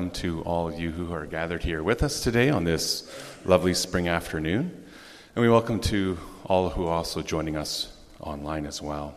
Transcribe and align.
welcome 0.00 0.18
to 0.18 0.40
all 0.44 0.66
of 0.66 0.80
you 0.80 0.90
who 0.90 1.12
are 1.12 1.26
gathered 1.26 1.62
here 1.62 1.82
with 1.82 2.02
us 2.02 2.22
today 2.22 2.48
on 2.48 2.64
this 2.64 3.06
lovely 3.44 3.74
spring 3.74 4.08
afternoon. 4.08 4.82
And 5.36 5.42
we 5.42 5.50
welcome 5.50 5.78
to 5.80 6.16
all 6.46 6.70
who 6.70 6.86
are 6.86 6.94
also 6.94 7.20
joining 7.20 7.54
us 7.54 7.94
online 8.18 8.64
as 8.64 8.80
well. 8.80 9.14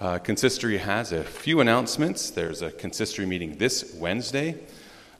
Uh, 0.00 0.18
consistory 0.18 0.78
has 0.78 1.12
a 1.12 1.22
few 1.22 1.60
announcements. 1.60 2.30
There's 2.30 2.62
a 2.62 2.72
consistory 2.72 3.26
meeting 3.26 3.58
this 3.58 3.94
Wednesday. 3.94 4.56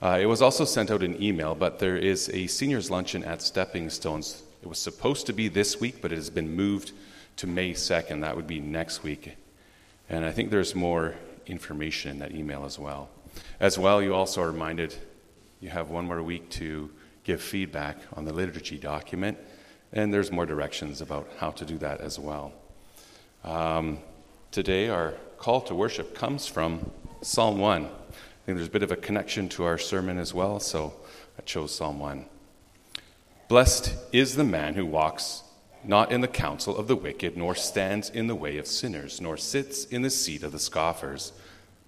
Uh, 0.02 0.19
it 0.21 0.27
was 0.27 0.43
also 0.43 0.65
sent 0.65 0.91
out 0.91 1.05
an 1.05 1.23
email, 1.23 1.55
but 1.55 1.79
there 1.79 1.96
is 1.96 2.29
a 2.30 2.48
seniors 2.48 2.91
luncheon 2.91 3.23
at 3.23 3.43
Stepping 3.43 3.88
Stones. 3.88 4.43
It 4.62 4.66
was 4.69 4.80
supposed 4.80 5.27
to 5.27 5.33
be 5.33 5.46
this 5.46 5.79
week, 5.79 6.02
but 6.02 6.10
it 6.10 6.16
has 6.16 6.29
been 6.29 6.57
moved 6.57 6.91
to 7.37 7.46
May 7.46 7.73
2nd. 7.73 8.23
That 8.23 8.35
would 8.35 8.48
be 8.48 8.59
next 8.59 9.05
week. 9.05 9.37
And 10.10 10.24
I 10.24 10.33
think 10.33 10.51
there's 10.51 10.74
more 10.74 11.15
information 11.46 12.10
in 12.10 12.19
that 12.19 12.35
email 12.35 12.65
as 12.65 12.80
well. 12.80 13.10
As 13.60 13.78
well, 13.78 14.02
you 14.02 14.14
also 14.14 14.42
are 14.42 14.50
reminded 14.50 14.95
you 15.60 15.70
have 15.70 15.90
one 15.90 16.06
more 16.06 16.22
week 16.22 16.50
to 16.50 16.90
give 17.24 17.40
feedback 17.40 17.98
on 18.12 18.24
the 18.24 18.32
liturgy 18.32 18.78
document, 18.78 19.38
and 19.93 20.12
there's 20.12 20.30
more 20.30 20.46
directions 20.46 21.01
about 21.01 21.28
how 21.38 21.51
to 21.51 21.65
do 21.65 21.78
that 21.78 22.01
as 22.01 22.18
well. 22.18 22.52
Um, 23.45 23.98
today, 24.51 24.88
our 24.88 25.15
call 25.38 25.60
to 25.62 25.74
worship 25.74 26.15
comes 26.15 26.46
from 26.46 26.90
Psalm 27.23 27.59
1. 27.59 27.84
I 27.84 27.88
think 28.45 28.59
there's 28.59 28.68
a 28.68 28.70
bit 28.70 28.82
of 28.82 28.93
a 28.93 28.96
connection 28.96 29.48
to 29.50 29.65
our 29.65 29.78
sermon 29.78 30.18
as 30.18 30.32
well, 30.32 30.60
so 30.60 30.95
I 31.38 31.43
chose 31.43 31.74
Psalm 31.74 31.98
1. 31.98 32.26
Blessed 33.48 33.95
is 34.12 34.37
the 34.37 34.45
man 34.45 34.74
who 34.74 34.84
walks 34.84 35.43
not 35.84 36.10
in 36.10 36.21
the 36.21 36.28
counsel 36.28 36.76
of 36.76 36.88
the 36.88 36.96
wicked, 36.96 37.37
nor 37.37 37.54
stands 37.54 38.10
in 38.10 38.26
the 38.26 38.34
way 38.34 38.59
of 38.59 38.66
sinners, 38.66 39.21
nor 39.21 39.37
sits 39.37 39.84
in 39.84 40.02
the 40.02 40.10
seat 40.10 40.43
of 40.43 40.52
the 40.52 40.59
scoffers. 40.59 41.32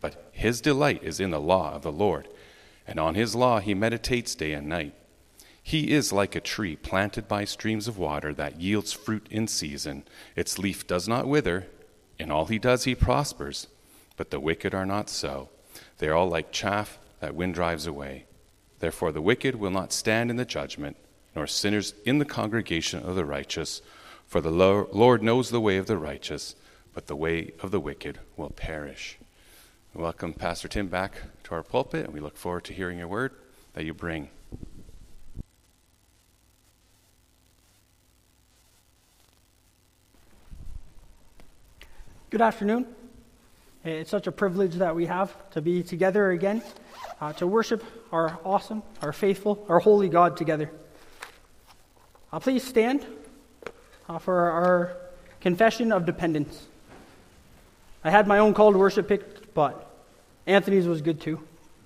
But 0.01 0.31
his 0.33 0.61
delight 0.61 1.03
is 1.03 1.21
in 1.21 1.31
the 1.31 1.41
law 1.41 1.75
of 1.75 1.83
the 1.83 1.93
Lord, 1.93 2.29
and 2.87 3.01
on 3.01 3.15
his 3.15 3.35
law 3.35 3.61
he 3.61 3.75
meditates 3.75 4.35
day 4.35 4.53
and 4.53 4.69
night. 4.69 4.95
He 5.63 5.91
is 5.91 6.13
like 6.13 6.35
a 6.35 6.41
tree 6.41 6.77
planted 6.77 7.29
by 7.29 7.45
streams 7.45 7.89
of 7.89 7.99
water 7.99 8.33
that 8.35 8.61
yields 8.61 8.93
fruit 8.93 9.27
in 9.31 9.47
season. 9.47 10.05
Its 10.35 10.59
leaf 10.59 10.87
does 10.87 11.07
not 11.07 11.27
wither. 11.29 11.67
In 12.19 12.31
all 12.31 12.47
he 12.47 12.59
does, 12.59 12.85
he 12.85 12.95
prospers. 12.95 13.67
But 14.17 14.31
the 14.31 14.41
wicked 14.41 14.75
are 14.75 14.87
not 14.87 15.11
so. 15.11 15.51
They 15.99 16.09
are 16.09 16.15
all 16.15 16.29
like 16.29 16.53
chaff 16.53 16.99
that 17.21 17.35
wind 17.35 17.55
drives 17.55 17.87
away. 17.87 18.25
Therefore, 18.79 19.13
the 19.13 19.21
wicked 19.21 19.57
will 19.57 19.71
not 19.71 19.93
stand 19.93 20.31
in 20.31 20.37
the 20.37 20.45
judgment, 20.45 20.97
nor 21.37 21.47
sinners 21.47 21.93
in 22.05 22.19
the 22.19 22.25
congregation 22.25 23.03
of 23.03 23.15
the 23.15 23.25
righteous. 23.25 23.83
For 24.27 24.41
the 24.41 24.51
Lord 24.51 25.23
knows 25.23 25.51
the 25.51 25.61
way 25.61 25.77
of 25.77 25.87
the 25.87 25.99
righteous, 25.99 26.55
but 26.95 27.09
the 27.09 27.17
way 27.17 27.53
of 27.61 27.71
the 27.73 27.81
wicked 27.81 28.21
will 28.37 28.51
perish. 28.51 29.19
Welcome 29.99 30.33
Pastor 30.33 30.69
Tim 30.69 30.87
back 30.87 31.15
to 31.43 31.57
our 31.57 31.65
pulpit, 31.65 32.05
and 32.05 32.15
we 32.15 32.21
look 32.21 32.37
forward 32.37 32.63
to 32.67 32.73
hearing 32.73 32.99
your 32.99 33.09
word 33.09 33.33
that 33.73 33.85
you 33.85 33.93
bring. 33.93 34.31
Good 42.31 42.41
afternoon. 42.41 42.87
It's 43.83 44.09
such 44.09 44.29
a 44.29 44.33
privilege 44.33 44.75
that 44.75 44.95
we 44.95 45.07
have 45.07 45.35
to 45.51 45.61
be 45.61 45.83
together 45.83 46.31
again, 46.31 46.63
uh, 47.21 47.33
to 47.33 47.49
worship 47.49 47.83
our 48.13 48.39
awesome, 48.45 48.85
our 49.03 49.13
faithful, 49.13 49.67
our 49.69 49.81
holy 49.81 50.09
God 50.09 50.37
together. 50.37 50.71
Uh, 52.33 52.39
please 52.39 52.63
stand 52.63 53.05
uh, 54.09 54.19
for 54.21 54.49
our 54.49 54.97
confession 55.41 55.91
of 55.91 56.07
dependence. 56.07 56.69
I 58.05 58.11
had 58.11 58.29
my 58.29 58.39
own 58.39 58.55
call 58.55 58.71
to 58.71 58.79
worship 58.79 59.09
picked, 59.09 59.53
but 59.55 59.87
Anthony's 60.49 60.89
was 60.89 61.03
good 61.03 61.21
too. 61.21 61.41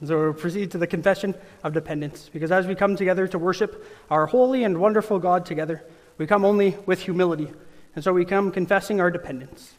So 0.05 0.19
we'll 0.19 0.33
proceed 0.33 0.71
to 0.71 0.79
the 0.79 0.87
confession 0.87 1.35
of 1.63 1.75
dependence. 1.75 2.31
Because 2.33 2.51
as 2.51 2.67
we 2.67 2.75
come 2.75 2.97
together 2.97 3.29
to 3.29 3.39
worship 3.39 3.85
our 4.11 4.27
holy 4.27 4.65
and 4.65 4.79
wonderful 4.79 5.19
God 5.19 5.45
together, 5.45 5.83
we 6.19 6.27
come 6.27 6.45
only 6.45 6.77
with 6.87 7.01
humility. 7.01 7.49
And 7.95 8.03
so 8.03 8.13
we 8.13 8.25
come 8.25 8.51
confessing 8.51 9.01
our 9.01 9.11
dependence. 9.11 9.75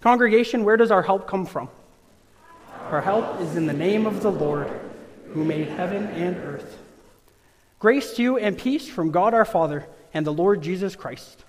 Congregation, 0.00 0.64
where 0.64 0.76
does 0.76 0.90
our 0.90 1.02
help 1.02 1.26
come 1.26 1.44
from? 1.44 1.68
Our 2.90 3.00
help 3.00 3.40
is 3.40 3.56
in 3.56 3.66
the 3.66 3.72
name 3.72 4.06
of 4.06 4.22
the 4.22 4.30
Lord, 4.30 4.70
who 5.32 5.44
made 5.44 5.68
heaven 5.68 6.06
and 6.06 6.36
earth. 6.36 6.78
Grace 7.78 8.14
to 8.14 8.22
you 8.22 8.38
and 8.38 8.56
peace 8.56 8.88
from 8.88 9.10
God 9.10 9.34
our 9.34 9.44
Father 9.44 9.86
and 10.14 10.26
the 10.26 10.32
Lord 10.32 10.62
Jesus 10.62 10.96
Christ. 10.96 11.44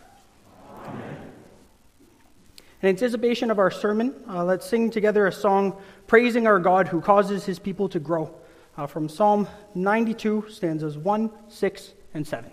In 2.82 2.88
anticipation 2.88 3.52
of 3.52 3.60
our 3.60 3.72
sermon, 3.72 4.16
uh, 4.30 4.46
let's 4.46 4.66
sing 4.66 4.90
together 4.90 5.28
a 5.28 5.32
song 5.34 5.76
praising 6.08 6.48
our 6.48 6.60
God 6.60 6.88
who 6.88 7.02
causes 7.02 7.44
his 7.44 7.60
people 7.60 7.90
to 7.90 8.00
grow 8.00 8.34
uh, 8.78 8.88
from 8.88 9.10
Psalm 9.10 9.50
92, 9.76 10.46
stanzas 10.50 10.98
1, 10.98 11.30
6, 11.50 11.94
and 12.14 12.26
7. 12.26 12.50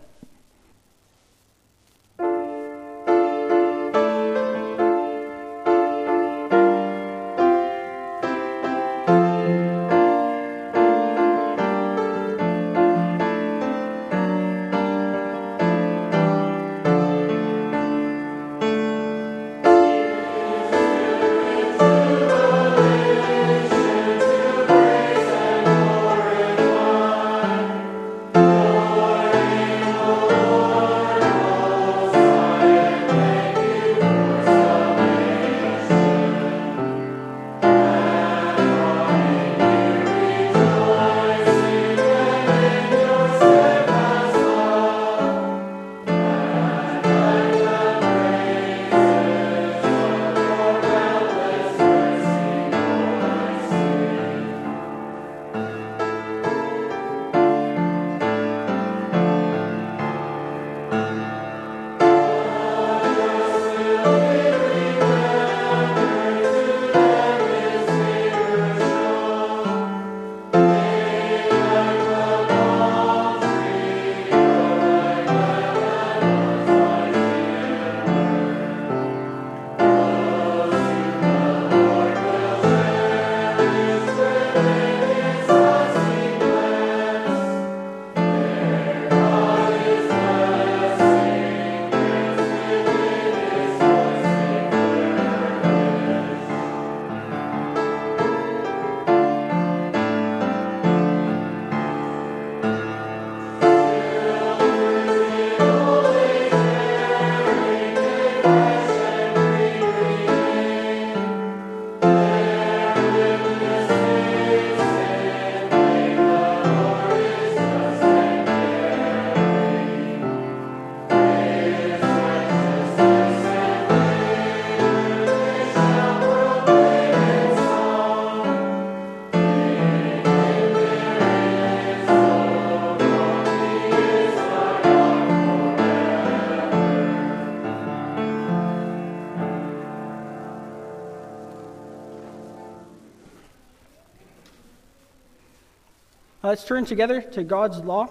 Let's 146.57 146.65
turn 146.67 146.87
together 146.87 147.21
to 147.21 147.45
God's 147.45 147.81
law 147.81 148.09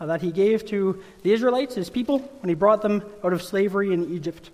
uh, 0.00 0.06
that 0.06 0.20
He 0.20 0.32
gave 0.32 0.66
to 0.66 1.00
the 1.22 1.32
Israelites, 1.32 1.76
His 1.76 1.90
people, 1.90 2.18
when 2.40 2.48
He 2.48 2.56
brought 2.56 2.82
them 2.82 3.04
out 3.22 3.32
of 3.32 3.40
slavery 3.40 3.94
in 3.94 4.12
Egypt. 4.12 4.50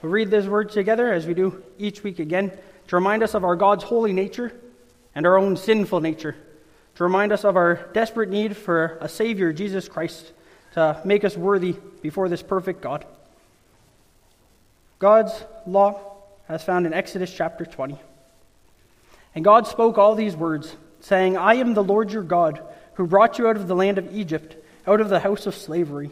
We'll 0.00 0.12
read 0.12 0.30
this 0.30 0.46
word 0.46 0.70
together 0.70 1.12
as 1.12 1.26
we 1.26 1.34
do 1.34 1.64
each 1.80 2.04
week 2.04 2.20
again 2.20 2.52
to 2.86 2.94
remind 2.94 3.24
us 3.24 3.34
of 3.34 3.42
our 3.42 3.56
God's 3.56 3.82
holy 3.82 4.12
nature 4.12 4.52
and 5.16 5.26
our 5.26 5.36
own 5.36 5.56
sinful 5.56 5.98
nature, 5.98 6.36
to 6.94 7.02
remind 7.02 7.32
us 7.32 7.44
of 7.44 7.56
our 7.56 7.90
desperate 7.92 8.30
need 8.30 8.56
for 8.56 8.98
a 9.00 9.08
Savior, 9.08 9.52
Jesus 9.52 9.88
Christ, 9.88 10.32
to 10.74 11.00
make 11.04 11.24
us 11.24 11.36
worthy 11.36 11.74
before 12.02 12.28
this 12.28 12.44
perfect 12.44 12.82
God. 12.82 13.04
God's 15.00 15.32
law, 15.66 16.18
as 16.48 16.62
found 16.62 16.86
in 16.86 16.94
Exodus 16.94 17.34
chapter 17.34 17.66
20. 17.66 17.98
And 19.34 19.44
God 19.44 19.66
spoke 19.66 19.98
all 19.98 20.14
these 20.14 20.36
words, 20.36 20.76
saying, 21.00 21.36
I 21.36 21.54
am 21.54 21.74
the 21.74 21.84
Lord 21.84 22.12
your 22.12 22.22
God, 22.22 22.62
who 22.94 23.06
brought 23.06 23.38
you 23.38 23.48
out 23.48 23.56
of 23.56 23.68
the 23.68 23.76
land 23.76 23.98
of 23.98 24.14
Egypt, 24.14 24.56
out 24.86 25.00
of 25.00 25.08
the 25.08 25.20
house 25.20 25.46
of 25.46 25.54
slavery. 25.54 26.10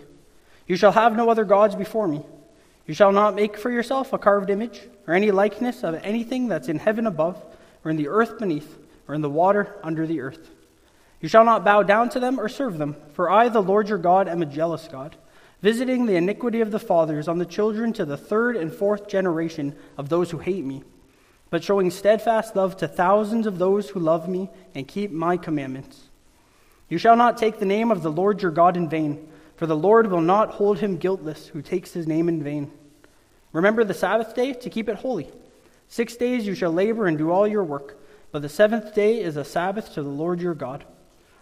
You 0.67 0.77
shall 0.77 0.93
have 0.93 1.17
no 1.17 1.31
other 1.31 1.45
gods 1.45 1.75
before 1.75 2.09
me. 2.09 2.25
You 2.87 2.95
shall 2.95 3.13
not 3.13 3.35
make 3.35 3.57
for 3.57 3.71
yourself 3.71 4.13
a 4.13 4.19
carved 4.19 4.51
image, 4.51 4.83
or 5.07 5.15
any 5.15 5.31
likeness 5.31 5.83
of 5.83 5.95
anything 6.05 6.49
that's 6.49 6.69
in 6.69 6.79
heaven 6.79 7.07
above, 7.07 7.43
or 7.85 7.91
in 7.91 7.97
the 7.97 8.09
earth 8.09 8.39
beneath, 8.39 8.79
or 9.09 9.15
in 9.15 9.21
the 9.21 9.31
water 9.31 9.75
under 9.83 10.07
the 10.07 10.21
earth. 10.21 10.51
You 11.21 11.29
shall 11.29 11.45
not 11.45 11.65
bow 11.65 11.83
down 11.83 12.11
to 12.11 12.21
them 12.21 12.39
or 12.39 12.49
serve 12.49 12.77
them, 12.77 12.97
for 13.15 13.31
I, 13.31 13.49
the 13.49 13.63
Lord 13.63 13.89
your 13.89 13.99
God, 13.99 14.29
am 14.29 14.43
a 14.43 14.47
jealous 14.47 14.89
God, 14.89 15.17
visiting 15.63 16.05
the 16.05 16.17
iniquity 16.17 16.61
of 16.61 16.71
the 16.71 16.79
fathers 16.79 17.29
on 17.29 17.39
the 17.39 17.47
children 17.47 17.95
to 17.95 18.05
the 18.05 18.19
third 18.19 18.57
and 18.57 18.73
fourth 18.73 19.09
generation 19.09 19.75
of 19.97 20.11
those 20.11 20.31
who 20.31 20.39
hate 20.39 20.65
me, 20.65 20.83
but 21.55 21.63
showing 21.63 21.89
steadfast 21.89 22.57
love 22.57 22.77
to 22.77 22.89
thousands 22.89 23.47
of 23.47 23.59
those 23.59 23.89
who 23.89 24.01
love 24.01 24.29
me 24.29 24.51
and 24.75 24.89
keep 24.89 25.13
my 25.13 25.37
commandments. 25.37 26.09
You 26.89 26.99
shall 26.99 27.15
not 27.15 27.39
take 27.39 27.61
the 27.61 27.65
name 27.65 27.93
of 27.93 28.03
the 28.03 28.11
Lord 28.11 28.43
your 28.43 28.51
God 28.51 28.77
in 28.77 28.89
vain, 28.89 29.29
for 29.55 29.67
the 29.67 29.77
Lord 29.77 30.09
will 30.11 30.21
not 30.21 30.51
hold 30.51 30.81
him 30.81 30.97
guiltless 30.97 31.47
who 31.47 31.63
takes 31.63 31.93
his 31.93 32.09
name 32.09 32.29
in 32.29 32.43
vain. 32.43 32.73
Remember 33.53 33.85
the 33.85 33.95
Sabbath 33.95 34.35
day 34.35 34.53
to 34.53 34.69
keep 34.69 34.89
it 34.89 34.97
holy. 34.97 35.29
Six 35.87 36.17
days 36.17 36.45
you 36.45 36.57
shall 36.57 36.73
labor 36.73 37.07
and 37.07 37.17
do 37.17 37.31
all 37.31 37.47
your 37.47 37.63
work, 37.63 38.01
but 38.33 38.43
the 38.43 38.49
seventh 38.49 38.93
day 38.93 39.21
is 39.21 39.37
a 39.37 39.45
Sabbath 39.45 39.95
to 39.95 40.03
the 40.03 40.09
Lord 40.09 40.41
your 40.41 40.55
God. 40.55 40.85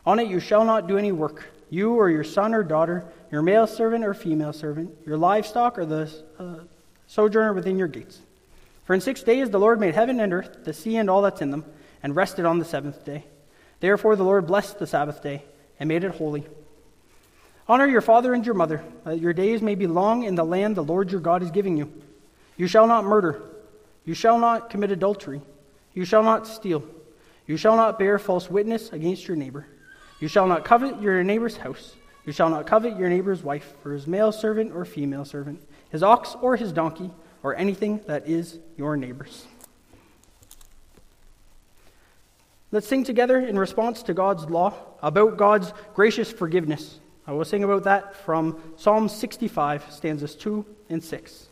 On 0.04 0.18
it 0.18 0.28
you 0.28 0.40
shall 0.40 0.66
not 0.66 0.88
do 0.88 0.98
any 0.98 1.12
work, 1.12 1.46
you 1.70 1.94
or 1.94 2.10
your 2.10 2.22
son 2.22 2.52
or 2.52 2.62
daughter, 2.62 3.06
your 3.30 3.40
male 3.40 3.66
servant 3.66 4.04
or 4.04 4.12
female 4.12 4.52
servant, 4.52 4.94
your 5.06 5.16
livestock 5.16 5.78
or 5.78 5.86
the 5.86 6.12
uh, 6.38 6.56
sojourner 7.06 7.54
within 7.54 7.78
your 7.78 7.88
gates. 7.88 8.20
For 8.84 8.94
in 8.94 9.00
six 9.00 9.22
days 9.22 9.50
the 9.50 9.60
Lord 9.60 9.80
made 9.80 9.94
heaven 9.94 10.20
and 10.20 10.32
earth, 10.32 10.64
the 10.64 10.72
sea 10.72 10.96
and 10.96 11.08
all 11.08 11.22
that's 11.22 11.40
in 11.40 11.50
them, 11.50 11.64
and 12.02 12.16
rested 12.16 12.44
on 12.44 12.58
the 12.58 12.64
seventh 12.64 13.04
day. 13.04 13.24
Therefore 13.80 14.16
the 14.16 14.24
Lord 14.24 14.46
blessed 14.46 14.78
the 14.78 14.86
Sabbath 14.86 15.22
day 15.22 15.44
and 15.78 15.88
made 15.88 16.04
it 16.04 16.14
holy. 16.14 16.44
Honor 17.68 17.86
your 17.86 18.00
father 18.00 18.34
and 18.34 18.44
your 18.44 18.54
mother, 18.54 18.84
that 19.04 19.20
your 19.20 19.32
days 19.32 19.62
may 19.62 19.74
be 19.74 19.86
long 19.86 20.24
in 20.24 20.34
the 20.34 20.44
land 20.44 20.76
the 20.76 20.84
Lord 20.84 21.10
your 21.12 21.20
God 21.20 21.42
is 21.42 21.50
giving 21.50 21.76
you. 21.76 21.92
You 22.56 22.66
shall 22.66 22.86
not 22.86 23.04
murder. 23.04 23.42
You 24.04 24.14
shall 24.14 24.38
not 24.38 24.68
commit 24.68 24.90
adultery. 24.90 25.40
You 25.94 26.04
shall 26.04 26.22
not 26.22 26.46
steal. 26.46 26.84
You 27.46 27.56
shall 27.56 27.76
not 27.76 27.98
bear 27.98 28.18
false 28.18 28.50
witness 28.50 28.92
against 28.92 29.28
your 29.28 29.36
neighbor. 29.36 29.66
You 30.20 30.28
shall 30.28 30.46
not 30.46 30.64
covet 30.64 31.00
your 31.00 31.22
neighbor's 31.22 31.56
house. 31.56 31.94
You 32.24 32.32
shall 32.32 32.50
not 32.50 32.66
covet 32.66 32.96
your 32.96 33.08
neighbor's 33.08 33.42
wife, 33.42 33.74
or 33.84 33.92
his 33.92 34.06
male 34.06 34.30
servant 34.30 34.72
or 34.72 34.84
female 34.84 35.24
servant, 35.24 35.60
his 35.90 36.02
ox 36.02 36.36
or 36.40 36.56
his 36.56 36.72
donkey, 36.72 37.10
or 37.42 37.56
anything 37.56 38.00
that 38.06 38.28
is 38.28 38.58
your 38.76 38.96
neighbor's. 38.96 39.46
Let's 42.70 42.88
sing 42.88 43.04
together 43.04 43.38
in 43.38 43.58
response 43.58 44.02
to 44.04 44.14
God's 44.14 44.44
law 44.46 44.72
about 45.02 45.36
God's 45.36 45.72
gracious 45.94 46.32
forgiveness. 46.32 46.98
I 47.26 47.32
will 47.32 47.44
sing 47.44 47.64
about 47.64 47.84
that 47.84 48.16
from 48.16 48.60
Psalm 48.76 49.08
65, 49.08 49.92
stanzas 49.92 50.34
2 50.34 50.64
and 50.88 51.04
6. 51.04 51.46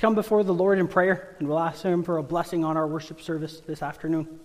Let's 0.00 0.06
come 0.06 0.14
before 0.14 0.44
the 0.44 0.54
Lord 0.54 0.78
in 0.78 0.88
prayer, 0.88 1.36
and 1.38 1.46
we'll 1.46 1.58
ask 1.58 1.82
Him 1.82 2.02
for 2.02 2.16
a 2.16 2.22
blessing 2.22 2.64
on 2.64 2.78
our 2.78 2.86
worship 2.86 3.20
service 3.20 3.60
this 3.60 3.82
afternoon. 3.82 4.40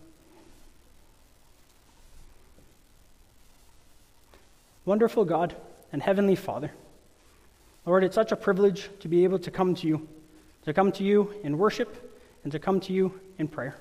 Wonderful 4.83 5.23
God 5.23 5.55
and 5.93 6.03
Heavenly 6.03 6.35
Father, 6.35 6.71
Lord, 7.85 8.03
it's 8.03 8.15
such 8.15 8.33
a 8.33 8.35
privilege 8.35 8.89
to 8.99 9.07
be 9.07 9.23
able 9.23 9.39
to 9.39 9.49
come 9.49 9.73
to 9.75 9.87
you, 9.87 10.05
to 10.65 10.73
come 10.73 10.91
to 10.91 11.05
you 11.05 11.33
in 11.41 11.57
worship, 11.57 12.21
and 12.43 12.51
to 12.51 12.59
come 12.59 12.81
to 12.81 12.91
you 12.91 13.17
in 13.37 13.47
prayer. 13.47 13.77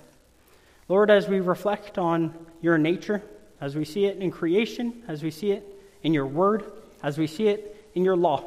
Lord, 0.88 1.10
as 1.10 1.26
we 1.26 1.40
reflect 1.40 1.98
on 1.98 2.32
your 2.62 2.78
nature, 2.78 3.20
as 3.60 3.74
we 3.74 3.84
see 3.84 4.04
it 4.04 4.18
in 4.18 4.30
creation, 4.30 5.02
as 5.08 5.24
we 5.24 5.32
see 5.32 5.50
it 5.50 5.66
in 6.04 6.14
your 6.14 6.26
word, 6.28 6.70
as 7.02 7.18
we 7.18 7.26
see 7.26 7.48
it 7.48 7.90
in 7.96 8.04
your 8.04 8.16
law, 8.16 8.44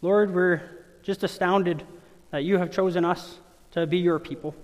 Lord, 0.00 0.32
we're 0.32 0.62
just 1.02 1.24
astounded 1.24 1.82
that 2.36 2.42
you 2.42 2.58
have 2.58 2.70
chosen 2.70 3.02
us 3.02 3.38
to 3.70 3.86
be 3.86 3.96
your 3.96 4.18
people, 4.18 4.54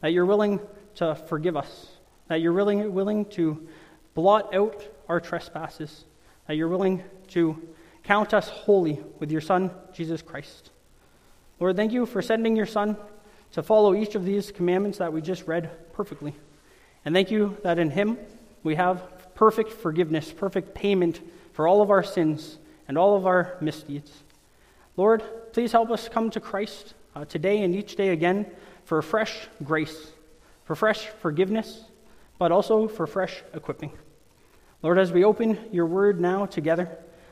that 0.00 0.12
you're 0.12 0.24
willing 0.24 0.60
to 0.94 1.12
forgive 1.16 1.56
us, 1.56 1.88
that 2.28 2.40
you're 2.40 2.52
willing, 2.52 2.94
willing 2.94 3.24
to 3.24 3.66
blot 4.14 4.54
out 4.54 4.86
our 5.08 5.18
trespasses, 5.18 6.04
that 6.46 6.54
you're 6.54 6.68
willing 6.68 7.02
to 7.26 7.60
count 8.04 8.32
us 8.32 8.48
holy 8.48 9.00
with 9.18 9.32
your 9.32 9.40
Son, 9.40 9.72
Jesus 9.92 10.22
Christ. 10.22 10.70
Lord, 11.58 11.74
thank 11.74 11.90
you 11.90 12.06
for 12.06 12.22
sending 12.22 12.54
your 12.54 12.64
Son 12.64 12.96
to 13.54 13.60
follow 13.64 13.92
each 13.92 14.14
of 14.14 14.24
these 14.24 14.52
commandments 14.52 14.98
that 14.98 15.12
we 15.12 15.20
just 15.20 15.48
read 15.48 15.68
perfectly. 15.92 16.32
And 17.04 17.12
thank 17.12 17.32
you 17.32 17.56
that 17.64 17.80
in 17.80 17.90
Him 17.90 18.18
we 18.62 18.76
have 18.76 19.34
perfect 19.34 19.72
forgiveness, 19.72 20.30
perfect 20.30 20.76
payment 20.76 21.20
for 21.54 21.66
all 21.66 21.82
of 21.82 21.90
our 21.90 22.04
sins 22.04 22.58
and 22.86 22.96
all 22.96 23.16
of 23.16 23.26
our 23.26 23.56
misdeeds. 23.60 24.12
Lord, 24.96 25.24
please 25.52 25.72
help 25.72 25.90
us 25.90 26.08
come 26.08 26.30
to 26.30 26.38
Christ 26.38 26.94
uh, 27.14 27.24
today 27.24 27.62
and 27.62 27.74
each 27.74 27.96
day 27.96 28.08
again 28.08 28.46
for 28.84 29.00
fresh 29.02 29.48
grace, 29.62 30.12
for 30.64 30.74
fresh 30.74 31.06
forgiveness, 31.20 31.84
but 32.38 32.52
also 32.52 32.88
for 32.88 33.06
fresh 33.06 33.42
equipping. 33.54 33.92
Lord, 34.82 34.98
as 34.98 35.12
we 35.12 35.24
open 35.24 35.58
your 35.72 35.86
word 35.86 36.20
now 36.20 36.46
together, 36.46 36.88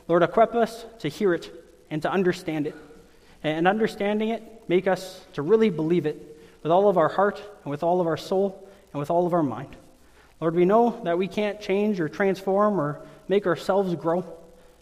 Lord, 0.06 0.22
equip 0.22 0.54
us 0.54 0.84
to 1.00 1.08
hear 1.08 1.34
it 1.34 1.50
and 1.90 2.02
to 2.02 2.10
understand 2.10 2.66
it. 2.66 2.74
And 3.42 3.68
understanding 3.68 4.30
it, 4.30 4.42
make 4.68 4.86
us 4.86 5.24
to 5.34 5.42
really 5.42 5.70
believe 5.70 6.06
it 6.06 6.40
with 6.62 6.72
all 6.72 6.88
of 6.88 6.98
our 6.98 7.08
heart 7.08 7.42
and 7.64 7.70
with 7.70 7.82
all 7.82 8.00
of 8.00 8.06
our 8.06 8.16
soul 8.16 8.68
and 8.92 9.00
with 9.00 9.10
all 9.10 9.26
of 9.26 9.32
our 9.32 9.42
mind. 9.42 9.76
Lord, 10.40 10.54
we 10.54 10.64
know 10.64 11.00
that 11.04 11.18
we 11.18 11.28
can't 11.28 11.60
change 11.60 12.00
or 12.00 12.08
transform 12.08 12.80
or 12.80 13.00
make 13.28 13.46
ourselves 13.46 13.94
grow, 13.94 14.24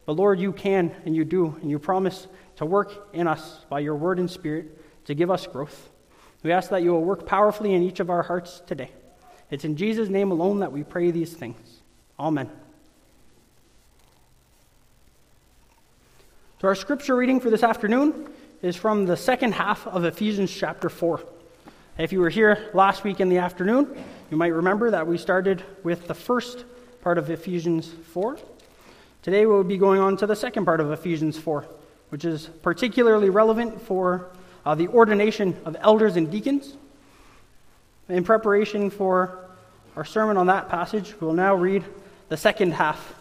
but 0.04 0.14
Lord, 0.14 0.40
you 0.40 0.52
can 0.52 0.94
and 1.04 1.14
you 1.14 1.24
do, 1.24 1.56
and 1.60 1.70
you 1.70 1.78
promise 1.78 2.26
to 2.56 2.66
work 2.66 3.08
in 3.12 3.26
us 3.26 3.64
by 3.68 3.80
your 3.80 3.94
word 3.94 4.18
and 4.18 4.30
spirit 4.30 4.78
to 5.06 5.14
give 5.14 5.30
us 5.30 5.46
growth. 5.46 5.90
We 6.42 6.52
ask 6.52 6.70
that 6.70 6.82
you 6.82 6.92
will 6.92 7.02
work 7.02 7.26
powerfully 7.26 7.75
in 7.75 7.82
each 7.82 7.98
of 7.98 8.10
our 8.10 8.22
hearts 8.22 8.62
today. 8.66 8.90
It's 9.50 9.64
in 9.64 9.76
Jesus' 9.76 10.08
name 10.08 10.30
alone 10.30 10.60
that 10.60 10.72
we 10.72 10.84
pray 10.84 11.10
these 11.10 11.32
things. 11.32 11.80
Amen. 12.18 12.50
So, 16.60 16.68
our 16.68 16.75
scripture 16.75 17.16
reading 17.16 17.40
for 17.40 17.50
this 17.50 17.62
afternoon 17.62 18.28
is 18.62 18.76
from 18.76 19.06
the 19.06 19.16
second 19.16 19.52
half 19.52 19.86
of 19.86 20.04
Ephesians 20.04 20.50
chapter 20.50 20.88
4. 20.88 21.20
If 21.98 22.12
you 22.12 22.20
were 22.20 22.30
here 22.30 22.70
last 22.75 23.04
week 23.04 23.20
in 23.20 23.28
the 23.28 23.38
afternoon, 23.38 23.96
you 24.30 24.36
might 24.36 24.48
remember 24.48 24.90
that 24.90 25.06
we 25.06 25.18
started 25.18 25.62
with 25.82 26.06
the 26.06 26.14
first 26.14 26.64
part 27.02 27.18
of 27.18 27.30
Ephesians 27.30 27.92
4. 28.12 28.38
Today 29.22 29.46
we'll 29.46 29.64
be 29.64 29.78
going 29.78 30.00
on 30.00 30.16
to 30.18 30.26
the 30.26 30.36
second 30.36 30.64
part 30.64 30.80
of 30.80 30.90
Ephesians 30.92 31.38
4, 31.38 31.66
which 32.08 32.25
is 32.25 32.50
particularly 32.62 33.30
relevant 33.30 33.80
for 33.80 34.30
uh, 34.66 34.75
the 34.75 34.88
ordination 34.88 35.56
of 35.64 35.76
elders 35.80 36.16
and 36.16 36.30
deacons. 36.30 36.76
In 38.08 38.25
preparation 38.25 38.90
for 38.90 39.49
our 39.94 40.04
sermon 40.04 40.37
on 40.37 40.49
that 40.49 40.68
passage, 40.68 41.14
we'll 41.20 41.32
now 41.32 41.54
read 41.54 41.85
the 42.28 42.37
second 42.37 42.73
half 42.73 43.14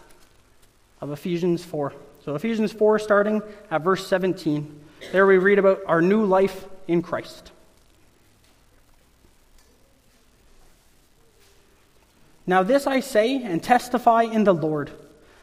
of 1.00 1.12
Ephesians 1.12 1.64
4. 1.64 1.92
So, 2.24 2.34
Ephesians 2.34 2.72
4, 2.72 2.98
starting 2.98 3.40
at 3.70 3.82
verse 3.82 4.06
17. 4.08 4.80
There 5.12 5.26
we 5.26 5.38
read 5.38 5.60
about 5.60 5.80
our 5.86 6.02
new 6.02 6.24
life 6.24 6.66
in 6.88 7.00
Christ. 7.00 7.52
Now, 12.44 12.64
this 12.64 12.88
I 12.88 13.00
say 13.00 13.42
and 13.42 13.62
testify 13.62 14.22
in 14.22 14.42
the 14.42 14.54
Lord, 14.54 14.90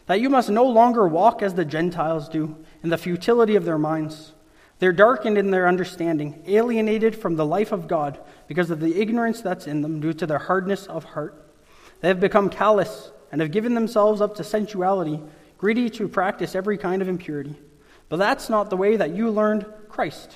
that 0.07 0.19
you 0.19 0.29
must 0.29 0.49
no 0.49 0.65
longer 0.65 1.07
walk 1.07 1.41
as 1.41 1.53
the 1.53 1.65
Gentiles 1.65 2.27
do, 2.27 2.57
in 2.83 2.89
the 2.89 2.97
futility 2.97 3.55
of 3.55 3.63
their 3.63 3.77
minds. 3.77 4.32
They're 4.83 4.91
darkened 4.91 5.37
in 5.37 5.49
their 5.49 5.65
understanding, 5.65 6.43
alienated 6.45 7.15
from 7.15 7.37
the 7.37 7.45
life 7.45 7.71
of 7.71 7.87
God 7.87 8.19
because 8.49 8.69
of 8.69 8.81
the 8.81 8.99
ignorance 8.99 9.39
that's 9.39 9.65
in 9.65 9.81
them 9.81 10.01
due 10.01 10.11
to 10.11 10.27
their 10.27 10.39
hardness 10.39 10.87
of 10.87 11.05
heart. 11.05 11.41
They 12.01 12.09
have 12.09 12.19
become 12.19 12.49
callous 12.49 13.09
and 13.31 13.39
have 13.39 13.53
given 13.53 13.75
themselves 13.75 14.19
up 14.19 14.35
to 14.35 14.43
sensuality 14.43 15.21
greedy 15.57 15.89
to 15.91 16.09
practice 16.09 16.53
every 16.53 16.77
kind 16.77 17.01
of 17.01 17.07
impurity. 17.07 17.55
But 18.09 18.17
that's 18.17 18.49
not 18.49 18.69
the 18.69 18.75
way 18.75 18.97
that 18.97 19.15
you 19.15 19.29
learned 19.29 19.65
Christ, 19.87 20.35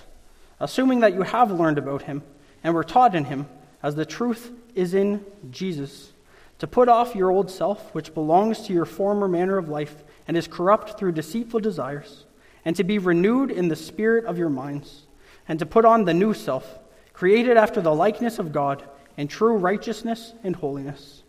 assuming 0.62 1.02
that 1.02 1.14
you 1.14 1.24
have 1.24 1.52
learned 1.52 1.78
about 1.78 2.04
him 2.04 2.24
and 2.64 2.74
were 2.74 2.86
taught 2.86 3.16
in 3.16 3.26
him, 3.26 3.48
as 3.84 3.96
the 3.96 4.06
truth 4.06 4.50
is 4.74 4.94
in 4.94 5.26
Jesus. 5.52 6.14
To 6.60 6.68
put 6.68 6.88
off 6.88 7.16
your 7.16 7.32
old 7.32 7.52
self, 7.52 7.94
which 7.94 8.14
belongs 8.14 8.62
to 8.62 8.74
your 8.74 8.86
former 8.86 9.28
manner 9.28 9.58
of 9.58 9.68
life 9.68 10.06
and 10.26 10.38
is 10.38 10.48
corrupt 10.48 10.98
through 10.98 11.12
deceitful 11.12 11.60
desires, 11.60 12.24
and 12.68 12.76
to 12.76 12.84
be 12.84 12.98
renewed 12.98 13.50
in 13.50 13.70
the 13.70 13.78
spirit 13.78 14.26
of 14.26 14.38
your 14.38 14.50
minds, 14.50 15.08
and 15.48 15.58
to 15.58 15.66
put 15.66 15.86
on 15.86 16.04
the 16.04 16.14
new 16.14 16.34
self, 16.34 16.80
created 17.14 17.56
after 17.56 17.80
the 17.80 17.96
likeness 17.96 18.40
of 18.40 18.52
God 18.52 18.84
in 19.16 19.30
true 19.30 19.56
righteousness 19.56 20.34
and 20.44 20.54
holiness. 20.54 21.24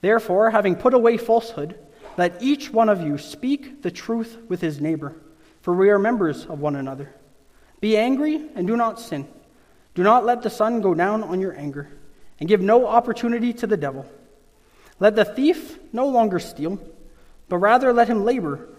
Therefore, 0.00 0.50
having 0.50 0.74
put 0.74 0.94
away 0.94 1.16
falsehood, 1.16 1.78
let 2.16 2.42
each 2.42 2.72
one 2.72 2.88
of 2.88 3.00
you 3.00 3.18
speak 3.18 3.82
the 3.82 3.92
truth 3.92 4.36
with 4.48 4.60
his 4.60 4.80
neighbor, 4.80 5.14
for 5.60 5.74
we 5.74 5.90
are 5.90 5.98
members 5.98 6.44
of 6.46 6.58
one 6.58 6.74
another. 6.74 7.14
Be 7.80 7.96
angry 7.96 8.44
and 8.56 8.66
do 8.66 8.76
not 8.76 8.98
sin. 8.98 9.28
Do 9.94 10.02
not 10.02 10.26
let 10.26 10.42
the 10.42 10.50
sun 10.50 10.80
go 10.80 10.92
down 10.92 11.22
on 11.22 11.40
your 11.40 11.56
anger, 11.56 11.88
and 12.40 12.48
give 12.48 12.60
no 12.60 12.84
opportunity 12.84 13.52
to 13.52 13.68
the 13.68 13.76
devil. 13.76 14.10
Let 14.98 15.14
the 15.14 15.24
thief 15.24 15.78
no 15.92 16.08
longer 16.08 16.40
steal, 16.40 16.80
but 17.48 17.58
rather 17.58 17.92
let 17.92 18.08
him 18.08 18.24
labor, 18.24 18.68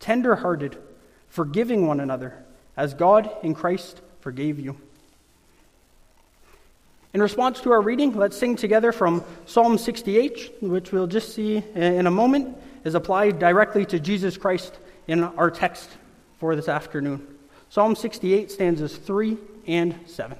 tender 0.00 0.34
hearted, 0.36 0.76
forgiving 1.28 1.86
one 1.86 2.00
another, 2.00 2.34
as 2.76 2.94
God 2.94 3.30
in 3.42 3.54
Christ 3.54 4.00
forgave 4.20 4.58
you. 4.58 4.76
In 7.12 7.20
response 7.20 7.60
to 7.62 7.72
our 7.72 7.80
reading, 7.80 8.14
let's 8.14 8.36
sing 8.36 8.56
together 8.56 8.92
from 8.92 9.24
Psalm 9.46 9.78
68, 9.78 10.62
which 10.62 10.92
we'll 10.92 11.06
just 11.06 11.34
see 11.34 11.62
in 11.74 12.06
a 12.06 12.10
moment 12.10 12.56
is 12.84 12.94
applied 12.94 13.38
directly 13.38 13.84
to 13.86 13.98
Jesus 13.98 14.36
Christ 14.36 14.78
in 15.08 15.24
our 15.24 15.50
text 15.50 15.90
for 16.38 16.54
this 16.54 16.68
afternoon. 16.68 17.26
Psalm 17.68 17.96
68 17.96 18.50
stanzas 18.50 18.96
3 18.96 19.36
and 19.66 19.94
7. 20.06 20.36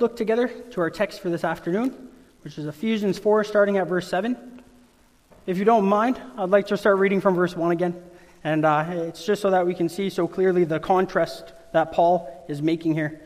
Look 0.00 0.16
together 0.16 0.48
to 0.48 0.80
our 0.80 0.90
text 0.90 1.20
for 1.20 1.30
this 1.30 1.44
afternoon, 1.44 2.08
which 2.42 2.58
is 2.58 2.66
Ephesians 2.66 3.18
4, 3.18 3.44
starting 3.44 3.76
at 3.78 3.86
verse 3.86 4.08
7. 4.08 4.62
If 5.46 5.58
you 5.58 5.64
don't 5.64 5.86
mind, 5.86 6.20
I'd 6.36 6.50
like 6.50 6.66
to 6.68 6.76
start 6.76 6.98
reading 6.98 7.20
from 7.20 7.34
verse 7.34 7.56
1 7.56 7.72
again. 7.72 8.02
And 8.44 8.64
uh, 8.64 8.84
it's 8.88 9.24
just 9.24 9.42
so 9.42 9.50
that 9.50 9.66
we 9.66 9.74
can 9.74 9.88
see 9.88 10.10
so 10.10 10.28
clearly 10.28 10.64
the 10.64 10.78
contrast 10.78 11.52
that 11.72 11.92
Paul 11.92 12.44
is 12.48 12.62
making 12.62 12.94
here. 12.94 13.20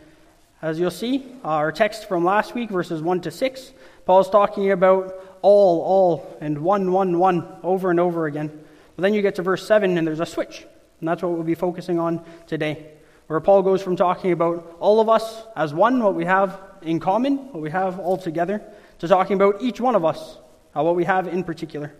As 0.62 0.78
you'll 0.78 0.90
see, 0.90 1.26
our 1.44 1.72
text 1.72 2.08
from 2.08 2.24
last 2.24 2.54
week, 2.54 2.70
verses 2.70 3.02
1 3.02 3.20
to 3.22 3.30
6, 3.30 3.72
Paul's 4.06 4.30
talking 4.30 4.70
about 4.70 5.12
all, 5.42 5.80
all, 5.82 6.38
and 6.40 6.58
one, 6.58 6.92
one, 6.92 7.18
one 7.18 7.46
over 7.62 7.90
and 7.90 7.98
over 7.98 8.26
again. 8.26 8.48
But 8.96 9.02
then 9.02 9.14
you 9.14 9.22
get 9.22 9.34
to 9.36 9.42
verse 9.42 9.66
7, 9.66 9.98
and 9.98 10.06
there's 10.06 10.20
a 10.20 10.26
switch. 10.26 10.64
And 11.00 11.08
that's 11.08 11.22
what 11.22 11.32
we'll 11.32 11.42
be 11.42 11.54
focusing 11.54 11.98
on 11.98 12.24
today 12.46 12.86
where 13.32 13.40
Paul 13.40 13.62
goes 13.62 13.80
from 13.80 13.96
talking 13.96 14.30
about 14.30 14.76
all 14.78 15.00
of 15.00 15.08
us 15.08 15.44
as 15.56 15.72
one, 15.72 16.02
what 16.02 16.14
we 16.14 16.26
have 16.26 16.60
in 16.82 17.00
common, 17.00 17.38
what 17.52 17.62
we 17.62 17.70
have 17.70 17.98
all 17.98 18.18
together, 18.18 18.62
to 18.98 19.08
talking 19.08 19.36
about 19.36 19.62
each 19.62 19.80
one 19.80 19.94
of 19.94 20.04
us, 20.04 20.36
uh, 20.76 20.82
what 20.82 20.96
we 20.96 21.04
have 21.04 21.26
in 21.26 21.42
particular. 21.42 21.94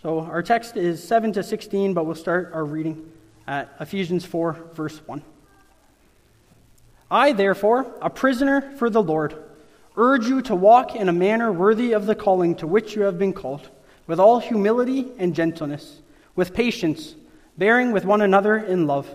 So 0.00 0.20
our 0.20 0.42
text 0.42 0.78
is 0.78 1.06
7 1.06 1.34
to 1.34 1.42
16, 1.42 1.92
but 1.92 2.06
we'll 2.06 2.14
start 2.14 2.52
our 2.54 2.64
reading 2.64 3.12
at 3.46 3.70
Ephesians 3.80 4.24
4, 4.24 4.70
verse 4.72 4.98
1. 5.04 5.22
I, 7.10 7.32
therefore, 7.32 7.94
a 8.00 8.08
prisoner 8.08 8.62
for 8.78 8.88
the 8.88 9.02
Lord, 9.02 9.36
urge 9.94 10.26
you 10.26 10.40
to 10.40 10.54
walk 10.54 10.96
in 10.96 11.10
a 11.10 11.12
manner 11.12 11.52
worthy 11.52 11.92
of 11.92 12.06
the 12.06 12.14
calling 12.14 12.54
to 12.54 12.66
which 12.66 12.96
you 12.96 13.02
have 13.02 13.18
been 13.18 13.34
called, 13.34 13.68
with 14.06 14.18
all 14.18 14.38
humility 14.38 15.08
and 15.18 15.34
gentleness, 15.34 16.00
with 16.34 16.54
patience, 16.54 17.14
bearing 17.58 17.92
with 17.92 18.06
one 18.06 18.22
another 18.22 18.56
in 18.56 18.86
love 18.86 19.14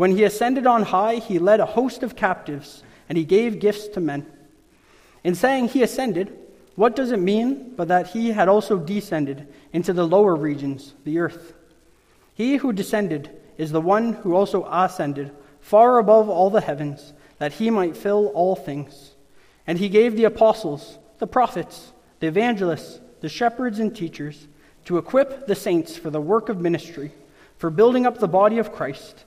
when 0.00 0.16
he 0.16 0.24
ascended 0.24 0.66
on 0.66 0.84
high, 0.84 1.16
he 1.16 1.38
led 1.38 1.60
a 1.60 1.66
host 1.66 2.02
of 2.02 2.16
captives, 2.16 2.82
and 3.10 3.18
he 3.18 3.24
gave 3.24 3.60
gifts 3.60 3.86
to 3.88 4.00
men. 4.00 4.24
In 5.22 5.34
saying 5.34 5.68
he 5.68 5.82
ascended, 5.82 6.34
what 6.74 6.96
does 6.96 7.12
it 7.12 7.20
mean 7.20 7.74
but 7.76 7.88
that 7.88 8.06
he 8.06 8.30
had 8.30 8.48
also 8.48 8.78
descended 8.78 9.46
into 9.74 9.92
the 9.92 10.06
lower 10.06 10.34
regions, 10.34 10.94
the 11.04 11.18
earth? 11.18 11.52
He 12.32 12.56
who 12.56 12.72
descended 12.72 13.28
is 13.58 13.72
the 13.72 13.80
one 13.82 14.14
who 14.14 14.34
also 14.34 14.66
ascended 14.72 15.32
far 15.60 15.98
above 15.98 16.30
all 16.30 16.48
the 16.48 16.62
heavens, 16.62 17.12
that 17.36 17.52
he 17.52 17.68
might 17.68 17.94
fill 17.94 18.28
all 18.28 18.56
things. 18.56 19.12
And 19.66 19.78
he 19.78 19.90
gave 19.90 20.16
the 20.16 20.24
apostles, 20.24 20.98
the 21.18 21.26
prophets, 21.26 21.92
the 22.20 22.28
evangelists, 22.28 23.00
the 23.20 23.28
shepherds, 23.28 23.78
and 23.78 23.94
teachers 23.94 24.48
to 24.86 24.96
equip 24.96 25.46
the 25.46 25.54
saints 25.54 25.98
for 25.98 26.08
the 26.08 26.22
work 26.22 26.48
of 26.48 26.58
ministry, 26.58 27.12
for 27.58 27.68
building 27.68 28.06
up 28.06 28.16
the 28.16 28.26
body 28.26 28.56
of 28.56 28.72
Christ 28.72 29.26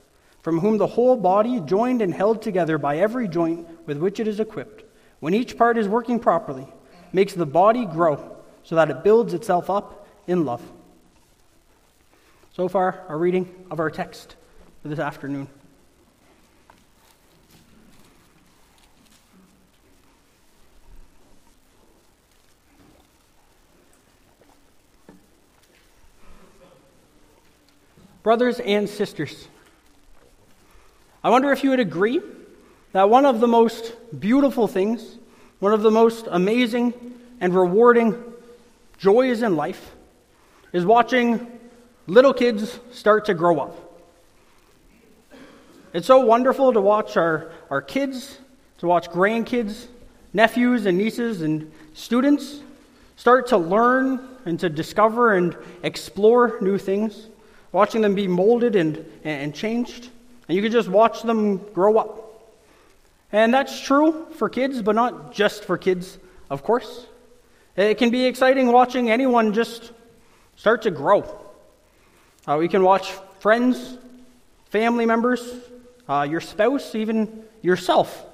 from 0.41 0.59
whom 0.59 0.77
the 0.77 0.87
whole 0.87 1.15
body, 1.15 1.59
joined 1.59 2.01
and 2.01 2.13
held 2.13 2.41
together 2.41 2.77
by 2.77 2.97
every 2.97 3.27
joint 3.27 3.67
with 3.85 3.97
which 3.97 4.19
it 4.19 4.27
is 4.27 4.39
equipped, 4.39 4.83
when 5.19 5.33
each 5.33 5.57
part 5.57 5.77
is 5.77 5.87
working 5.87 6.19
properly, 6.19 6.67
makes 7.13 7.33
the 7.33 7.45
body 7.45 7.85
grow 7.85 8.37
so 8.63 8.75
that 8.75 8.89
it 8.89 9.03
builds 9.03 9.33
itself 9.33 9.69
up 9.69 10.07
in 10.27 10.45
love. 10.45 10.61
So 12.53 12.67
far, 12.67 13.05
our 13.07 13.17
reading 13.17 13.65
of 13.69 13.79
our 13.79 13.89
text 13.89 14.35
for 14.81 14.89
this 14.89 14.99
afternoon. 14.99 15.47
Brothers 28.23 28.59
and 28.59 28.87
sisters, 28.87 29.47
I 31.23 31.29
wonder 31.29 31.51
if 31.51 31.63
you 31.63 31.69
would 31.69 31.79
agree 31.79 32.19
that 32.93 33.09
one 33.09 33.25
of 33.25 33.39
the 33.39 33.47
most 33.47 33.93
beautiful 34.19 34.67
things, 34.67 35.17
one 35.59 35.71
of 35.71 35.83
the 35.83 35.91
most 35.91 36.27
amazing 36.31 36.93
and 37.39 37.53
rewarding 37.53 38.15
joys 38.97 39.43
in 39.43 39.55
life 39.55 39.91
is 40.73 40.83
watching 40.83 41.59
little 42.07 42.33
kids 42.33 42.79
start 42.91 43.25
to 43.25 43.35
grow 43.35 43.59
up. 43.59 43.77
It's 45.93 46.07
so 46.07 46.19
wonderful 46.21 46.73
to 46.73 46.81
watch 46.81 47.17
our, 47.17 47.51
our 47.69 47.81
kids, 47.81 48.39
to 48.79 48.87
watch 48.87 49.09
grandkids, 49.09 49.87
nephews 50.33 50.87
and 50.87 50.97
nieces 50.97 51.43
and 51.43 51.71
students 51.93 52.61
start 53.15 53.47
to 53.47 53.57
learn 53.57 54.27
and 54.45 54.59
to 54.59 54.69
discover 54.69 55.35
and 55.35 55.55
explore 55.83 56.57
new 56.61 56.79
things, 56.79 57.27
watching 57.71 58.01
them 58.01 58.15
be 58.15 58.27
molded 58.27 58.75
and, 58.75 59.05
and 59.23 59.53
changed. 59.53 60.09
And 60.47 60.55
you 60.55 60.61
can 60.61 60.71
just 60.71 60.89
watch 60.89 61.21
them 61.23 61.57
grow 61.73 61.97
up. 61.97 62.31
And 63.31 63.53
that's 63.53 63.79
true 63.79 64.27
for 64.35 64.49
kids, 64.49 64.81
but 64.81 64.95
not 64.95 65.33
just 65.33 65.63
for 65.63 65.77
kids, 65.77 66.17
of 66.49 66.63
course. 66.63 67.05
It 67.77 67.97
can 67.97 68.09
be 68.09 68.25
exciting 68.25 68.71
watching 68.71 69.09
anyone 69.09 69.53
just 69.53 69.91
start 70.57 70.81
to 70.81 70.91
grow. 70.91 71.23
Uh, 72.45 72.57
we 72.59 72.67
can 72.67 72.83
watch 72.83 73.11
friends, 73.39 73.97
family 74.65 75.05
members, 75.05 75.53
uh, 76.09 76.27
your 76.29 76.41
spouse, 76.41 76.95
even 76.95 77.43
yourself. 77.61 78.25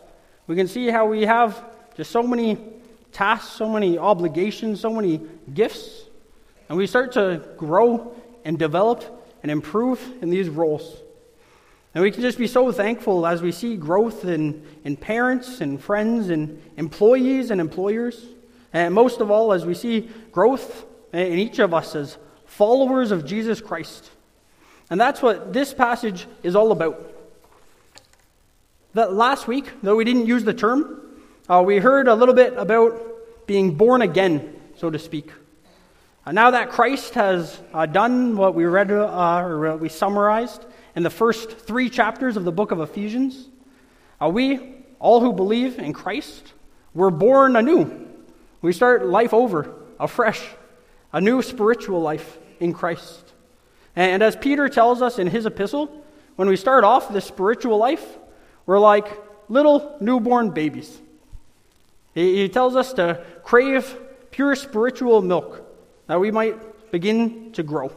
We 0.48 0.56
can 0.56 0.68
see 0.68 0.88
how 0.90 1.06
we 1.06 1.24
have 1.24 1.64
just 1.96 2.12
so 2.12 2.24
many 2.24 2.58
tasks, 3.12 3.52
so 3.52 3.70
many 3.70 3.98
obligations, 3.98 4.80
so 4.80 4.90
many 4.90 5.22
gifts, 5.54 6.06
and 6.70 6.78
we 6.78 6.88
start 6.88 7.14
to 7.14 7.44
grow 7.58 8.16
and 8.46 8.58
develop 8.58 9.04
and 9.44 9.52
improve 9.52 10.02
in 10.22 10.30
these 10.30 10.50
roles. 10.50 10.98
And 11.98 12.04
we 12.04 12.12
can 12.12 12.22
just 12.22 12.38
be 12.38 12.46
so 12.46 12.72
thankful 12.72 13.26
as 13.26 13.42
we 13.42 13.52
see 13.52 13.76
growth 13.76 14.24
in, 14.24 14.64
in 14.84 14.96
parents 14.96 15.62
and 15.62 15.82
friends 15.82 16.30
and 16.30 16.62
employees 16.78 17.50
and 17.50 17.60
employers. 17.60 18.24
And 18.72 18.94
most 18.94 19.20
of 19.20 19.32
all, 19.32 19.52
as 19.52 19.66
we 19.66 19.74
see 19.74 20.08
growth 20.32 20.86
in 21.12 21.40
each 21.40 21.58
of 21.58 21.74
us 21.74 21.96
as 21.96 22.20
followers 22.46 23.10
of 23.10 23.26
Jesus 23.26 23.62
Christ. 23.62 24.12
And 24.92 25.02
that's 25.02 25.24
what 25.24 25.54
this 25.54 25.74
passage 25.74 26.28
is 26.44 26.56
all 26.56 26.72
about. 26.72 27.04
That 28.94 29.14
last 29.14 29.48
week, 29.48 29.66
though 29.82 29.96
we 29.96 30.06
didn't 30.06 30.28
use 30.28 30.44
the 30.44 30.54
term, 30.54 31.02
uh, 31.50 31.64
we 31.66 31.80
heard 31.80 32.08
a 32.08 32.14
little 32.14 32.36
bit 32.36 32.54
about 32.58 33.48
being 33.48 33.74
born 33.74 34.04
again, 34.04 34.54
so 34.76 34.92
to 34.92 35.00
speak. 35.00 35.32
Uh, 36.28 36.32
now 36.32 36.52
that 36.52 36.70
Christ 36.70 37.16
has 37.16 37.60
uh, 37.74 37.88
done 37.88 38.38
what 38.38 38.54
we 38.54 38.66
read 38.66 38.92
uh, 38.92 39.40
or 39.40 39.72
what 39.72 39.80
we 39.80 39.90
summarized 39.90 40.64
in 40.98 41.04
the 41.04 41.12
first 41.12 41.52
three 41.52 41.92
chapters 41.92 42.38
of 42.38 42.44
the 42.44 42.52
book 42.52 42.72
of 42.72 42.80
Ephesians, 42.80 43.50
uh, 44.20 44.28
we, 44.28 44.78
all 45.00 45.22
who 45.22 45.32
believe 45.32 45.78
in 45.78 45.94
Christ, 45.94 46.54
were 46.96 47.12
born 47.12 47.56
anew. 47.56 48.08
We 48.64 48.74
start 48.74 49.06
life 49.06 49.32
over, 49.32 49.76
afresh, 50.00 50.44
a 51.14 51.22
new 51.22 51.44
spiritual 51.44 52.02
life 52.02 52.40
in 52.60 52.74
Christ. 52.74 53.32
And 53.96 54.24
as 54.24 54.36
Peter 54.36 54.70
tells 54.70 55.04
us 55.04 55.20
in 55.20 55.28
his 55.28 55.46
epistle, 55.46 56.04
when 56.36 56.50
we 56.50 56.56
start 56.56 56.84
off 56.84 57.14
this 57.14 57.26
spiritual 57.26 57.78
life, 57.78 58.18
we're 58.66 58.80
like 58.80 59.08
little 59.50 59.98
newborn 60.02 60.50
babies. 60.50 61.00
He 62.16 62.50
tells 62.50 62.76
us 62.76 62.94
to 62.94 63.24
crave 63.44 63.96
pure 64.32 64.56
spiritual 64.56 65.22
milk 65.22 65.62
that 66.08 66.20
we 66.20 66.32
might 66.32 66.92
begin 66.92 67.52
to 67.52 67.62
grow. 67.62 67.92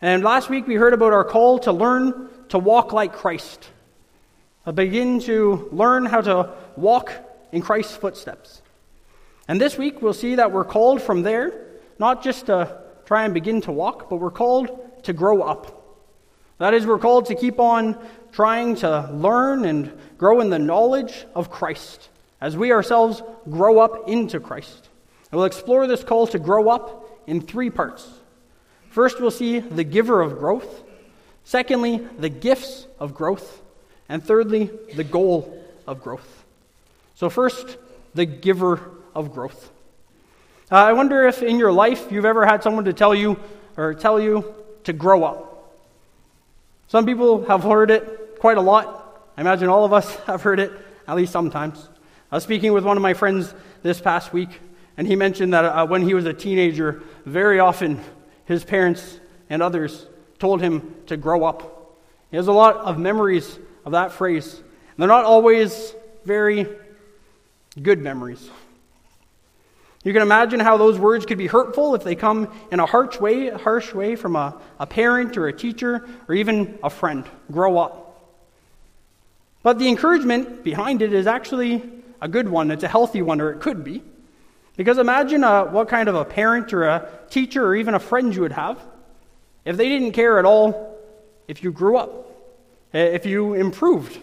And 0.00 0.22
last 0.22 0.48
week 0.48 0.66
we 0.66 0.76
heard 0.76 0.92
about 0.92 1.12
our 1.12 1.24
call 1.24 1.58
to 1.60 1.72
learn 1.72 2.28
to 2.50 2.58
walk 2.58 2.92
like 2.92 3.12
Christ, 3.12 3.68
to 4.64 4.72
begin 4.72 5.20
to 5.20 5.68
learn 5.72 6.06
how 6.06 6.20
to 6.20 6.54
walk 6.76 7.12
in 7.50 7.62
Christ's 7.62 7.96
footsteps. 7.96 8.62
And 9.48 9.60
this 9.60 9.78
week, 9.78 10.02
we'll 10.02 10.12
see 10.12 10.34
that 10.34 10.52
we're 10.52 10.64
called 10.64 11.00
from 11.00 11.22
there, 11.22 11.66
not 11.98 12.22
just 12.22 12.46
to 12.46 12.82
try 13.06 13.24
and 13.24 13.32
begin 13.32 13.62
to 13.62 13.72
walk, 13.72 14.10
but 14.10 14.16
we're 14.16 14.30
called 14.30 15.04
to 15.04 15.12
grow 15.14 15.42
up. 15.42 15.74
That 16.58 16.74
is, 16.74 16.86
we're 16.86 16.98
called 16.98 17.26
to 17.26 17.34
keep 17.34 17.58
on 17.58 17.98
trying 18.30 18.76
to 18.76 19.10
learn 19.12 19.64
and 19.64 19.92
grow 20.18 20.40
in 20.40 20.50
the 20.50 20.58
knowledge 20.58 21.24
of 21.34 21.50
Christ 21.50 22.08
as 22.40 22.56
we 22.56 22.72
ourselves 22.72 23.22
grow 23.48 23.78
up 23.78 24.08
into 24.08 24.38
Christ. 24.38 24.88
And 25.30 25.38
we'll 25.38 25.46
explore 25.46 25.86
this 25.86 26.04
call 26.04 26.26
to 26.28 26.38
grow 26.38 26.68
up 26.68 27.22
in 27.26 27.40
three 27.40 27.70
parts. 27.70 28.06
First, 28.98 29.20
we'll 29.20 29.30
see 29.30 29.60
the 29.60 29.84
giver 29.84 30.20
of 30.20 30.40
growth. 30.40 30.82
Secondly, 31.44 32.04
the 32.18 32.28
gifts 32.28 32.88
of 32.98 33.14
growth. 33.14 33.62
And 34.08 34.24
thirdly, 34.24 34.72
the 34.96 35.04
goal 35.04 35.64
of 35.86 36.02
growth. 36.02 36.44
So, 37.14 37.30
first, 37.30 37.76
the 38.16 38.26
giver 38.26 38.80
of 39.14 39.32
growth. 39.32 39.70
Uh, 40.68 40.78
I 40.78 40.94
wonder 40.94 41.28
if 41.28 41.44
in 41.44 41.60
your 41.60 41.70
life 41.70 42.10
you've 42.10 42.24
ever 42.24 42.44
had 42.44 42.64
someone 42.64 42.86
to 42.86 42.92
tell 42.92 43.14
you 43.14 43.38
or 43.76 43.94
tell 43.94 44.18
you 44.18 44.52
to 44.82 44.92
grow 44.92 45.22
up. 45.22 45.78
Some 46.88 47.06
people 47.06 47.44
have 47.44 47.62
heard 47.62 47.92
it 47.92 48.40
quite 48.40 48.56
a 48.56 48.62
lot. 48.62 49.22
I 49.36 49.42
imagine 49.42 49.68
all 49.68 49.84
of 49.84 49.92
us 49.92 50.12
have 50.26 50.42
heard 50.42 50.58
it 50.58 50.72
at 51.06 51.14
least 51.14 51.30
sometimes. 51.30 51.88
I 52.32 52.34
was 52.34 52.42
speaking 52.42 52.72
with 52.72 52.84
one 52.84 52.96
of 52.96 53.02
my 53.04 53.14
friends 53.14 53.54
this 53.84 54.00
past 54.00 54.32
week, 54.32 54.58
and 54.96 55.06
he 55.06 55.14
mentioned 55.14 55.54
that 55.54 55.64
uh, 55.64 55.86
when 55.86 56.02
he 56.02 56.14
was 56.14 56.24
a 56.24 56.34
teenager, 56.34 57.00
very 57.24 57.60
often 57.60 58.00
his 58.48 58.64
parents 58.64 59.20
and 59.50 59.62
others 59.62 60.06
told 60.38 60.62
him 60.62 60.94
to 61.06 61.18
grow 61.18 61.44
up. 61.44 61.98
He 62.30 62.36
has 62.38 62.48
a 62.48 62.52
lot 62.52 62.76
of 62.76 62.98
memories 62.98 63.58
of 63.84 63.92
that 63.92 64.12
phrase. 64.12 64.54
And 64.54 64.96
they're 64.96 65.06
not 65.06 65.26
always 65.26 65.94
very 66.24 66.66
good 67.80 68.00
memories. 68.00 68.48
You 70.02 70.14
can 70.14 70.22
imagine 70.22 70.60
how 70.60 70.78
those 70.78 70.98
words 70.98 71.26
could 71.26 71.36
be 71.36 71.46
hurtful 71.46 71.94
if 71.94 72.04
they 72.04 72.14
come 72.14 72.50
in 72.72 72.80
a 72.80 72.86
harsh 72.86 73.20
way, 73.20 73.50
harsh 73.50 73.92
way 73.92 74.16
from 74.16 74.34
a, 74.34 74.58
a 74.80 74.86
parent 74.86 75.36
or 75.36 75.48
a 75.48 75.52
teacher 75.52 76.08
or 76.26 76.34
even 76.34 76.78
a 76.82 76.88
friend. 76.88 77.26
Grow 77.52 77.76
up. 77.76 78.32
But 79.62 79.78
the 79.78 79.88
encouragement 79.88 80.64
behind 80.64 81.02
it 81.02 81.12
is 81.12 81.26
actually 81.26 81.82
a 82.22 82.28
good 82.28 82.48
one. 82.48 82.70
It's 82.70 82.84
a 82.84 82.88
healthy 82.88 83.20
one, 83.20 83.42
or 83.42 83.50
it 83.50 83.60
could 83.60 83.84
be. 83.84 84.02
Because 84.78 84.98
imagine 84.98 85.42
uh, 85.42 85.64
what 85.64 85.88
kind 85.88 86.08
of 86.08 86.14
a 86.14 86.24
parent 86.24 86.72
or 86.72 86.84
a 86.84 87.10
teacher 87.30 87.66
or 87.66 87.74
even 87.74 87.94
a 87.94 87.98
friend 87.98 88.32
you 88.32 88.42
would 88.42 88.52
have 88.52 88.80
if 89.64 89.76
they 89.76 89.88
didn't 89.88 90.12
care 90.12 90.38
at 90.38 90.44
all 90.44 90.96
if 91.48 91.64
you 91.64 91.72
grew 91.72 91.96
up, 91.96 92.30
if 92.92 93.26
you 93.26 93.54
improved, 93.54 94.16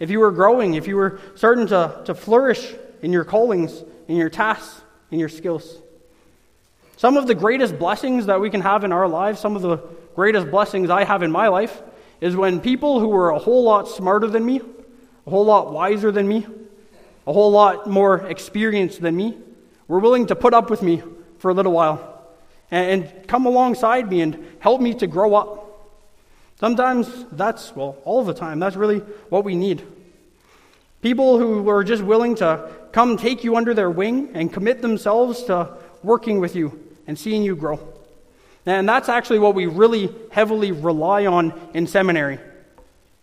if 0.00 0.10
you 0.10 0.18
were 0.18 0.32
growing, 0.32 0.74
if 0.74 0.88
you 0.88 0.96
were 0.96 1.20
starting 1.36 1.68
to, 1.68 2.02
to 2.04 2.16
flourish 2.16 2.74
in 3.00 3.12
your 3.12 3.24
callings, 3.24 3.84
in 4.08 4.16
your 4.16 4.28
tasks, 4.28 4.80
in 5.12 5.20
your 5.20 5.28
skills. 5.28 5.76
Some 6.96 7.16
of 7.16 7.28
the 7.28 7.36
greatest 7.36 7.78
blessings 7.78 8.26
that 8.26 8.40
we 8.40 8.50
can 8.50 8.60
have 8.60 8.82
in 8.82 8.90
our 8.90 9.06
lives, 9.06 9.38
some 9.38 9.54
of 9.54 9.62
the 9.62 9.76
greatest 10.16 10.50
blessings 10.50 10.90
I 10.90 11.04
have 11.04 11.22
in 11.22 11.30
my 11.30 11.46
life, 11.46 11.80
is 12.20 12.34
when 12.34 12.60
people 12.60 12.98
who 12.98 13.06
were 13.06 13.30
a 13.30 13.38
whole 13.38 13.62
lot 13.62 13.86
smarter 13.86 14.26
than 14.26 14.44
me, 14.44 14.62
a 15.28 15.30
whole 15.30 15.44
lot 15.44 15.72
wiser 15.72 16.10
than 16.10 16.26
me, 16.26 16.44
a 17.24 17.32
whole 17.32 17.52
lot 17.52 17.88
more 17.88 18.26
experienced 18.26 19.00
than 19.00 19.14
me, 19.14 19.38
were 19.92 19.98
willing 19.98 20.24
to 20.24 20.34
put 20.34 20.54
up 20.54 20.70
with 20.70 20.80
me 20.80 21.02
for 21.36 21.50
a 21.50 21.54
little 21.54 21.72
while 21.72 22.24
and, 22.70 23.04
and 23.04 23.28
come 23.28 23.44
alongside 23.44 24.08
me 24.08 24.22
and 24.22 24.42
help 24.58 24.80
me 24.80 24.94
to 24.94 25.06
grow 25.06 25.34
up. 25.34 25.90
Sometimes 26.58 27.26
that's, 27.30 27.76
well, 27.76 27.98
all 28.06 28.24
the 28.24 28.32
time, 28.32 28.58
that's 28.58 28.74
really 28.74 29.00
what 29.28 29.44
we 29.44 29.54
need. 29.54 29.82
People 31.02 31.38
who 31.38 31.68
are 31.68 31.84
just 31.84 32.02
willing 32.02 32.36
to 32.36 32.70
come 32.92 33.18
take 33.18 33.44
you 33.44 33.54
under 33.56 33.74
their 33.74 33.90
wing 33.90 34.30
and 34.32 34.50
commit 34.50 34.80
themselves 34.80 35.44
to 35.44 35.76
working 36.02 36.40
with 36.40 36.56
you 36.56 36.82
and 37.06 37.18
seeing 37.18 37.42
you 37.42 37.54
grow. 37.54 37.78
And 38.64 38.88
that's 38.88 39.10
actually 39.10 39.40
what 39.40 39.54
we 39.54 39.66
really 39.66 40.08
heavily 40.30 40.72
rely 40.72 41.26
on 41.26 41.52
in 41.74 41.86
seminary. 41.86 42.38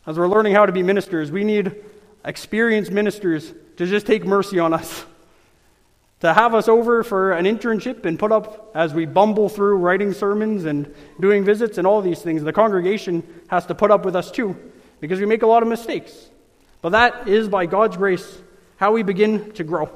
As 0.06 0.20
we're 0.20 0.28
learning 0.28 0.54
how 0.54 0.68
to 0.68 0.72
be 0.72 0.84
ministers, 0.84 1.32
we 1.32 1.44
need 1.44 1.84
experienced 2.24 2.92
ministers 2.92 3.52
to 3.78 3.88
just 3.88 4.06
take 4.06 4.24
mercy 4.24 4.60
on 4.60 4.72
us. 4.72 5.06
To 6.22 6.34
have 6.34 6.54
us 6.54 6.68
over 6.68 7.02
for 7.04 7.32
an 7.32 7.46
internship 7.46 8.06
and 8.06 8.20
put 8.20 8.32
up 8.32 8.72
as 8.76 8.94
we 8.94 9.06
bumble 9.06 9.48
through 9.48 9.78
writing 9.78 10.14
sermons 10.14 10.66
and 10.66 10.94
doing 11.20 11.46
visits 11.46 11.78
and 11.78 11.88
all 11.88 12.02
these 12.02 12.22
things. 12.22 12.44
The 12.44 12.52
congregation 12.52 13.24
has 13.48 13.66
to 13.68 13.76
put 13.76 13.90
up 13.90 14.04
with 14.04 14.16
us 14.16 14.30
too 14.30 14.58
because 15.00 15.20
we 15.20 15.26
make 15.26 15.44
a 15.44 15.48
lot 15.48 15.64
of 15.64 15.70
mistakes. 15.70 16.30
But 16.82 16.90
that 16.90 17.28
is, 17.28 17.48
by 17.48 17.66
God's 17.66 17.98
grace, 17.98 18.42
how 18.78 18.92
we 18.92 19.04
begin 19.04 19.52
to 19.54 19.64
grow. 19.64 19.90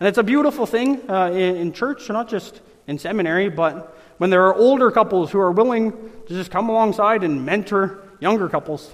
And 0.00 0.08
it's 0.08 0.18
a 0.18 0.22
beautiful 0.22 0.66
thing 0.66 1.08
uh, 1.08 1.30
in, 1.30 1.56
in 1.56 1.72
church, 1.72 2.08
not 2.10 2.28
just 2.28 2.60
in 2.86 2.98
seminary, 2.98 3.48
but 3.48 3.96
when 4.18 4.30
there 4.30 4.46
are 4.46 4.54
older 4.54 4.90
couples 4.90 5.30
who 5.30 5.38
are 5.38 5.52
willing 5.52 5.92
to 6.26 6.28
just 6.28 6.50
come 6.50 6.68
alongside 6.68 7.24
and 7.24 7.44
mentor 7.44 8.02
younger 8.20 8.48
couples, 8.48 8.92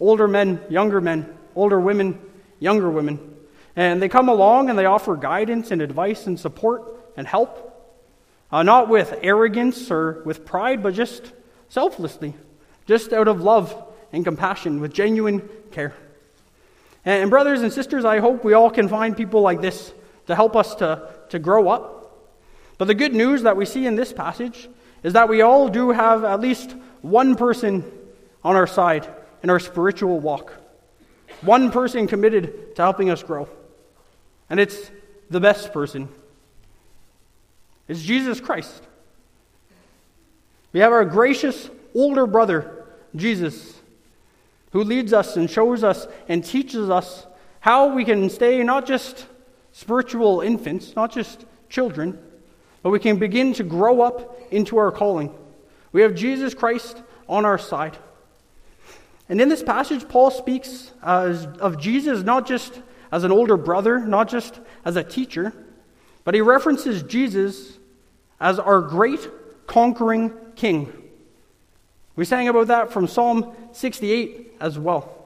older 0.00 0.28
men, 0.28 0.60
younger 0.68 1.00
men, 1.00 1.32
older 1.54 1.80
women, 1.80 2.18
younger 2.60 2.90
women. 2.90 3.31
And 3.74 4.02
they 4.02 4.08
come 4.08 4.28
along 4.28 4.70
and 4.70 4.78
they 4.78 4.86
offer 4.86 5.16
guidance 5.16 5.70
and 5.70 5.80
advice 5.80 6.26
and 6.26 6.38
support 6.38 6.82
and 7.16 7.26
help. 7.26 7.68
Uh, 8.50 8.62
not 8.62 8.88
with 8.88 9.18
arrogance 9.22 9.90
or 9.90 10.22
with 10.24 10.44
pride, 10.44 10.82
but 10.82 10.92
just 10.92 11.32
selflessly, 11.70 12.34
just 12.86 13.12
out 13.12 13.28
of 13.28 13.40
love 13.40 13.74
and 14.12 14.24
compassion, 14.24 14.80
with 14.80 14.92
genuine 14.92 15.48
care. 15.70 15.94
And, 17.04 17.22
and 17.22 17.30
brothers 17.30 17.62
and 17.62 17.72
sisters, 17.72 18.04
I 18.04 18.18
hope 18.18 18.44
we 18.44 18.52
all 18.52 18.70
can 18.70 18.88
find 18.88 19.16
people 19.16 19.40
like 19.40 19.62
this 19.62 19.94
to 20.26 20.34
help 20.34 20.54
us 20.54 20.74
to, 20.76 21.08
to 21.30 21.38
grow 21.38 21.68
up. 21.68 22.28
But 22.76 22.88
the 22.88 22.94
good 22.94 23.14
news 23.14 23.42
that 23.42 23.56
we 23.56 23.64
see 23.64 23.86
in 23.86 23.96
this 23.96 24.12
passage 24.12 24.68
is 25.02 25.14
that 25.14 25.30
we 25.30 25.40
all 25.40 25.68
do 25.68 25.90
have 25.90 26.24
at 26.24 26.40
least 26.40 26.76
one 27.00 27.36
person 27.36 27.90
on 28.44 28.54
our 28.54 28.66
side 28.66 29.08
in 29.42 29.50
our 29.50 29.60
spiritual 29.60 30.20
walk. 30.20 30.52
One 31.40 31.70
person 31.72 32.06
committed 32.06 32.76
to 32.76 32.82
helping 32.82 33.10
us 33.10 33.22
grow. 33.22 33.48
And 34.50 34.60
it's 34.60 34.90
the 35.30 35.40
best 35.40 35.72
person. 35.72 36.08
It's 37.88 38.02
Jesus 38.02 38.40
Christ. 38.40 38.82
We 40.72 40.80
have 40.80 40.92
our 40.92 41.04
gracious 41.04 41.68
older 41.94 42.26
brother, 42.26 42.86
Jesus, 43.14 43.80
who 44.72 44.82
leads 44.84 45.12
us 45.12 45.36
and 45.36 45.50
shows 45.50 45.84
us 45.84 46.06
and 46.28 46.44
teaches 46.44 46.88
us 46.88 47.26
how 47.60 47.94
we 47.94 48.04
can 48.04 48.30
stay 48.30 48.62
not 48.62 48.86
just 48.86 49.26
spiritual 49.72 50.40
infants, 50.40 50.96
not 50.96 51.12
just 51.12 51.44
children, 51.68 52.18
but 52.82 52.90
we 52.90 52.98
can 52.98 53.18
begin 53.18 53.52
to 53.54 53.62
grow 53.62 54.00
up 54.00 54.38
into 54.50 54.76
our 54.78 54.90
calling. 54.90 55.34
We 55.92 56.02
have 56.02 56.14
Jesus 56.14 56.54
Christ 56.54 57.02
on 57.28 57.44
our 57.44 57.58
side. 57.58 57.96
And 59.28 59.40
in 59.40 59.48
this 59.48 59.62
passage, 59.62 60.08
Paul 60.08 60.30
speaks 60.30 60.90
uh, 61.02 61.46
of 61.60 61.78
Jesus 61.78 62.22
not 62.22 62.46
just 62.46 62.80
as 63.12 63.22
an 63.22 63.30
older 63.30 63.58
brother, 63.58 64.00
not 64.00 64.28
just 64.28 64.58
as 64.84 64.96
a 64.96 65.04
teacher, 65.04 65.52
but 66.24 66.34
he 66.34 66.40
references 66.40 67.02
Jesus 67.02 67.78
as 68.40 68.58
our 68.58 68.80
great 68.80 69.28
conquering 69.66 70.32
king. 70.56 70.92
We 72.16 72.24
sang 72.24 72.48
about 72.48 72.68
that 72.68 72.90
from 72.90 73.06
Psalm 73.06 73.54
68 73.72 74.56
as 74.60 74.78
well. 74.78 75.18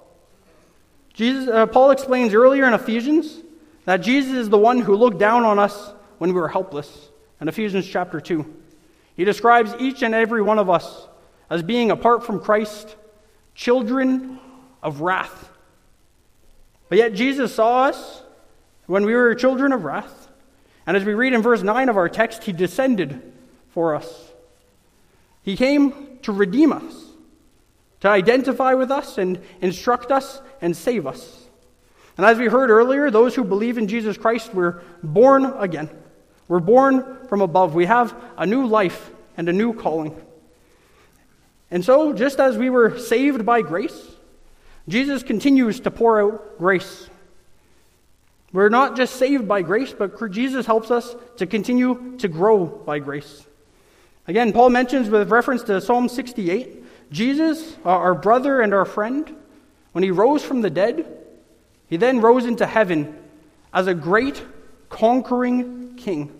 Jesus, 1.14 1.48
uh, 1.48 1.66
Paul 1.66 1.92
explains 1.92 2.34
earlier 2.34 2.66
in 2.66 2.74
Ephesians 2.74 3.40
that 3.86 3.98
Jesus 3.98 4.34
is 4.34 4.48
the 4.48 4.58
one 4.58 4.80
who 4.80 4.96
looked 4.96 5.18
down 5.18 5.44
on 5.44 5.58
us 5.58 5.94
when 6.18 6.34
we 6.34 6.40
were 6.40 6.48
helpless. 6.48 7.08
In 7.40 7.48
Ephesians 7.48 7.86
chapter 7.86 8.20
2, 8.20 8.44
he 9.16 9.24
describes 9.24 9.74
each 9.78 10.02
and 10.02 10.14
every 10.14 10.42
one 10.42 10.58
of 10.58 10.68
us 10.68 11.06
as 11.48 11.62
being, 11.62 11.90
apart 11.90 12.24
from 12.24 12.40
Christ, 12.40 12.96
children 13.54 14.38
of 14.82 15.00
wrath. 15.00 15.50
But 16.88 16.98
yet 16.98 17.14
Jesus 17.14 17.54
saw 17.54 17.84
us 17.84 18.22
when 18.86 19.04
we 19.04 19.14
were 19.14 19.34
children 19.34 19.72
of 19.72 19.84
wrath. 19.84 20.28
And 20.86 20.96
as 20.96 21.04
we 21.04 21.14
read 21.14 21.32
in 21.32 21.42
verse 21.42 21.62
9 21.62 21.88
of 21.88 21.96
our 21.96 22.08
text, 22.08 22.44
he 22.44 22.52
descended 22.52 23.32
for 23.70 23.94
us. 23.94 24.32
He 25.42 25.56
came 25.56 26.18
to 26.22 26.32
redeem 26.32 26.72
us, 26.72 27.04
to 28.00 28.08
identify 28.08 28.74
with 28.74 28.90
us 28.90 29.18
and 29.18 29.40
instruct 29.60 30.10
us 30.10 30.40
and 30.60 30.76
save 30.76 31.06
us. 31.06 31.46
And 32.16 32.24
as 32.24 32.38
we 32.38 32.46
heard 32.46 32.70
earlier, 32.70 33.10
those 33.10 33.34
who 33.34 33.44
believe 33.44 33.78
in 33.78 33.88
Jesus 33.88 34.16
Christ 34.16 34.54
were 34.54 34.82
born 35.02 35.44
again. 35.44 35.90
We're 36.48 36.60
born 36.60 37.26
from 37.28 37.42
above. 37.42 37.74
We 37.74 37.86
have 37.86 38.14
a 38.38 38.46
new 38.46 38.66
life 38.66 39.10
and 39.36 39.48
a 39.48 39.52
new 39.52 39.74
calling. 39.74 40.20
And 41.70 41.84
so, 41.84 42.12
just 42.12 42.38
as 42.38 42.56
we 42.56 42.70
were 42.70 42.98
saved 42.98 43.44
by 43.44 43.62
grace, 43.62 44.15
Jesus 44.88 45.22
continues 45.22 45.80
to 45.80 45.90
pour 45.90 46.20
out 46.20 46.58
grace. 46.58 47.08
We're 48.52 48.68
not 48.68 48.96
just 48.96 49.16
saved 49.16 49.48
by 49.48 49.62
grace, 49.62 49.92
but 49.92 50.30
Jesus 50.30 50.66
helps 50.66 50.90
us 50.90 51.14
to 51.38 51.46
continue 51.46 52.16
to 52.18 52.28
grow 52.28 52.66
by 52.66 53.00
grace. 53.00 53.44
Again, 54.28 54.52
Paul 54.52 54.70
mentions 54.70 55.08
with 55.08 55.30
reference 55.30 55.62
to 55.64 55.80
Psalm 55.80 56.08
68 56.08 56.84
Jesus, 57.12 57.76
uh, 57.84 57.90
our 57.90 58.14
brother 58.14 58.60
and 58.60 58.74
our 58.74 58.84
friend, 58.84 59.32
when 59.92 60.02
he 60.02 60.10
rose 60.10 60.42
from 60.42 60.60
the 60.60 60.70
dead, 60.70 61.06
he 61.88 61.96
then 61.96 62.20
rose 62.20 62.46
into 62.46 62.66
heaven 62.66 63.16
as 63.72 63.86
a 63.86 63.94
great 63.94 64.44
conquering 64.88 65.94
king. 65.96 66.32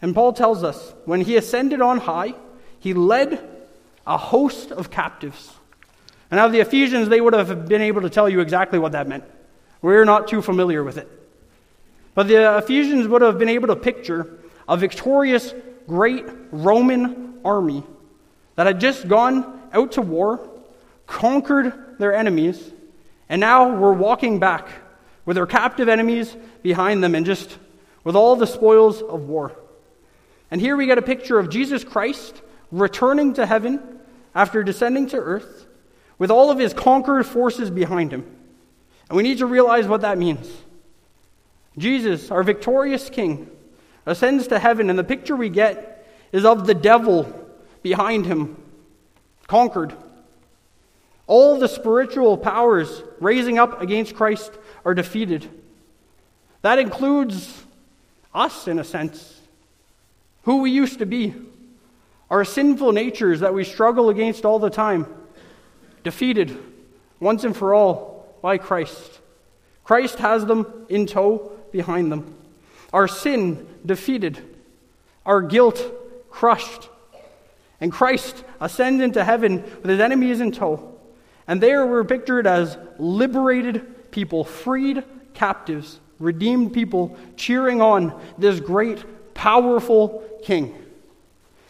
And 0.00 0.14
Paul 0.14 0.32
tells 0.32 0.64
us 0.64 0.94
when 1.04 1.20
he 1.20 1.36
ascended 1.36 1.80
on 1.80 1.98
high, 1.98 2.34
he 2.78 2.94
led 2.94 3.48
a 4.06 4.16
host 4.16 4.72
of 4.72 4.90
captives. 4.90 5.52
And 6.32 6.38
now 6.38 6.48
the 6.48 6.60
Ephesians, 6.60 7.10
they 7.10 7.20
would 7.20 7.34
have 7.34 7.68
been 7.68 7.82
able 7.82 8.00
to 8.00 8.08
tell 8.08 8.26
you 8.26 8.40
exactly 8.40 8.78
what 8.78 8.92
that 8.92 9.06
meant. 9.06 9.24
We're 9.82 10.06
not 10.06 10.28
too 10.28 10.40
familiar 10.40 10.82
with 10.82 10.96
it. 10.96 11.06
But 12.14 12.26
the 12.26 12.56
Ephesians 12.56 13.06
would 13.06 13.20
have 13.20 13.38
been 13.38 13.50
able 13.50 13.68
to 13.68 13.76
picture 13.76 14.38
a 14.66 14.78
victorious, 14.78 15.52
great 15.86 16.24
Roman 16.50 17.34
army 17.44 17.84
that 18.54 18.66
had 18.66 18.80
just 18.80 19.08
gone 19.08 19.60
out 19.74 19.92
to 19.92 20.00
war, 20.00 20.48
conquered 21.06 21.98
their 21.98 22.14
enemies, 22.14 22.72
and 23.28 23.38
now 23.38 23.76
were 23.76 23.92
walking 23.92 24.38
back 24.38 24.68
with 25.26 25.36
their 25.36 25.44
captive 25.44 25.90
enemies 25.90 26.34
behind 26.62 27.04
them 27.04 27.14
and 27.14 27.26
just 27.26 27.58
with 28.04 28.16
all 28.16 28.36
the 28.36 28.46
spoils 28.46 29.02
of 29.02 29.28
war. 29.28 29.52
And 30.50 30.62
here 30.62 30.78
we 30.78 30.86
get 30.86 30.96
a 30.96 31.02
picture 31.02 31.38
of 31.38 31.50
Jesus 31.50 31.84
Christ 31.84 32.40
returning 32.70 33.34
to 33.34 33.44
heaven 33.44 33.82
after 34.34 34.62
descending 34.62 35.08
to 35.08 35.18
earth 35.18 35.66
with 36.18 36.30
all 36.30 36.50
of 36.50 36.58
his 36.58 36.74
conquered 36.74 37.26
forces 37.26 37.70
behind 37.70 38.12
him. 38.12 38.24
And 39.08 39.16
we 39.16 39.22
need 39.22 39.38
to 39.38 39.46
realize 39.46 39.86
what 39.86 40.02
that 40.02 40.18
means. 40.18 40.50
Jesus, 41.76 42.30
our 42.30 42.42
victorious 42.42 43.10
King, 43.10 43.50
ascends 44.06 44.48
to 44.48 44.58
heaven, 44.58 44.90
and 44.90 44.98
the 44.98 45.04
picture 45.04 45.36
we 45.36 45.48
get 45.48 46.06
is 46.32 46.44
of 46.44 46.66
the 46.66 46.74
devil 46.74 47.32
behind 47.82 48.26
him, 48.26 48.56
conquered. 49.46 49.94
All 51.26 51.58
the 51.58 51.68
spiritual 51.68 52.36
powers 52.36 53.02
raising 53.20 53.58
up 53.58 53.80
against 53.80 54.14
Christ 54.14 54.52
are 54.84 54.94
defeated. 54.94 55.48
That 56.62 56.78
includes 56.78 57.62
us, 58.34 58.68
in 58.68 58.78
a 58.78 58.84
sense, 58.84 59.40
who 60.42 60.62
we 60.62 60.70
used 60.70 60.98
to 60.98 61.06
be, 61.06 61.34
our 62.30 62.44
sinful 62.44 62.92
natures 62.92 63.40
that 63.40 63.54
we 63.54 63.64
struggle 63.64 64.08
against 64.08 64.44
all 64.44 64.58
the 64.58 64.70
time, 64.70 65.06
defeated 66.02 66.56
once 67.20 67.44
and 67.44 67.56
for 67.56 67.74
all 67.74 68.36
by 68.42 68.58
Christ. 68.58 69.20
Christ 69.84 70.18
has 70.18 70.44
them 70.46 70.86
in 70.88 71.06
tow 71.06 71.52
behind 71.70 72.10
them. 72.10 72.34
Our 72.92 73.08
sin 73.08 73.66
defeated, 73.84 74.40
our 75.24 75.40
guilt 75.40 75.82
crushed. 76.30 76.88
And 77.80 77.90
Christ 77.90 78.44
ascends 78.60 79.02
into 79.02 79.24
heaven 79.24 79.62
with 79.62 79.86
his 79.86 80.00
enemies 80.00 80.40
in 80.40 80.52
tow. 80.52 80.98
And 81.48 81.60
there 81.60 81.86
we're 81.86 82.04
pictured 82.04 82.46
as 82.46 82.78
liberated 82.98 84.10
people, 84.12 84.44
freed 84.44 85.02
captives, 85.34 85.98
redeemed 86.18 86.72
people, 86.72 87.16
cheering 87.36 87.80
on 87.80 88.20
this 88.38 88.60
great, 88.60 89.34
powerful 89.34 90.22
king. 90.42 90.74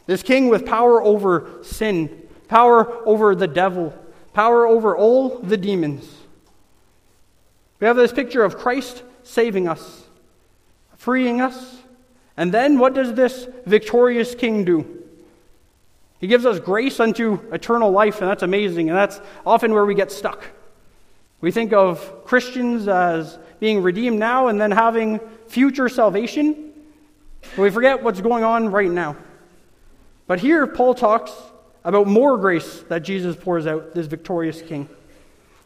This 0.07 0.23
king 0.23 0.49
with 0.49 0.67
power 0.67 1.03
over 1.03 1.49
sin, 1.63 2.29
power 2.49 3.07
over 3.07 3.35
the 3.35 3.47
devil, 3.47 3.95
power 4.33 4.67
over 4.67 4.97
all 4.97 5.39
the 5.39 5.57
demons. 5.57 6.09
We 7.81 7.87
have 7.87 7.97
this 7.97 8.13
picture 8.13 8.45
of 8.45 8.57
Christ 8.57 9.03
saving 9.23 9.69
us, 9.69 10.05
freeing 10.97 11.41
us. 11.41 11.79
And 12.37 12.53
then 12.53 12.79
what 12.79 12.95
does 12.95 13.15
this 13.15 13.47
victorious 13.67 14.35
king 14.35 14.65
do? 14.65 15.03
He 16.21 16.29
gives 16.29 16.47
us 16.47 16.61
grace 16.61 17.01
unto 17.01 17.41
eternal 17.53 17.91
life, 17.91 18.21
and 18.21 18.31
that's 18.31 18.45
amazing, 18.45 18.89
and 18.89 18.97
that's 18.97 19.21
often 19.45 19.73
where 19.73 19.85
we 19.85 19.95
get 19.95 20.13
stuck. 20.13 20.45
We 21.41 21.51
think 21.51 21.73
of 21.73 22.25
Christians 22.25 22.87
as 22.87 23.39
being 23.59 23.83
redeemed 23.83 24.19
now 24.19 24.47
and 24.47 24.61
then 24.61 24.71
having 24.71 25.19
future 25.49 25.89
salvation, 25.89 26.73
we 27.59 27.71
forget 27.71 28.03
what's 28.03 28.21
going 28.21 28.45
on 28.45 28.71
right 28.71 28.91
now. 28.91 29.17
But 30.27 30.41
here, 30.41 30.67
Paul 30.67 30.95
talks 30.95 31.33
about 31.85 32.07
more 32.07 32.39
grace 32.39 32.85
that 32.89 33.01
Jesus 33.01 33.37
pours 33.37 33.67
out, 33.67 33.95
this 33.95 34.07
victorious 34.07 34.63
king. 34.63 34.89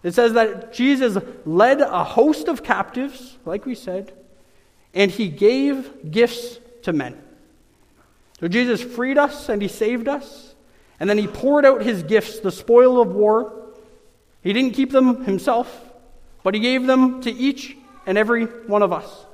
It 0.02 0.14
says 0.14 0.34
that 0.34 0.72
Jesus 0.72 1.16
led 1.44 1.80
a 1.80 2.04
host 2.04 2.48
of 2.48 2.62
captives, 2.62 3.36
like 3.44 3.66
we 3.66 3.74
said, 3.74 4.12
and 4.94 5.10
he 5.10 5.28
gave 5.28 6.10
gifts 6.10 6.58
to 6.82 6.92
men. 6.92 7.20
So 8.40 8.48
Jesus 8.48 8.82
freed 8.82 9.18
us 9.18 9.48
and 9.48 9.60
he 9.60 9.68
saved 9.68 10.08
us, 10.08 10.54
and 11.00 11.10
then 11.10 11.18
he 11.18 11.26
poured 11.26 11.64
out 11.64 11.82
his 11.82 12.02
gifts, 12.02 12.40
the 12.40 12.52
spoil 12.52 13.00
of 13.00 13.08
war. 13.08 13.52
He 14.42 14.52
didn't 14.52 14.74
keep 14.74 14.92
them 14.92 15.24
himself, 15.24 15.92
but 16.42 16.54
he 16.54 16.60
gave 16.60 16.86
them 16.86 17.20
to 17.22 17.30
each 17.30 17.76
and 18.06 18.16
every 18.16 18.44
one 18.44 18.82
of 18.82 18.92
us. 18.92 19.26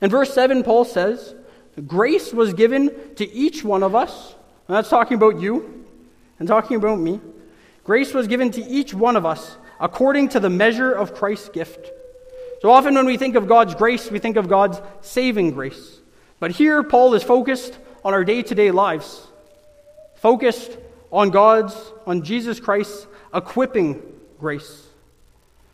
In 0.00 0.10
verse 0.10 0.34
7, 0.34 0.64
Paul 0.64 0.84
says, 0.84 1.34
Grace 1.86 2.32
was 2.32 2.52
given 2.52 3.14
to 3.16 3.30
each 3.32 3.64
one 3.64 3.82
of 3.82 3.94
us. 3.94 4.34
And 4.66 4.76
that's 4.76 4.88
talking 4.88 5.16
about 5.16 5.40
you 5.40 5.84
and 6.38 6.48
talking 6.48 6.76
about 6.76 6.98
me. 6.98 7.20
Grace 7.84 8.14
was 8.14 8.26
given 8.26 8.50
to 8.52 8.62
each 8.62 8.94
one 8.94 9.16
of 9.16 9.26
us 9.26 9.56
according 9.78 10.30
to 10.30 10.40
the 10.40 10.50
measure 10.50 10.92
of 10.92 11.14
Christ's 11.14 11.50
gift. 11.50 11.90
So 12.62 12.70
often 12.70 12.94
when 12.94 13.04
we 13.04 13.18
think 13.18 13.34
of 13.34 13.46
God's 13.46 13.74
grace, 13.74 14.10
we 14.10 14.18
think 14.18 14.36
of 14.36 14.48
God's 14.48 14.80
saving 15.02 15.50
grace. 15.50 16.00
But 16.40 16.50
here, 16.50 16.82
Paul 16.82 17.14
is 17.14 17.22
focused 17.22 17.78
on 18.04 18.14
our 18.14 18.24
day 18.24 18.42
to 18.42 18.54
day 18.54 18.70
lives, 18.70 19.26
focused 20.16 20.78
on 21.12 21.30
God's, 21.30 21.74
on 22.06 22.22
Jesus 22.22 22.60
Christ's 22.60 23.06
equipping 23.34 24.02
grace. 24.38 24.86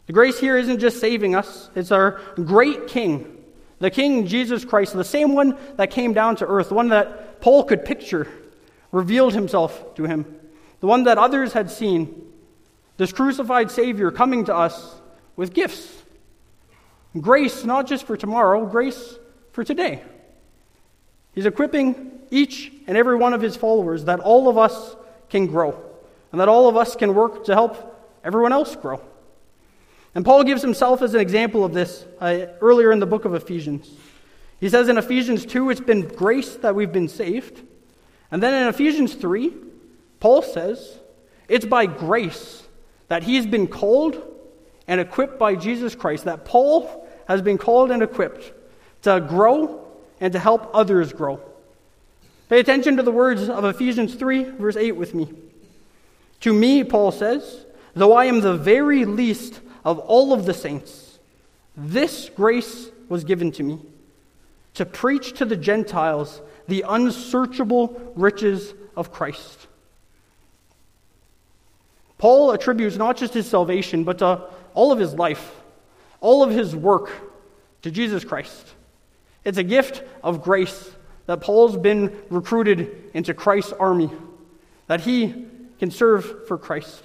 The 0.07 0.13
grace 0.13 0.41
here 0.41 0.57
isn't 0.57 0.81
just 0.81 0.99
saving 0.99 1.37
us, 1.37 1.71
it's 1.77 1.93
our 1.93 2.21
great 2.35 2.89
King, 2.89 3.39
the 3.79 3.91
King 3.91 4.27
Jesus 4.27 4.65
Christ, 4.65 4.93
the 4.95 5.05
same 5.05 5.35
one 5.35 5.57
that 5.77 5.91
came 5.93 6.13
down 6.13 6.37
to 6.37 6.47
earth, 6.47 6.71
the 6.71 6.75
one 6.75 6.89
that 6.89 7.41
Paul 7.41 7.65
could 7.65 7.85
picture, 7.85 8.27
revealed 8.93 9.35
himself 9.35 9.95
to 9.95 10.05
him 10.05 10.25
the 10.81 10.87
one 10.87 11.05
that 11.05 11.19
others 11.19 11.53
had 11.53 11.71
seen, 11.71 12.27
this 12.97 13.13
crucified 13.13 13.71
Savior 13.71 14.11
coming 14.11 14.47
to 14.47 14.55
us 14.55 14.95
with 15.37 15.55
gifts. 15.55 16.03
Grace, 17.19 17.65
not 17.65 17.87
just 17.87 18.07
for 18.07 18.17
tomorrow, 18.17 18.67
grace 18.67 19.19
for 19.53 19.63
today. 19.63 20.03
He's 21.35 21.47
equipping 21.47 22.21
each 22.31 22.73
and 22.87 22.97
every 22.97 23.17
one 23.17 23.35
of 23.35 23.43
his 23.43 23.57
followers 23.57 24.05
that 24.07 24.21
all 24.21 24.49
of 24.49 24.57
us 24.57 24.97
can 25.29 25.47
grow, 25.47 25.81
and 26.33 26.41
that 26.41 26.49
all 26.49 26.69
of 26.69 26.77
us 26.77 26.97
can 26.97 27.15
work 27.15 27.45
to 27.45 27.55
help 27.55 28.19
everyone 28.25 28.53
else 28.53 28.75
grow. 28.75 29.01
And 30.15 30.25
Paul 30.25 30.43
gives 30.45 30.63
himself 30.63 31.03
as 31.03 31.15
an 31.15 31.21
example 31.21 31.65
of 31.65 31.73
this 31.73 32.05
uh, 32.21 32.47
earlier 32.61 32.91
in 32.91 32.99
the 32.99 33.07
book 33.07 33.25
of 33.25 33.35
Ephesians. 33.35 33.91
He 34.59 34.69
says 34.69 34.89
in 34.89 34.99
Ephesians 34.99 35.47
2, 35.47 35.71
it's 35.71 35.81
been 35.81 36.07
grace 36.09 36.57
that 36.57 36.75
we've 36.75 36.93
been 36.93 37.09
saved. 37.09 37.63
And 38.31 38.43
then 38.43 38.63
in 38.63 38.69
Ephesians 38.69 39.15
3, 39.15 39.53
Paul 40.21 40.43
says 40.43 40.99
it's 41.49 41.65
by 41.65 41.87
grace 41.87 42.63
that 43.09 43.23
he's 43.25 43.47
been 43.47 43.67
called 43.67 44.23
and 44.87 45.01
equipped 45.01 45.39
by 45.39 45.55
Jesus 45.55 45.95
Christ, 45.95 46.25
that 46.25 46.45
Paul 46.45 47.09
has 47.27 47.43
been 47.43 47.59
called 47.59 47.91
and 47.91 48.03
equipped 48.03 48.53
to 49.03 49.21
grow 49.21 49.85
and 50.21 50.33
to 50.33 50.39
help 50.39 50.71
others 50.75 51.13
grow. 51.13 51.41
Pay 52.49 52.61
attention 52.61 52.97
to 52.97 53.03
the 53.03 53.13
words 53.13 53.49
of 53.49 53.65
Ephesians 53.65 54.15
3, 54.15 54.45
verse 54.45 54.77
8 54.77 54.93
with 54.93 55.15
me. 55.15 55.29
To 56.41 56.53
me, 56.53 56.85
Paul 56.85 57.13
says, 57.13 57.67
though 57.95 58.13
I 58.13 58.25
am 58.25 58.41
the 58.41 58.57
very 58.57 59.05
least 59.05 59.61
of 59.85 59.99
all 60.01 60.33
of 60.33 60.47
the 60.47 60.55
saints, 60.55 61.19
this 61.77 62.29
grace 62.29 62.91
was 63.09 63.25
given 63.25 63.53
to 63.53 63.63
me 63.63 63.79
to 64.75 64.85
preach 64.85 65.35
to 65.35 65.45
the 65.45 65.57
Gentiles 65.57 66.41
the 66.71 66.85
unsearchable 66.89 68.13
riches 68.17 68.73
of 68.97 69.13
Christ 69.13 69.67
Paul 72.21 72.53
attributes 72.53 72.97
not 72.97 73.17
just 73.17 73.33
his 73.33 73.49
salvation, 73.49 74.05
but 74.05 74.19
to 74.19 74.43
all 74.75 74.93
of 74.93 74.99
his 74.99 75.15
life, 75.15 75.55
all 76.21 76.43
of 76.43 76.51
his 76.51 76.77
work 76.77 77.11
to 77.81 77.91
Jesus 77.91 78.25
Christ. 78.25 78.75
It's 79.43 79.57
a 79.57 79.63
gift 79.63 80.03
of 80.23 80.43
grace 80.43 80.91
that 81.25 81.41
Paul's 81.41 81.79
been 81.79 82.15
recruited 82.29 83.11
into 83.15 83.33
Christ's 83.33 83.73
army, 83.73 84.11
that 84.87 85.01
he 85.01 85.47
can 85.79 85.91
serve 85.91 86.47
for 86.47 86.59
Christ. 86.59 87.03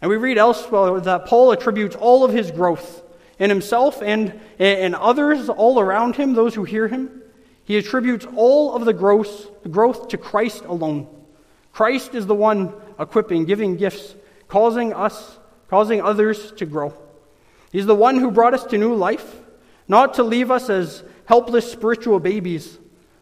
And 0.00 0.08
we 0.08 0.16
read 0.16 0.38
elsewhere 0.38 1.00
that 1.00 1.26
Paul 1.26 1.50
attributes 1.50 1.96
all 1.96 2.24
of 2.24 2.32
his 2.32 2.52
growth 2.52 3.02
in 3.40 3.50
himself 3.50 4.02
and 4.02 4.38
in 4.60 4.94
others 4.94 5.48
all 5.48 5.80
around 5.80 6.14
him, 6.14 6.34
those 6.34 6.54
who 6.54 6.62
hear 6.62 6.86
him. 6.86 7.23
He 7.64 7.76
attributes 7.76 8.26
all 8.36 8.74
of 8.74 8.84
the 8.84 8.92
growth, 8.92 9.50
growth 9.70 10.08
to 10.08 10.18
Christ 10.18 10.64
alone. 10.64 11.08
Christ 11.72 12.14
is 12.14 12.26
the 12.26 12.34
one 12.34 12.72
equipping, 12.98 13.44
giving 13.46 13.76
gifts 13.76 14.14
causing 14.48 14.92
us, 14.92 15.38
causing 15.68 16.00
others 16.00 16.52
to 16.52 16.66
grow. 16.66 16.94
He's 17.72 17.86
the 17.86 17.94
one 17.94 18.18
who 18.18 18.30
brought 18.30 18.54
us 18.54 18.64
to 18.66 18.78
new 18.78 18.94
life, 18.94 19.40
not 19.88 20.14
to 20.14 20.22
leave 20.22 20.50
us 20.50 20.70
as 20.70 21.02
helpless 21.26 21.70
spiritual 21.70 22.20
babies, 22.20 22.78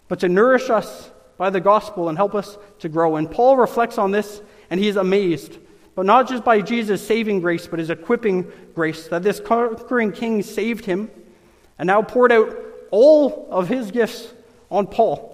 but 0.09 0.21
to 0.21 0.29
nourish 0.29 0.69
us 0.69 1.11
by 1.39 1.49
the 1.49 1.61
gospel 1.61 2.09
and 2.09 2.19
help 2.19 2.35
us 2.35 2.59
to 2.81 2.89
grow. 2.89 3.17
And 3.17 3.31
Paul 3.31 3.57
reflects 3.57 3.97
on 3.97 4.11
this 4.11 4.43
and 4.69 4.79
he's 4.79 4.97
amazed, 4.97 5.59
but 5.95 6.05
not 6.05 6.29
just 6.29 6.45
by 6.45 6.61
Jesus' 6.61 7.07
saving 7.07 7.41
grace, 7.41 7.67
but 7.67 7.79
his 7.79 7.91
equipping 7.91 8.51
grace, 8.75 9.09
that 9.09 9.23
this 9.23 9.41
conquering 9.41 10.13
king 10.13 10.43
saved 10.43 10.85
him 10.85 11.11
and 11.79 11.87
now 11.87 12.03
poured 12.03 12.33
out 12.33 12.55
all 12.93 13.49
of 13.51 13.67
his 13.69 13.91
gifts 13.91 14.33
on 14.71 14.87
Paul. 14.87 15.31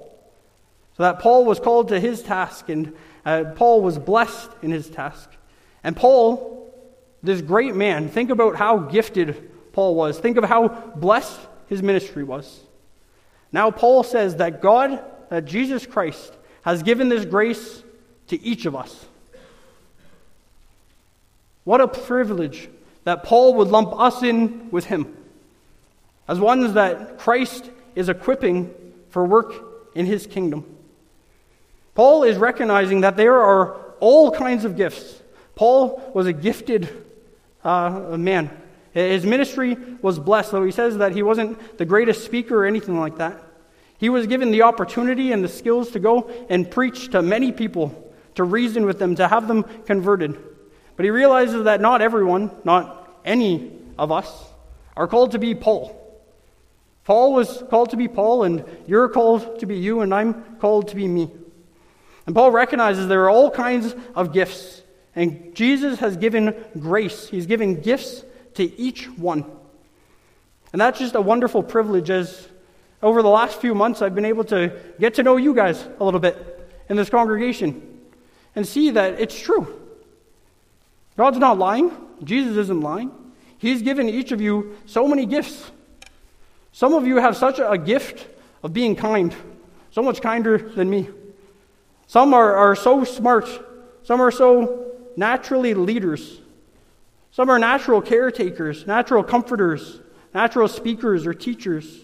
So 0.97 1.03
that 1.03 1.19
Paul 1.19 1.45
was 1.45 1.61
called 1.61 1.89
to 1.89 2.01
his 2.01 2.23
task, 2.23 2.71
and 2.71 2.97
uh, 3.27 3.53
Paul 3.57 3.83
was 3.83 3.99
blessed 3.99 4.51
in 4.63 4.71
his 4.71 4.89
task. 4.89 5.31
And 5.85 5.95
Paul, 5.95 6.73
this 7.23 7.43
great 7.43 7.75
man, 7.75 8.09
think 8.09 8.31
about 8.31 8.57
how 8.57 8.79
gifted 8.79 9.73
Paul 9.73 9.95
was. 9.95 10.19
Think 10.19 10.39
of 10.39 10.45
how 10.45 10.69
blessed 10.97 11.39
his 11.69 11.83
ministry 11.83 12.25
was. 12.25 12.61
Now, 13.53 13.71
Paul 13.71 14.03
says 14.03 14.37
that 14.37 14.63
God, 14.63 15.03
that 15.29 15.45
Jesus 15.45 15.85
Christ, 15.85 16.33
has 16.63 16.83
given 16.83 17.09
this 17.09 17.25
grace 17.25 17.83
to 18.29 18.41
each 18.43 18.67
of 18.67 18.75
us. 18.75 19.07
What 21.65 21.81
a 21.81 21.89
privilege 21.89 22.69
that 23.05 23.25
Paul 23.25 23.55
would 23.55 23.69
lump 23.69 23.99
us 23.99 24.23
in 24.23 24.71
with 24.71 24.85
him 24.85 25.15
as 26.29 26.39
ones 26.39 26.75
that 26.75 27.19
Christ 27.19 27.71
is 27.95 28.09
equipping 28.09 28.73
for 29.09 29.25
work 29.25 29.55
in 29.95 30.07
his 30.07 30.27
kingdom. 30.27 30.65
Paul 31.95 32.23
is 32.23 32.37
recognizing 32.37 33.01
that 33.01 33.17
there 33.17 33.41
are 33.41 33.75
all 33.99 34.31
kinds 34.31 34.65
of 34.65 34.77
gifts. 34.77 35.21
Paul 35.57 36.13
was 36.15 36.27
a 36.27 36.33
gifted 36.33 36.89
uh, 37.65 38.17
man. 38.17 38.51
His 38.93 39.25
ministry 39.25 39.77
was 40.01 40.19
blessed, 40.19 40.53
though 40.53 40.65
he 40.65 40.71
says 40.71 40.99
that 40.99 41.13
he 41.13 41.23
wasn't 41.23 41.79
the 41.79 41.85
greatest 41.85 42.25
speaker 42.25 42.63
or 42.63 42.67
anything 42.67 43.01
like 43.01 43.17
that. 43.17 43.43
He 43.99 44.09
was 44.09 44.29
given 44.29 44.53
the 44.53 44.63
opportunity 44.63 45.33
and 45.33 45.43
the 45.43 45.49
skills 45.49 45.91
to 45.91 45.99
go 45.99 46.31
and 46.49 46.71
preach 46.71 47.11
to 47.11 47.21
many 47.21 47.51
people, 47.51 48.13
to 48.37 48.45
reason 48.45 48.87
with 48.87 49.01
them, 49.01 49.17
to 49.17 49.27
have 49.27 49.49
them 49.49 49.65
converted. 49.87 50.39
But 50.97 51.05
he 51.05 51.11
realizes 51.11 51.65
that 51.65 51.81
not 51.81 52.01
everyone, 52.01 52.53
not 52.63 53.21
any 53.25 53.73
of 53.99 54.13
us, 54.13 54.47
are 54.97 55.09
called 55.09 55.33
to 55.33 55.39
be 55.41 55.55
Paul. 55.55 55.98
Paul 57.09 57.33
was 57.33 57.65
called 57.71 57.89
to 57.89 57.97
be 57.97 58.07
Paul, 58.07 58.43
and 58.43 58.67
you're 58.87 59.09
called 59.09 59.61
to 59.61 59.67
be 59.67 59.79
you, 59.79 60.03
and 60.03 60.13
I'm 60.13 60.45
called 60.57 60.89
to 60.89 60.95
be 60.95 61.09
me. 61.09 61.31
And 62.27 62.35
Paul 62.35 62.51
recognizes 62.51 63.09
there 63.09 63.25
are 63.25 63.31
all 63.31 63.51
kinds 63.51 63.95
of 64.15 64.35
gifts, 64.35 64.83
and 65.17 65.55
Jesus 65.55 66.01
has 66.01 66.19
given 66.19 66.55
grace. 66.79 67.27
He's 67.27 67.47
given 67.47 67.81
gifts 67.81 68.27
to 68.57 68.79
each 68.79 69.09
one. 69.09 69.47
And 70.75 70.79
that's 70.83 70.99
just 70.99 71.15
a 71.15 71.21
wonderful 71.23 71.63
privilege 71.63 72.11
as 72.11 72.47
over 73.03 73.23
the 73.23 73.31
last 73.31 73.59
few 73.59 73.75
months 73.75 74.03
I've 74.03 74.15
been 74.15 74.27
able 74.27 74.45
to 74.45 74.79
get 75.01 75.15
to 75.15 75.23
know 75.23 75.39
you 75.39 75.55
guys 75.55 75.83
a 75.99 76.05
little 76.05 76.21
bit 76.21 76.37
in 76.91 76.99
this 76.99 77.09
congregation 77.09 78.03
and 78.55 78.69
see 78.69 78.91
that 78.91 79.19
it's 79.19 79.41
true. 79.41 79.81
God's 81.17 81.39
not 81.39 81.57
lying, 81.57 81.91
Jesus 82.23 82.59
isn't 82.59 82.83
lying. 82.83 83.11
He's 83.57 83.81
given 83.81 84.11
each 84.11 84.31
of 84.31 84.43
you 84.43 84.77
so 84.85 85.09
many 85.09 85.25
gifts. 85.25 85.71
Some 86.79 86.95
of 86.95 87.09
you 87.09 87.17
have 87.17 87.37
such 87.37 87.59
a 87.59 87.77
gift 87.77 88.25
of 88.63 88.73
being 88.73 88.95
kind, 88.95 89.35
so 89.91 90.01
much 90.01 90.23
kinder 90.23 90.59
than 90.59 90.89
me. 90.89 91.09
Some 92.07 92.33
are, 92.33 92.55
are 92.55 92.77
so 92.77 93.03
smart, 93.03 93.49
some 94.05 94.21
are 94.21 94.31
so 94.31 94.93
naturally 95.17 95.75
leaders. 95.75 96.41
Some 97.33 97.51
are 97.51 97.59
natural 97.59 98.01
caretakers, 98.01 98.87
natural 98.87 99.25
comforters, 99.25 99.99
natural 100.33 100.69
speakers 100.69 101.27
or 101.27 101.35
teachers. 101.35 101.99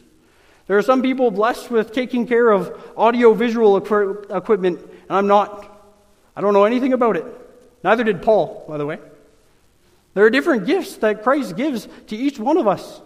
There 0.66 0.76
are 0.76 0.82
some 0.82 1.02
people 1.02 1.30
blessed 1.30 1.70
with 1.70 1.92
taking 1.92 2.26
care 2.26 2.50
of 2.50 2.76
audio-visual 2.96 3.76
equipment, 3.76 4.80
and 4.80 5.16
I'm 5.16 5.28
not. 5.28 5.70
I 6.34 6.40
don't 6.40 6.52
know 6.52 6.64
anything 6.64 6.94
about 6.94 7.16
it. 7.16 7.24
Neither 7.84 8.02
did 8.02 8.22
Paul, 8.22 8.64
by 8.66 8.78
the 8.78 8.86
way. 8.86 8.98
There 10.14 10.24
are 10.24 10.30
different 10.30 10.66
gifts 10.66 10.96
that 10.96 11.22
Christ 11.22 11.56
gives 11.56 11.86
to 12.08 12.16
each 12.16 12.40
one 12.40 12.56
of 12.56 12.66
us, 12.66 13.00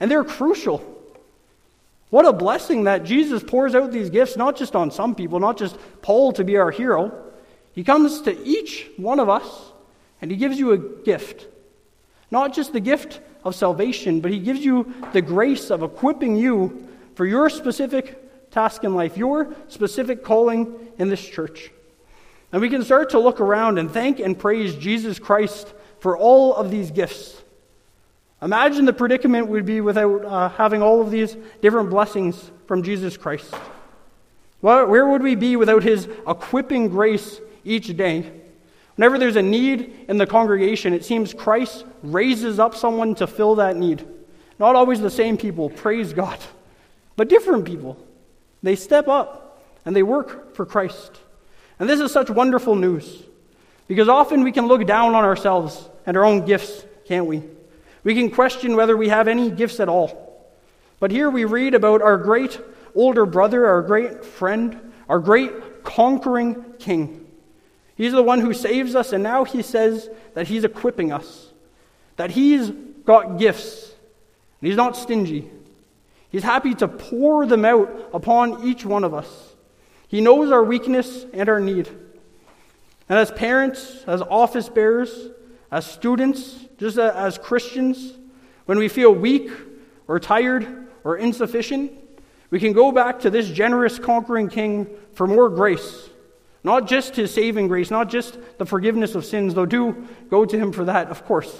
and 0.00 0.10
they're 0.10 0.24
crucial. 0.24 0.90
What 2.14 2.26
a 2.26 2.32
blessing 2.32 2.84
that 2.84 3.02
Jesus 3.02 3.42
pours 3.42 3.74
out 3.74 3.90
these 3.90 4.08
gifts, 4.08 4.36
not 4.36 4.56
just 4.56 4.76
on 4.76 4.92
some 4.92 5.16
people, 5.16 5.40
not 5.40 5.58
just 5.58 5.76
Paul 6.00 6.32
to 6.34 6.44
be 6.44 6.56
our 6.56 6.70
hero. 6.70 7.12
He 7.72 7.82
comes 7.82 8.22
to 8.22 8.40
each 8.44 8.88
one 8.96 9.18
of 9.18 9.28
us 9.28 9.72
and 10.22 10.30
he 10.30 10.36
gives 10.36 10.56
you 10.56 10.70
a 10.70 10.78
gift. 10.78 11.48
Not 12.30 12.54
just 12.54 12.72
the 12.72 12.78
gift 12.78 13.20
of 13.42 13.56
salvation, 13.56 14.20
but 14.20 14.30
he 14.30 14.38
gives 14.38 14.64
you 14.64 14.94
the 15.12 15.22
grace 15.22 15.70
of 15.72 15.82
equipping 15.82 16.36
you 16.36 16.86
for 17.16 17.26
your 17.26 17.50
specific 17.50 18.50
task 18.52 18.84
in 18.84 18.94
life, 18.94 19.16
your 19.16 19.52
specific 19.66 20.22
calling 20.22 20.72
in 20.98 21.08
this 21.08 21.28
church. 21.28 21.72
And 22.52 22.62
we 22.62 22.70
can 22.70 22.84
start 22.84 23.10
to 23.10 23.18
look 23.18 23.40
around 23.40 23.76
and 23.76 23.90
thank 23.90 24.20
and 24.20 24.38
praise 24.38 24.76
Jesus 24.76 25.18
Christ 25.18 25.74
for 25.98 26.16
all 26.16 26.54
of 26.54 26.70
these 26.70 26.92
gifts. 26.92 27.42
Imagine 28.44 28.84
the 28.84 28.92
predicament 28.92 29.48
we'd 29.48 29.64
be 29.64 29.80
without 29.80 30.22
uh, 30.22 30.48
having 30.50 30.82
all 30.82 31.00
of 31.00 31.10
these 31.10 31.34
different 31.62 31.88
blessings 31.88 32.50
from 32.66 32.82
Jesus 32.82 33.16
Christ. 33.16 33.54
Where 34.60 35.08
would 35.08 35.22
we 35.22 35.34
be 35.34 35.56
without 35.56 35.82
his 35.82 36.08
equipping 36.28 36.88
grace 36.88 37.40
each 37.64 37.96
day? 37.96 38.30
Whenever 38.96 39.18
there's 39.18 39.36
a 39.36 39.42
need 39.42 40.06
in 40.08 40.18
the 40.18 40.26
congregation, 40.26 40.92
it 40.92 41.06
seems 41.06 41.32
Christ 41.32 41.86
raises 42.02 42.58
up 42.58 42.74
someone 42.74 43.14
to 43.16 43.26
fill 43.26 43.54
that 43.56 43.76
need. 43.76 44.06
Not 44.58 44.76
always 44.76 45.00
the 45.00 45.10
same 45.10 45.38
people, 45.38 45.70
praise 45.70 46.12
God, 46.12 46.38
but 47.16 47.28
different 47.28 47.64
people. 47.64 47.96
They 48.62 48.76
step 48.76 49.08
up 49.08 49.62
and 49.86 49.96
they 49.96 50.02
work 50.02 50.54
for 50.54 50.66
Christ. 50.66 51.12
And 51.78 51.88
this 51.88 52.00
is 52.00 52.12
such 52.12 52.28
wonderful 52.28 52.74
news 52.74 53.22
because 53.88 54.08
often 54.08 54.44
we 54.44 54.52
can 54.52 54.66
look 54.66 54.86
down 54.86 55.14
on 55.14 55.24
ourselves 55.24 55.88
and 56.04 56.16
our 56.16 56.24
own 56.24 56.44
gifts, 56.44 56.84
can't 57.06 57.26
we? 57.26 57.42
We 58.04 58.14
can 58.14 58.30
question 58.30 58.76
whether 58.76 58.96
we 58.96 59.08
have 59.08 59.26
any 59.26 59.50
gifts 59.50 59.80
at 59.80 59.88
all. 59.88 60.52
But 61.00 61.10
here 61.10 61.28
we 61.28 61.44
read 61.44 61.74
about 61.74 62.02
our 62.02 62.16
great 62.16 62.60
older 62.94 63.26
brother, 63.26 63.66
our 63.66 63.82
great 63.82 64.24
friend, 64.24 64.92
our 65.08 65.18
great 65.18 65.82
conquering 65.82 66.64
king. 66.78 67.26
He's 67.96 68.12
the 68.12 68.22
one 68.22 68.40
who 68.40 68.52
saves 68.52 68.94
us, 68.94 69.12
and 69.12 69.22
now 69.22 69.44
he 69.44 69.62
says 69.62 70.08
that 70.34 70.48
he's 70.48 70.64
equipping 70.64 71.12
us, 71.12 71.52
that 72.16 72.30
he's 72.30 72.70
got 73.04 73.38
gifts, 73.38 73.92
and 74.60 74.68
he's 74.68 74.76
not 74.76 74.96
stingy. 74.96 75.50
He's 76.30 76.42
happy 76.42 76.74
to 76.74 76.88
pour 76.88 77.46
them 77.46 77.64
out 77.64 78.10
upon 78.12 78.64
each 78.64 78.84
one 78.84 79.04
of 79.04 79.14
us. 79.14 79.54
He 80.08 80.20
knows 80.20 80.50
our 80.50 80.64
weakness 80.64 81.26
and 81.32 81.48
our 81.48 81.60
need. 81.60 81.88
And 83.08 83.18
as 83.18 83.30
parents, 83.30 84.02
as 84.06 84.22
office 84.22 84.68
bearers, 84.68 85.28
as 85.70 85.86
students, 85.86 86.63
just 86.78 86.98
as 86.98 87.38
Christians, 87.38 88.14
when 88.66 88.78
we 88.78 88.88
feel 88.88 89.12
weak 89.12 89.50
or 90.08 90.18
tired 90.18 90.88
or 91.04 91.16
insufficient, 91.16 91.92
we 92.50 92.60
can 92.60 92.72
go 92.72 92.92
back 92.92 93.20
to 93.20 93.30
this 93.30 93.48
generous, 93.48 93.98
conquering 93.98 94.48
King 94.48 94.88
for 95.14 95.26
more 95.26 95.48
grace. 95.48 96.08
Not 96.62 96.88
just 96.88 97.16
his 97.16 97.32
saving 97.32 97.68
grace, 97.68 97.90
not 97.90 98.08
just 98.08 98.38
the 98.58 98.64
forgiveness 98.64 99.14
of 99.14 99.24
sins, 99.24 99.54
though 99.54 99.66
do 99.66 100.08
go 100.30 100.44
to 100.44 100.58
him 100.58 100.72
for 100.72 100.84
that, 100.86 101.08
of 101.08 101.24
course. 101.24 101.54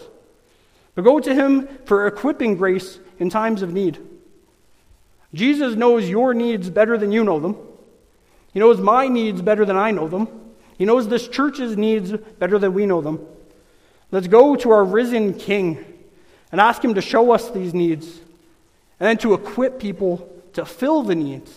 But 0.95 1.03
go 1.03 1.21
to 1.21 1.35
him 1.35 1.69
for 1.85 2.07
equipping 2.07 2.57
grace 2.57 2.99
in 3.19 3.29
times 3.29 3.63
of 3.63 3.73
need. 3.73 3.99
Jesus 5.35 5.75
knows 5.75 6.09
your 6.09 6.33
needs 6.33 6.71
better 6.71 6.97
than 6.97 7.13
you 7.13 7.25
know 7.25 7.41
them. 7.41 7.57
He 8.53 8.61
knows 8.61 8.81
my 8.81 9.09
needs 9.09 9.43
better 9.43 9.65
than 9.65 9.77
I 9.77 9.91
know 9.91 10.09
them. 10.09 10.29
He 10.79 10.85
knows 10.85 11.09
this 11.09 11.29
church's 11.29 11.77
needs 11.77 12.13
better 12.13 12.59
than 12.59 12.73
we 12.73 12.87
know 12.87 13.01
them. 13.01 13.27
Let's 14.15 14.29
go 14.29 14.55
to 14.55 14.71
our 14.71 14.85
risen 14.85 15.35
King 15.35 15.85
and 16.53 16.61
ask 16.61 16.85
Him 16.85 16.95
to 16.95 17.01
show 17.01 17.33
us 17.33 17.51
these 17.51 17.75
needs 17.75 18.07
and 19.01 19.09
then 19.09 19.19
to 19.19 19.35
equip 19.35 19.81
people 19.81 20.33
to 20.53 20.65
fill 20.65 21.03
the 21.03 21.17
needs. 21.17 21.53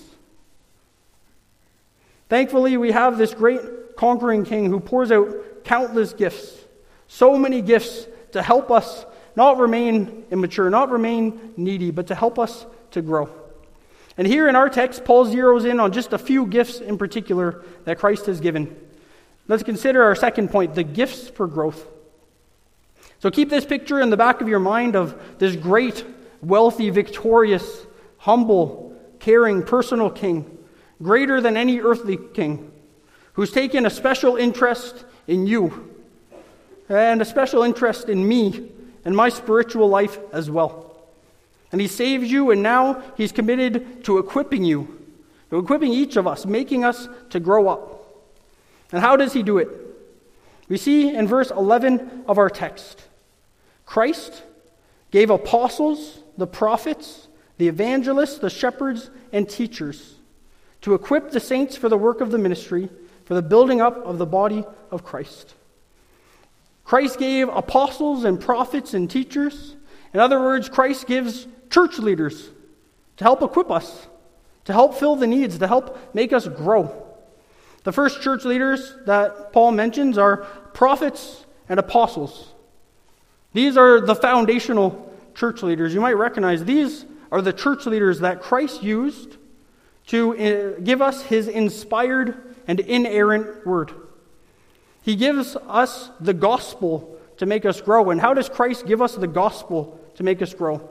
Thankfully, 2.30 2.76
we 2.76 2.94
have 2.94 3.20
this 3.20 3.36
great 3.36 3.62
conquering 3.96 4.44
King 4.44 4.72
who 4.72 4.80
pours 4.80 5.12
out 5.12 5.66
countless 5.66 6.14
gifts, 6.14 6.58
so 7.08 7.38
many 7.38 7.62
gifts 7.62 8.08
to 8.32 8.42
help 8.42 8.72
us 8.72 9.06
not 9.36 9.60
remain 9.60 10.26
immature, 10.32 10.72
not 10.72 10.90
remain 10.90 11.54
needy, 11.58 11.92
but 11.92 12.08
to 12.08 12.16
help 12.16 12.40
us 12.40 12.66
to 12.90 13.04
grow. 13.04 13.30
And 14.18 14.26
here 14.26 14.50
in 14.50 14.56
our 14.56 14.68
text, 14.68 15.06
Paul 15.06 15.28
zeroes 15.28 15.70
in 15.70 15.80
on 15.80 15.92
just 15.92 16.12
a 16.12 16.18
few 16.18 16.48
gifts 16.48 16.80
in 16.80 16.98
particular 16.98 17.64
that 17.86 18.00
Christ 18.00 18.26
has 18.26 18.40
given. 18.40 18.76
Let's 19.48 19.62
consider 19.62 20.02
our 20.02 20.16
second 20.16 20.50
point 20.50 20.74
the 20.74 20.84
gifts 20.84 21.28
for 21.28 21.46
growth. 21.46 21.88
So 23.20 23.32
keep 23.32 23.50
this 23.50 23.66
picture 23.66 24.00
in 24.00 24.10
the 24.10 24.18
back 24.18 24.42
of 24.42 24.48
your 24.48 24.60
mind 24.60 24.96
of 24.96 25.20
this 25.40 25.56
great, 25.56 26.06
wealthy, 26.42 26.90
victorious, 26.90 27.86
humble, 28.18 28.96
caring, 29.20 29.64
personal 29.64 30.10
king, 30.10 30.58
greater 31.02 31.42
than 31.42 31.58
any 31.58 31.80
earthly 31.80 32.18
king, 32.34 32.72
who's 33.34 33.52
taken 33.52 33.86
a 33.86 33.90
special 33.90 34.36
interest 34.36 35.06
in 35.28 35.48
you 35.48 35.94
and 36.90 37.22
a 37.22 37.26
special 37.26 37.64
interest 37.64 38.08
in 38.08 38.28
me 38.28 38.72
and 39.04 39.16
my 39.16 39.30
spiritual 39.30 39.90
life 39.90 40.20
as 40.32 40.50
well. 40.50 40.96
And 41.72 41.82
he 41.82 41.88
saves 41.88 42.32
you, 42.32 42.52
and 42.52 42.64
now 42.64 43.04
he's 43.18 43.32
committed 43.32 44.04
to 44.06 44.20
equipping 44.20 44.64
you, 44.64 45.06
to 45.50 45.58
equipping 45.58 45.92
each 45.92 46.16
of 46.16 46.28
us, 46.28 46.46
making 46.46 46.86
us 46.86 47.10
to 47.32 47.40
grow 47.40 47.68
up. 47.68 48.06
And 48.92 49.02
how 49.02 49.18
does 49.18 49.34
he 49.34 49.44
do 49.44 49.58
it? 49.58 49.70
We 50.70 50.78
see 50.78 51.14
in 51.14 51.28
verse 51.28 51.52
11 51.52 52.26
of 52.28 52.38
our 52.38 52.50
text 52.50 53.07
Christ 53.88 54.44
gave 55.10 55.32
apostles, 55.32 56.20
the 56.38 56.46
prophets, 56.46 57.30
the 57.58 57.70
evangelists, 57.70 58.38
the 58.38 58.50
shepherds, 58.50 59.10
and 59.32 59.50
teachers, 59.50 60.16
to 60.82 60.94
equip 60.94 61.32
the 61.32 61.40
saints 61.40 61.76
for 61.76 61.90
the 61.90 61.98
work 61.98 62.22
of 62.22 62.30
the 62.30 62.38
ministry, 62.38 62.90
for 63.24 63.34
the 63.34 63.42
building 63.42 63.82
up 63.82 63.98
of 64.06 64.20
the 64.20 64.26
body 64.26 64.64
of 64.92 65.04
Christ. 65.04 65.56
Christ 66.84 67.18
gave 67.18 67.48
apostles 67.50 68.24
and 68.26 68.40
prophets 68.40 68.94
and 68.94 69.10
teachers. 69.10 69.76
In 70.14 70.20
other 70.20 70.40
words, 70.40 70.70
Christ 70.70 71.08
gives 71.08 71.48
church 71.70 71.98
leaders 71.98 72.50
to 73.18 73.24
help 73.24 73.42
equip 73.42 73.72
us, 73.72 74.08
to 74.66 74.74
help 74.74 74.96
fill 74.96 75.16
the 75.16 75.28
needs, 75.28 75.58
to 75.58 75.68
help 75.68 76.14
make 76.14 76.34
us 76.34 76.48
grow. 76.48 77.06
The 77.84 77.94
first 77.94 78.22
church 78.22 78.44
leaders 78.44 78.94
that 79.06 79.54
Paul 79.54 79.72
mentions 79.72 80.18
are 80.18 80.38
prophets 80.74 81.46
and 81.70 81.80
apostles. 81.80 82.54
These 83.54 83.78
are 83.78 84.02
the 84.02 84.16
foundational 84.16 85.14
church 85.36 85.64
leaders. 85.64 85.94
You 85.94 86.02
might 86.02 86.18
recognize 86.18 86.64
these 86.64 87.06
are 87.32 87.42
the 87.42 87.54
church 87.54 87.86
leaders 87.86 88.20
that 88.20 88.42
Christ 88.42 88.84
used 88.84 89.38
to 90.08 90.38
uh, 90.38 90.80
give 90.82 91.02
us 91.02 91.22
his 91.24 91.48
inspired 91.48 92.56
and 92.68 92.80
inerrant 92.80 93.66
word. 93.66 93.92
He 95.04 95.16
gives 95.16 95.56
us 95.56 96.10
the 96.20 96.34
gospel 96.34 97.18
to 97.38 97.46
make 97.46 97.66
us 97.66 97.82
grow. 97.82 98.10
And 98.10 98.20
how 98.20 98.34
does 98.34 98.50
Christ 98.50 98.86
give 98.86 99.02
us 99.02 99.16
the 99.16 99.28
gospel 99.28 100.00
to 100.16 100.24
make 100.24 100.42
us 100.42 100.54
grow? 100.54 100.82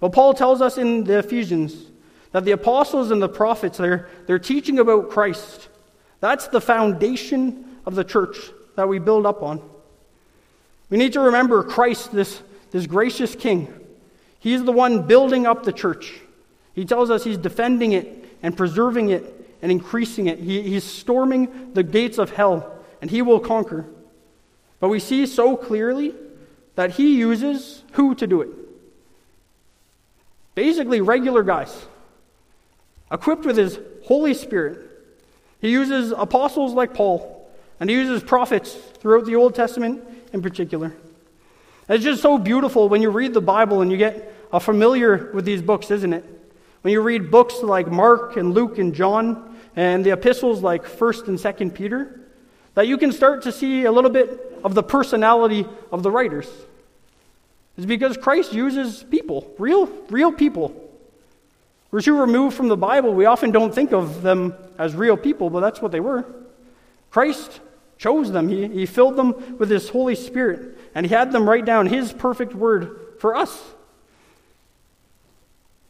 Well, 0.00 0.10
Paul 0.10 0.34
tells 0.34 0.60
us 0.60 0.78
in 0.78 1.04
the 1.04 1.18
Ephesians 1.18 1.74
that 2.32 2.44
the 2.44 2.50
apostles 2.52 3.10
and 3.10 3.22
the 3.22 3.28
prophets, 3.28 3.78
they're, 3.78 4.08
they're 4.26 4.38
teaching 4.38 4.78
about 4.78 5.10
Christ. 5.10 5.68
That's 6.20 6.48
the 6.48 6.60
foundation 6.60 7.78
of 7.86 7.94
the 7.94 8.04
church 8.04 8.36
that 8.74 8.88
we 8.88 8.98
build 8.98 9.26
up 9.26 9.42
on. 9.42 9.62
We 10.90 10.98
need 10.98 11.12
to 11.14 11.20
remember 11.20 11.62
Christ, 11.62 12.12
this, 12.12 12.42
this 12.70 12.86
gracious 12.86 13.34
King. 13.34 13.72
He's 14.38 14.62
the 14.64 14.72
one 14.72 15.06
building 15.06 15.46
up 15.46 15.64
the 15.64 15.72
church. 15.72 16.14
He 16.74 16.84
tells 16.84 17.10
us 17.10 17.24
he's 17.24 17.38
defending 17.38 17.92
it 17.92 18.36
and 18.42 18.56
preserving 18.56 19.10
it 19.10 19.24
and 19.62 19.72
increasing 19.72 20.26
it. 20.26 20.38
He, 20.38 20.62
he's 20.62 20.84
storming 20.84 21.72
the 21.72 21.82
gates 21.82 22.18
of 22.18 22.30
hell, 22.30 22.78
and 23.00 23.10
he 23.10 23.22
will 23.22 23.40
conquer. 23.40 23.86
But 24.78 24.88
we 24.88 25.00
see 25.00 25.26
so 25.26 25.56
clearly 25.56 26.14
that 26.76 26.92
he 26.92 27.16
uses 27.16 27.82
who 27.92 28.14
to 28.14 28.26
do 28.26 28.42
it? 28.42 28.50
Basically, 30.54 31.00
regular 31.00 31.42
guys, 31.42 31.86
equipped 33.10 33.44
with 33.44 33.56
his 33.56 33.78
Holy 34.04 34.34
Spirit. 34.34 34.78
He 35.60 35.70
uses 35.70 36.12
apostles 36.12 36.72
like 36.72 36.94
Paul, 36.94 37.50
and 37.80 37.90
he 37.90 37.96
uses 37.96 38.22
prophets 38.22 38.74
throughout 38.74 39.26
the 39.26 39.34
Old 39.34 39.54
Testament 39.54 40.04
in 40.36 40.42
particular. 40.42 40.92
It's 41.88 42.04
just 42.04 42.20
so 42.20 42.36
beautiful 42.36 42.88
when 42.88 43.00
you 43.00 43.10
read 43.10 43.32
the 43.32 43.40
Bible 43.40 43.80
and 43.80 43.90
you 43.90 43.96
get 43.96 44.34
uh, 44.52 44.58
familiar 44.58 45.32
with 45.32 45.44
these 45.44 45.62
books, 45.62 45.90
isn't 45.90 46.12
it? 46.12 46.24
When 46.82 46.92
you 46.92 47.00
read 47.00 47.30
books 47.30 47.62
like 47.62 47.88
Mark 47.88 48.36
and 48.36 48.52
Luke 48.52 48.78
and 48.78 48.94
John 48.94 49.56
and 49.74 50.04
the 50.04 50.10
epistles 50.10 50.62
like 50.62 50.84
1st 50.84 51.28
and 51.28 51.38
2nd 51.38 51.74
Peter, 51.74 52.20
that 52.74 52.86
you 52.86 52.98
can 52.98 53.12
start 53.12 53.42
to 53.44 53.52
see 53.52 53.84
a 53.86 53.92
little 53.92 54.10
bit 54.10 54.60
of 54.62 54.74
the 54.74 54.82
personality 54.82 55.66
of 55.90 56.02
the 56.02 56.10
writers. 56.10 56.48
It's 57.78 57.86
because 57.86 58.16
Christ 58.18 58.52
uses 58.52 59.02
people, 59.04 59.50
real, 59.58 59.86
real 60.10 60.32
people. 60.32 60.74
We're 61.90 62.02
too 62.02 62.18
removed 62.18 62.56
from 62.56 62.68
the 62.68 62.76
Bible. 62.76 63.14
We 63.14 63.24
often 63.24 63.52
don't 63.52 63.74
think 63.74 63.92
of 63.92 64.20
them 64.22 64.54
as 64.78 64.94
real 64.94 65.16
people, 65.16 65.48
but 65.48 65.60
that's 65.60 65.80
what 65.80 65.92
they 65.92 66.00
were. 66.00 66.26
Christ 67.10 67.60
chose 67.98 68.32
them, 68.32 68.48
he, 68.48 68.68
he 68.68 68.86
filled 68.86 69.16
them 69.16 69.58
with 69.58 69.70
His 69.70 69.88
Holy 69.88 70.14
Spirit, 70.14 70.78
and 70.94 71.06
He 71.06 71.14
had 71.14 71.32
them 71.32 71.48
write 71.48 71.64
down 71.64 71.86
His 71.86 72.12
perfect 72.12 72.54
word 72.54 73.14
for 73.18 73.34
us. 73.34 73.62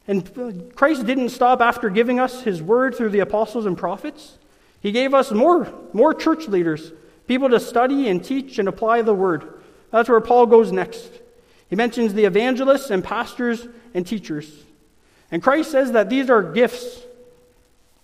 And 0.09 0.31
uh, 0.39 0.75
Christ 0.75 1.05
didn't 1.07 1.31
stop 1.31 1.61
after 1.61 1.91
giving 1.91 2.21
us 2.21 2.43
His 2.43 2.63
word 2.63 2.95
through 2.95 3.11
the 3.11 3.21
apostles 3.21 3.67
and 3.67 3.77
prophets. 3.77 4.39
He 4.81 4.93
gave 4.93 5.15
us 5.15 5.33
more, 5.33 5.73
more 5.93 6.15
church 6.15 6.47
leaders, 6.47 6.93
people 7.27 7.49
to 7.49 7.59
study 7.59 8.09
and 8.09 8.25
teach 8.25 8.59
and 8.59 8.69
apply 8.69 9.03
the 9.03 9.15
word. 9.15 9.61
That's 9.91 10.09
where 10.09 10.21
Paul 10.21 10.47
goes 10.47 10.71
next. 10.71 11.11
He 11.69 11.75
mentions 11.75 12.15
the 12.15 12.25
evangelists 12.25 12.91
and 12.91 13.03
pastors 13.03 13.67
and 13.95 14.07
teachers. 14.07 14.49
And 15.33 15.43
Christ 15.43 15.73
says 15.73 15.93
that 15.93 16.09
these 16.09 16.31
are 16.31 16.43
gifts 16.43 17.03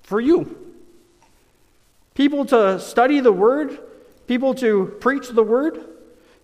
for 0.03 0.21
you. 0.21 0.59
People 2.15 2.45
to 2.47 2.81
study 2.81 3.21
the 3.21 3.33
word 3.33 3.79
people 4.27 4.55
to 4.55 4.97
preach 5.01 5.29
the 5.29 5.43
word, 5.43 5.85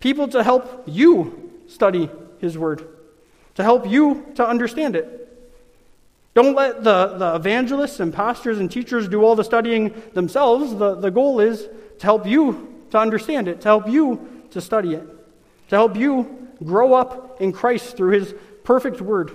people 0.01 0.29
to 0.29 0.43
help 0.43 0.85
you 0.87 1.53
study 1.67 2.11
his 2.39 2.57
word, 2.57 2.87
to 3.55 3.63
help 3.63 3.87
you 3.89 4.27
to 4.35 4.47
understand 4.47 4.97
it. 4.97 5.25
Don't 6.35 6.55
let 6.55 6.85
the, 6.85 7.17
the 7.19 7.35
evangelists 7.35 7.99
and 7.99 8.15
pastors 8.15 8.59
and 8.61 8.71
teachers 8.71 9.09
do 9.09 9.23
all 9.23 9.35
the 9.35 9.43
studying 9.43 9.95
themselves. 10.15 10.75
The, 10.75 10.95
the 10.95 11.11
goal 11.11 11.41
is 11.41 11.69
to 11.99 12.05
help 12.07 12.27
you 12.27 12.85
to 12.91 12.99
understand 12.99 13.49
it, 13.49 13.61
to 13.63 13.69
help 13.69 13.89
you 13.89 14.45
to 14.51 14.61
study 14.61 14.95
it, 14.95 15.07
to 15.69 15.77
help 15.77 15.97
you 15.97 16.49
grow 16.63 16.95
up 16.95 17.41
in 17.41 17.53
Christ 17.53 17.97
through 17.97 18.13
his 18.13 18.35
perfect 18.65 19.01
word. 19.01 19.33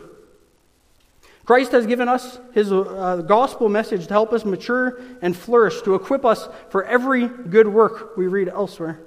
Christ 1.45 1.73
has 1.73 1.85
given 1.85 2.07
us 2.07 2.39
his 2.53 2.71
uh, 2.71 3.23
gospel 3.27 3.67
message 3.67 4.07
to 4.07 4.13
help 4.13 4.31
us 4.31 4.45
mature 4.45 5.01
and 5.21 5.35
flourish, 5.35 5.81
to 5.81 5.95
equip 5.95 6.23
us 6.23 6.47
for 6.69 6.85
every 6.85 7.27
good 7.27 7.67
work 7.67 8.15
we 8.15 8.27
read 8.27 8.47
elsewhere. 8.47 8.99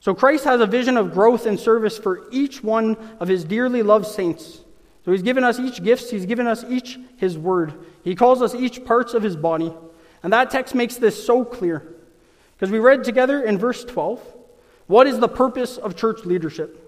So 0.00 0.14
Christ 0.14 0.44
has 0.44 0.62
a 0.62 0.66
vision 0.66 0.96
of 0.96 1.12
growth 1.12 1.44
and 1.44 1.60
service 1.60 1.98
for 1.98 2.26
each 2.30 2.64
one 2.64 2.96
of 3.20 3.28
his 3.28 3.44
dearly 3.44 3.82
loved 3.82 4.06
saints. 4.06 4.60
So 5.04 5.12
he's 5.12 5.22
given 5.22 5.44
us 5.44 5.58
each 5.58 5.82
gifts, 5.82 6.10
he's 6.10 6.24
given 6.24 6.46
us 6.46 6.64
each 6.64 6.98
his 7.18 7.36
word. 7.36 7.74
He 8.04 8.14
calls 8.14 8.40
us 8.40 8.54
each 8.54 8.84
parts 8.86 9.12
of 9.12 9.22
his 9.22 9.36
body. 9.36 9.74
And 10.22 10.32
that 10.32 10.50
text 10.50 10.74
makes 10.74 10.96
this 10.96 11.22
so 11.22 11.44
clear. 11.44 11.94
Because 12.56 12.70
we 12.70 12.78
read 12.78 13.04
together 13.04 13.42
in 13.42 13.58
verse 13.58 13.84
12, 13.84 14.20
what 14.86 15.06
is 15.06 15.18
the 15.18 15.28
purpose 15.28 15.76
of 15.76 15.96
church 15.96 16.24
leadership? 16.24 16.86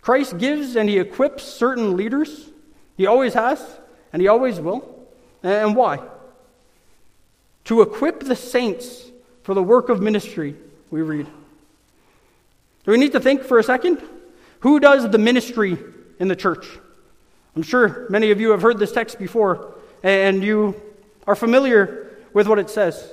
Christ 0.00 0.38
gives 0.38 0.76
and 0.76 0.88
he 0.88 0.98
equips 0.98 1.42
certain 1.44 1.96
leaders 1.96 2.50
he 2.96 3.06
always 3.06 3.34
has, 3.34 3.60
and 4.12 4.22
he 4.22 4.28
always 4.28 4.60
will. 4.60 5.06
And 5.42 5.74
why? 5.74 6.00
To 7.64 7.82
equip 7.82 8.20
the 8.20 8.36
saints 8.36 9.10
for 9.42 9.54
the 9.54 9.62
work 9.62 9.88
of 9.88 10.00
ministry, 10.00 10.56
we 10.90 11.02
read. 11.02 11.26
Do 12.84 12.90
we 12.90 12.98
need 12.98 13.12
to 13.12 13.20
think 13.20 13.42
for 13.42 13.58
a 13.58 13.62
second? 13.62 14.02
Who 14.60 14.80
does 14.80 15.08
the 15.10 15.18
ministry 15.18 15.76
in 16.18 16.28
the 16.28 16.36
church? 16.36 16.66
I'm 17.56 17.62
sure 17.62 18.06
many 18.10 18.30
of 18.30 18.40
you 18.40 18.50
have 18.50 18.62
heard 18.62 18.78
this 18.78 18.92
text 18.92 19.18
before, 19.18 19.74
and 20.02 20.42
you 20.42 20.80
are 21.26 21.34
familiar 21.34 22.18
with 22.32 22.46
what 22.48 22.58
it 22.58 22.68
says. 22.68 23.10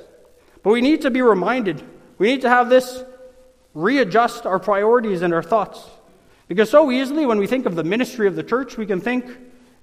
But 0.63 0.71
we 0.71 0.81
need 0.81 1.01
to 1.01 1.11
be 1.11 1.21
reminded. 1.21 1.81
We 2.17 2.27
need 2.27 2.41
to 2.41 2.49
have 2.49 2.69
this 2.69 3.03
readjust 3.73 4.45
our 4.45 4.59
priorities 4.59 5.21
and 5.21 5.33
our 5.33 5.43
thoughts. 5.43 5.89
Because 6.47 6.69
so 6.69 6.91
easily, 6.91 7.25
when 7.25 7.39
we 7.39 7.47
think 7.47 7.65
of 7.65 7.75
the 7.75 7.83
ministry 7.83 8.27
of 8.27 8.35
the 8.35 8.43
church, 8.43 8.77
we 8.77 8.85
can 8.85 8.99
think 8.99 9.25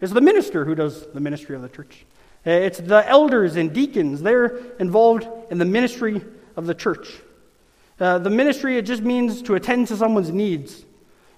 it's 0.00 0.12
the 0.12 0.20
minister 0.20 0.64
who 0.64 0.74
does 0.74 1.06
the 1.08 1.20
ministry 1.20 1.56
of 1.56 1.62
the 1.62 1.68
church. 1.68 2.04
Uh, 2.46 2.50
it's 2.50 2.78
the 2.78 3.06
elders 3.08 3.56
and 3.56 3.72
deacons. 3.72 4.22
They're 4.22 4.58
involved 4.78 5.26
in 5.50 5.58
the 5.58 5.64
ministry 5.64 6.22
of 6.56 6.66
the 6.66 6.74
church. 6.74 7.08
Uh, 7.98 8.18
the 8.18 8.30
ministry, 8.30 8.78
it 8.78 8.82
just 8.82 9.02
means 9.02 9.42
to 9.42 9.54
attend 9.54 9.88
to 9.88 9.96
someone's 9.96 10.30
needs. 10.30 10.84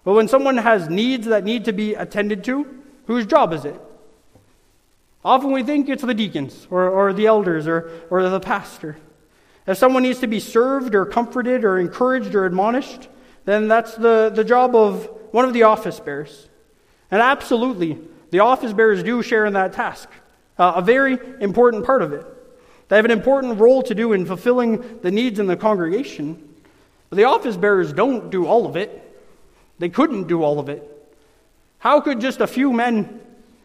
But 0.04 0.12
when 0.12 0.28
someone 0.28 0.58
has 0.58 0.88
needs 0.88 1.26
that 1.26 1.44
need 1.44 1.64
to 1.66 1.72
be 1.72 1.94
attended 1.94 2.44
to, 2.44 2.66
whose 3.06 3.26
job 3.26 3.52
is 3.52 3.64
it? 3.64 3.80
Often 5.24 5.52
we 5.52 5.62
think 5.62 5.88
it's 5.88 6.02
the 6.02 6.14
deacons 6.14 6.66
or, 6.70 6.88
or 6.88 7.12
the 7.12 7.26
elders 7.26 7.66
or, 7.66 7.90
or 8.10 8.28
the 8.28 8.40
pastor. 8.40 8.96
If 9.66 9.76
someone 9.78 10.02
needs 10.02 10.20
to 10.20 10.26
be 10.26 10.40
served 10.40 10.94
or 10.94 11.04
comforted 11.04 11.64
or 11.64 11.78
encouraged 11.78 12.34
or 12.34 12.46
admonished, 12.46 13.08
then 13.44 13.68
that's 13.68 13.94
the, 13.94 14.30
the 14.34 14.44
job 14.44 14.74
of 14.74 15.08
one 15.32 15.44
of 15.44 15.52
the 15.52 15.64
office 15.64 16.00
bearers. 16.00 16.48
And 17.10 17.20
absolutely, 17.20 17.98
the 18.30 18.40
office 18.40 18.72
bearers 18.72 19.02
do 19.02 19.22
share 19.22 19.46
in 19.46 19.52
that 19.54 19.72
task, 19.72 20.08
uh, 20.58 20.74
a 20.76 20.82
very 20.82 21.18
important 21.40 21.84
part 21.84 22.02
of 22.02 22.12
it. 22.12 22.26
They 22.88 22.96
have 22.96 23.04
an 23.04 23.10
important 23.10 23.60
role 23.60 23.82
to 23.84 23.94
do 23.94 24.12
in 24.12 24.26
fulfilling 24.26 24.98
the 25.00 25.10
needs 25.10 25.38
in 25.38 25.46
the 25.46 25.56
congregation. 25.56 26.48
But 27.08 27.16
the 27.16 27.24
office 27.24 27.56
bearers 27.56 27.92
don't 27.92 28.30
do 28.30 28.46
all 28.46 28.66
of 28.66 28.76
it. 28.76 29.06
They 29.78 29.88
couldn't 29.88 30.26
do 30.26 30.42
all 30.42 30.58
of 30.58 30.68
it. 30.68 30.86
How 31.78 32.00
could 32.00 32.20
just 32.20 32.40
a 32.40 32.46
few 32.46 32.72
men 32.72 33.20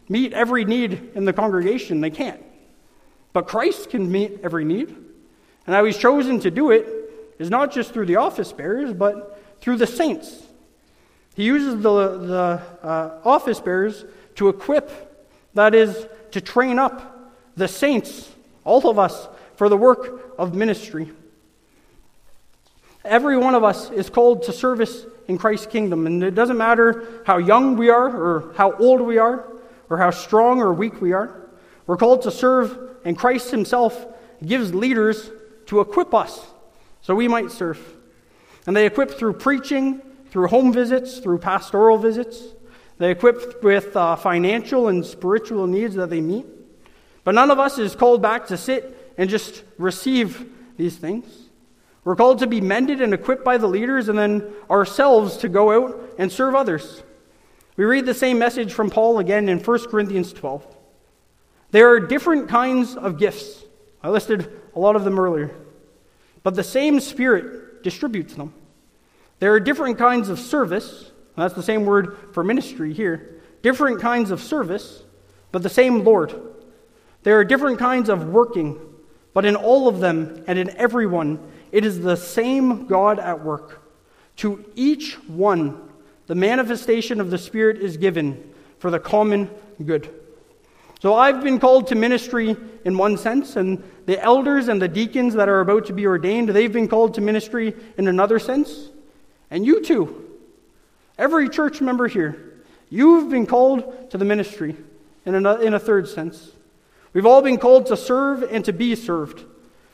meet 0.07 0.33
every 0.33 0.63
need 0.63 1.11
in 1.15 1.25
the 1.25 1.33
congregation? 1.33 2.01
They 2.01 2.11
can't. 2.11 2.41
But 3.33 3.47
Christ 3.47 3.89
can 3.89 4.11
meet 4.11 4.39
every 4.43 4.63
need. 4.63 4.89
And 4.89 5.75
how 5.75 5.83
he's 5.83 5.97
chosen 5.97 6.39
to 6.41 6.51
do 6.51 6.71
it 6.71 6.87
is 7.39 7.49
not 7.49 7.71
just 7.71 7.93
through 7.93 8.05
the 8.05 8.15
office 8.17 8.53
bearers, 8.53 8.93
but 8.93 9.43
through 9.59 9.77
the 9.77 9.87
saints. 9.87 10.43
He 11.35 11.43
uses 11.43 11.81
the, 11.81 12.17
the 12.19 12.61
uh, 12.81 13.19
office 13.25 13.59
bearers 13.59 14.05
to 14.35 14.49
equip, 14.49 14.91
that 15.53 15.73
is, 15.73 16.07
to 16.31 16.41
train 16.41 16.79
up 16.79 17.33
the 17.55 17.67
saints, 17.67 18.29
all 18.63 18.87
of 18.89 18.99
us, 18.99 19.27
for 19.55 19.69
the 19.69 19.77
work 19.77 20.35
of 20.37 20.53
ministry. 20.53 21.11
Every 23.03 23.37
one 23.37 23.55
of 23.55 23.63
us 23.63 23.89
is 23.91 24.09
called 24.09 24.43
to 24.43 24.53
service 24.53 25.05
in 25.27 25.37
Christ's 25.37 25.67
kingdom, 25.67 26.07
and 26.07 26.23
it 26.23 26.35
doesn't 26.35 26.57
matter 26.57 27.21
how 27.25 27.37
young 27.37 27.77
we 27.77 27.89
are 27.89 28.09
or 28.09 28.53
how 28.55 28.73
old 28.73 29.01
we 29.01 29.17
are 29.17 29.47
or 29.89 29.97
how 29.97 30.11
strong 30.11 30.61
or 30.61 30.73
weak 30.73 31.01
we 31.01 31.13
are. 31.13 31.47
We're 31.87 31.97
called 31.97 32.23
to 32.23 32.31
serve, 32.31 32.77
and 33.05 33.17
Christ 33.17 33.51
Himself 33.51 34.05
gives 34.43 34.73
leaders 34.73 35.29
to 35.67 35.79
equip 35.79 36.13
us 36.13 36.45
so 37.01 37.13
we 37.13 37.27
might 37.27 37.51
serve. 37.51 37.79
And 38.65 38.75
they 38.75 38.87
equip 38.87 39.11
through 39.11 39.33
preaching, 39.33 40.01
through 40.31 40.47
home 40.47 40.73
visits, 40.73 41.19
through 41.19 41.37
pastoral 41.37 41.99
visits. 41.99 42.41
They 42.97 43.11
equip 43.11 43.63
with 43.63 43.95
uh, 43.95 44.15
financial 44.15 44.87
and 44.87 45.05
spiritual 45.05 45.67
needs 45.67 45.95
that 45.95 46.09
they 46.09 46.21
meet. 46.21 46.45
But 47.23 47.35
none 47.35 47.51
of 47.51 47.59
us 47.59 47.77
is 47.77 47.95
called 47.95 48.21
back 48.21 48.47
to 48.47 48.57
sit 48.57 49.13
and 49.17 49.29
just 49.29 49.63
receive 49.77 50.49
these 50.77 50.95
things. 50.95 51.25
We're 52.03 52.15
called 52.15 52.39
to 52.39 52.47
be 52.47 52.61
mended 52.61 53.01
and 53.01 53.13
equipped 53.13 53.43
by 53.43 53.57
the 53.57 53.67
leaders 53.67 54.09
and 54.09 54.17
then 54.17 54.53
ourselves 54.69 55.37
to 55.37 55.49
go 55.49 55.71
out 55.71 56.15
and 56.19 56.31
serve 56.31 56.53
others. 56.53 57.03
We 57.77 57.83
read 57.83 58.05
the 58.05 58.13
same 58.13 58.37
message 58.39 58.71
from 58.71 58.89
Paul 58.89 59.19
again 59.19 59.49
in 59.49 59.59
1 59.59 59.89
Corinthians 59.89 60.31
12. 60.31 60.65
There 61.71 61.89
are 61.89 61.99
different 61.99 62.47
kinds 62.47 62.95
of 62.95 63.17
gifts. 63.17 63.63
I 64.01 64.09
listed 64.09 64.49
a 64.75 64.79
lot 64.79 64.95
of 64.95 65.03
them 65.03 65.19
earlier. 65.19 65.53
But 66.43 66.55
the 66.55 66.63
same 66.63 66.99
Spirit 66.99 67.83
distributes 67.83 68.35
them. 68.35 68.53
There 69.39 69.53
are 69.53 69.59
different 69.59 69.97
kinds 69.97 70.29
of 70.29 70.39
service. 70.39 71.11
That's 71.35 71.53
the 71.53 71.63
same 71.63 71.85
word 71.85 72.17
for 72.31 72.43
ministry 72.43 72.93
here. 72.93 73.41
Different 73.61 74.01
kinds 74.01 74.31
of 74.31 74.41
service, 74.41 75.03
but 75.51 75.63
the 75.63 75.69
same 75.69 76.03
Lord. 76.03 76.33
There 77.23 77.39
are 77.39 77.43
different 77.43 77.79
kinds 77.79 78.09
of 78.09 78.29
working, 78.29 78.79
but 79.33 79.45
in 79.45 79.55
all 79.55 79.87
of 79.87 79.99
them 79.99 80.43
and 80.47 80.59
in 80.59 80.69
everyone, 80.77 81.39
it 81.71 81.83
is 81.83 81.99
the 81.99 82.15
same 82.15 82.85
God 82.87 83.19
at 83.19 83.43
work. 83.43 83.81
To 84.37 84.63
each 84.75 85.15
one, 85.27 85.81
the 86.27 86.35
manifestation 86.35 87.19
of 87.19 87.31
the 87.31 87.37
Spirit 87.37 87.77
is 87.77 87.97
given 87.97 88.53
for 88.79 88.91
the 88.91 88.99
common 88.99 89.49
good. 89.83 90.09
So 91.01 91.13
I've 91.15 91.43
been 91.43 91.59
called 91.59 91.87
to 91.87 91.95
ministry 91.95 92.55
in 92.85 92.97
one 92.97 93.17
sense, 93.17 93.57
and 93.57 93.83
the 94.05 94.21
elders 94.21 94.69
and 94.69 94.81
the 94.81 94.87
deacons 94.87 95.33
that 95.33 95.49
are 95.49 95.59
about 95.59 95.85
to 95.87 95.93
be 95.93 96.07
ordained, 96.07 96.49
they've 96.49 96.71
been 96.71 96.87
called 96.87 97.15
to 97.15 97.21
ministry 97.21 97.75
in 97.97 98.07
another 98.07 98.39
sense. 98.39 98.89
And 99.51 99.65
you 99.65 99.83
too, 99.83 100.24
every 101.17 101.49
church 101.49 101.81
member 101.81 102.07
here, 102.07 102.53
you've 102.89 103.29
been 103.29 103.45
called 103.45 104.11
to 104.11 104.17
the 104.17 104.25
ministry 104.25 104.75
in 105.25 105.45
a, 105.45 105.55
in 105.55 105.73
a 105.73 105.79
third 105.79 106.07
sense. 106.07 106.51
We've 107.13 107.25
all 107.25 107.41
been 107.41 107.57
called 107.57 107.87
to 107.87 107.97
serve 107.97 108.43
and 108.43 108.63
to 108.65 108.73
be 108.73 108.95
served. 108.95 109.43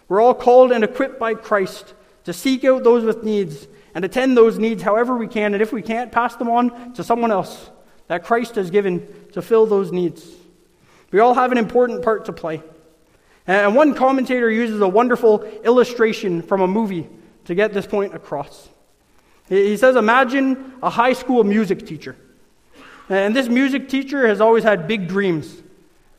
We're 0.07 0.21
all 0.21 0.33
called 0.33 0.71
and 0.71 0.83
equipped 0.83 1.19
by 1.19 1.35
Christ 1.35 1.93
to 2.25 2.33
seek 2.33 2.63
out 2.65 2.83
those 2.83 3.03
with 3.03 3.23
needs 3.23 3.67
and 3.93 4.03
attend 4.05 4.35
those 4.37 4.57
needs 4.57 4.83
however 4.83 5.15
we 5.15 5.27
can, 5.27 5.53
and 5.53 5.61
if 5.61 5.71
we 5.71 5.81
can't, 5.81 6.11
pass 6.11 6.35
them 6.35 6.49
on 6.49 6.93
to 6.93 7.03
someone 7.03 7.31
else 7.31 7.69
that 8.07 8.23
Christ 8.23 8.55
has 8.55 8.69
given 8.69 9.07
to 9.33 9.41
fill 9.41 9.65
those 9.65 9.91
needs. 9.91 10.29
We 11.11 11.19
all 11.19 11.33
have 11.33 11.51
an 11.51 11.57
important 11.57 12.03
part 12.03 12.25
to 12.25 12.33
play. 12.33 12.61
And 13.47 13.75
one 13.75 13.95
commentator 13.95 14.49
uses 14.49 14.81
a 14.81 14.87
wonderful 14.87 15.43
illustration 15.63 16.41
from 16.41 16.61
a 16.61 16.67
movie 16.67 17.07
to 17.45 17.55
get 17.55 17.73
this 17.73 17.87
point 17.87 18.13
across. 18.13 18.69
He 19.51 19.75
says, 19.75 19.97
Imagine 19.97 20.75
a 20.81 20.89
high 20.89 21.11
school 21.11 21.43
music 21.43 21.85
teacher. 21.85 22.15
And 23.09 23.35
this 23.35 23.49
music 23.49 23.89
teacher 23.89 24.25
has 24.25 24.39
always 24.39 24.63
had 24.63 24.87
big 24.87 25.09
dreams, 25.09 25.61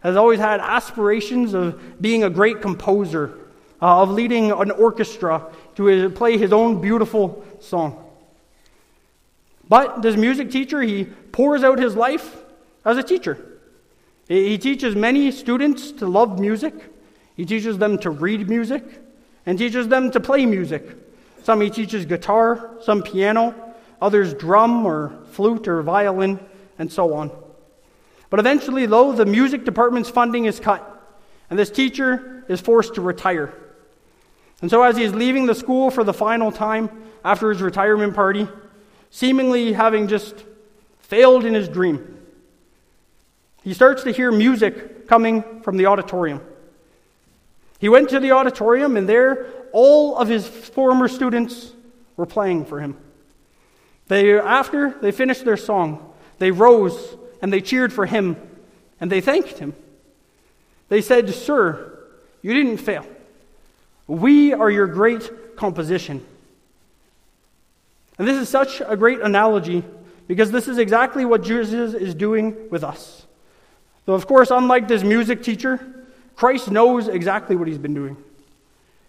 has 0.00 0.16
always 0.16 0.38
had 0.38 0.60
aspirations 0.60 1.54
of 1.54 2.02
being 2.02 2.24
a 2.24 2.28
great 2.28 2.60
composer, 2.60 3.38
uh, 3.80 4.02
of 4.02 4.10
leading 4.10 4.52
an 4.52 4.70
orchestra 4.70 5.46
to 5.76 6.10
play 6.10 6.36
his 6.36 6.52
own 6.52 6.82
beautiful 6.82 7.42
song. 7.58 8.04
But 9.66 10.02
this 10.02 10.16
music 10.16 10.50
teacher, 10.50 10.82
he 10.82 11.04
pours 11.04 11.64
out 11.64 11.78
his 11.78 11.96
life 11.96 12.36
as 12.84 12.98
a 12.98 13.02
teacher. 13.02 13.38
He 14.28 14.58
teaches 14.58 14.94
many 14.94 15.30
students 15.30 15.90
to 15.92 16.06
love 16.06 16.38
music. 16.38 16.74
He 17.34 17.46
teaches 17.46 17.78
them 17.78 17.96
to 18.00 18.10
read 18.10 18.46
music 18.50 18.84
and 19.46 19.56
teaches 19.56 19.88
them 19.88 20.10
to 20.10 20.20
play 20.20 20.44
music. 20.44 21.01
Some 21.42 21.60
he 21.60 21.70
teaches 21.70 22.06
guitar, 22.06 22.70
some 22.82 23.02
piano, 23.02 23.54
others 24.00 24.34
drum 24.34 24.86
or 24.86 25.12
flute 25.30 25.66
or 25.68 25.82
violin, 25.82 26.40
and 26.78 26.90
so 26.90 27.14
on. 27.14 27.30
But 28.30 28.40
eventually, 28.40 28.86
though, 28.86 29.12
the 29.12 29.26
music 29.26 29.64
department's 29.64 30.08
funding 30.08 30.46
is 30.46 30.58
cut, 30.58 30.88
and 31.50 31.58
this 31.58 31.70
teacher 31.70 32.44
is 32.48 32.60
forced 32.60 32.94
to 32.94 33.00
retire. 33.00 33.52
And 34.60 34.70
so, 34.70 34.82
as 34.82 34.96
he's 34.96 35.12
leaving 35.12 35.46
the 35.46 35.54
school 35.54 35.90
for 35.90 36.04
the 36.04 36.12
final 36.12 36.52
time 36.52 36.90
after 37.24 37.50
his 37.50 37.60
retirement 37.60 38.14
party, 38.14 38.48
seemingly 39.10 39.72
having 39.72 40.08
just 40.08 40.34
failed 41.00 41.44
in 41.44 41.54
his 41.54 41.68
dream, 41.68 42.18
he 43.64 43.74
starts 43.74 44.04
to 44.04 44.12
hear 44.12 44.32
music 44.32 45.08
coming 45.08 45.60
from 45.62 45.76
the 45.76 45.86
auditorium. 45.86 46.40
He 47.78 47.88
went 47.88 48.10
to 48.10 48.20
the 48.20 48.30
auditorium, 48.30 48.96
and 48.96 49.08
there 49.08 49.46
all 49.72 50.16
of 50.16 50.28
his 50.28 50.46
former 50.46 51.08
students 51.08 51.72
were 52.16 52.26
playing 52.26 52.64
for 52.66 52.80
him. 52.80 52.96
They, 54.08 54.38
after 54.38 54.90
they 55.00 55.12
finished 55.12 55.44
their 55.44 55.56
song, 55.56 56.12
they 56.38 56.50
rose 56.50 57.16
and 57.40 57.52
they 57.52 57.60
cheered 57.60 57.92
for 57.92 58.06
him 58.06 58.36
and 59.00 59.10
they 59.10 59.20
thanked 59.20 59.58
him. 59.58 59.74
They 60.88 61.00
said, 61.00 61.30
Sir, 61.30 61.98
you 62.42 62.52
didn't 62.54 62.78
fail. 62.78 63.06
We 64.06 64.52
are 64.52 64.70
your 64.70 64.86
great 64.86 65.56
composition. 65.56 66.24
And 68.18 68.28
this 68.28 68.36
is 68.36 68.48
such 68.48 68.82
a 68.86 68.96
great 68.96 69.20
analogy 69.20 69.82
because 70.28 70.50
this 70.50 70.68
is 70.68 70.78
exactly 70.78 71.24
what 71.24 71.42
Jesus 71.42 71.94
is 71.94 72.14
doing 72.14 72.68
with 72.70 72.84
us. 72.84 73.26
Though, 74.04 74.14
of 74.14 74.26
course, 74.26 74.50
unlike 74.50 74.88
this 74.88 75.02
music 75.02 75.42
teacher, 75.42 75.80
Christ 76.36 76.70
knows 76.70 77.08
exactly 77.08 77.56
what 77.56 77.68
he's 77.68 77.78
been 77.78 77.94
doing. 77.94 78.16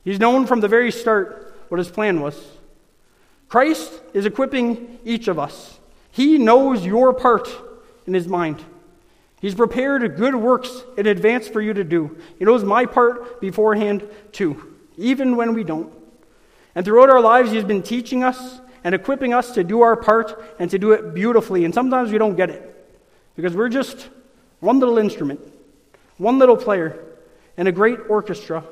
He's 0.04 0.20
known 0.20 0.46
from 0.46 0.60
the 0.60 0.68
very 0.68 0.92
start 0.92 1.56
what 1.70 1.78
his 1.78 1.90
plan 1.90 2.22
was. 2.22 2.42
Christ 3.48 4.02
is 4.14 4.26
equipping 4.26 5.00
each 5.06 5.28
of 5.28 5.40
us. 5.40 5.80
He 6.12 6.38
knows 6.38 6.86
your 6.86 7.14
part 7.14 7.50
in 8.06 8.14
his 8.14 8.28
mind. 8.28 8.64
He's 9.44 9.56
prepared 9.56 10.16
good 10.16 10.36
works 10.36 10.84
in 10.98 11.06
advance 11.06 11.48
for 11.48 11.62
you 11.62 11.74
to 11.74 11.84
do. 11.84 12.18
He 12.40 12.46
knows 12.46 12.64
my 12.64 12.86
part 12.86 13.42
beforehand, 13.42 14.08
too, 14.32 14.76
even 14.98 15.36
when 15.36 15.54
we 15.54 15.64
don't. 15.64 15.94
And 16.76 16.86
throughout 16.86 17.10
our 17.10 17.20
lives, 17.20 17.52
He's 17.52 17.64
been 17.64 17.84
teaching 17.84 18.24
us 18.24 18.62
and 18.84 18.96
equipping 18.96 19.34
us 19.34 19.52
to 19.56 19.64
do 19.64 19.82
our 19.82 19.96
part 19.96 20.56
and 20.60 20.70
to 20.72 20.80
do 20.80 20.92
it 20.92 21.14
beautifully. 21.14 21.66
And 21.66 21.74
sometimes 21.74 22.12
we 22.12 22.18
don't 22.18 22.36
get 22.36 22.50
it 22.50 22.90
because 23.36 23.54
we're 23.54 23.70
just 23.70 24.10
one 24.60 24.80
little 24.80 24.98
instrument, 24.98 25.42
one 26.18 26.40
little 26.40 26.58
player, 26.58 27.04
in 27.58 27.68
a 27.68 27.72
great 27.72 28.00
orchestra. 28.10 28.64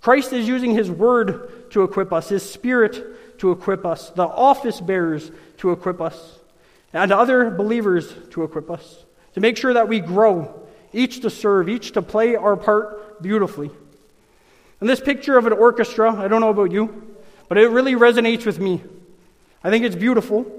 Christ 0.00 0.32
is 0.32 0.48
using 0.48 0.72
his 0.72 0.90
word 0.90 1.70
to 1.72 1.82
equip 1.82 2.12
us, 2.12 2.28
his 2.28 2.48
spirit 2.48 3.38
to 3.38 3.52
equip 3.52 3.84
us, 3.84 4.10
the 4.10 4.26
office 4.26 4.80
bearers 4.80 5.30
to 5.58 5.72
equip 5.72 6.00
us, 6.00 6.38
and 6.92 7.12
other 7.12 7.50
believers 7.50 8.12
to 8.30 8.42
equip 8.42 8.70
us, 8.70 9.04
to 9.34 9.40
make 9.40 9.56
sure 9.56 9.74
that 9.74 9.88
we 9.88 10.00
grow, 10.00 10.66
each 10.92 11.20
to 11.20 11.30
serve, 11.30 11.68
each 11.68 11.92
to 11.92 12.02
play 12.02 12.34
our 12.36 12.56
part 12.56 13.22
beautifully. 13.22 13.70
And 14.80 14.88
this 14.88 15.00
picture 15.00 15.36
of 15.36 15.46
an 15.46 15.52
orchestra, 15.52 16.12
I 16.14 16.28
don't 16.28 16.40
know 16.40 16.50
about 16.50 16.72
you, 16.72 17.16
but 17.48 17.58
it 17.58 17.68
really 17.68 17.94
resonates 17.94 18.46
with 18.46 18.58
me. 18.58 18.82
I 19.62 19.70
think 19.70 19.84
it's 19.84 19.96
beautiful, 19.96 20.50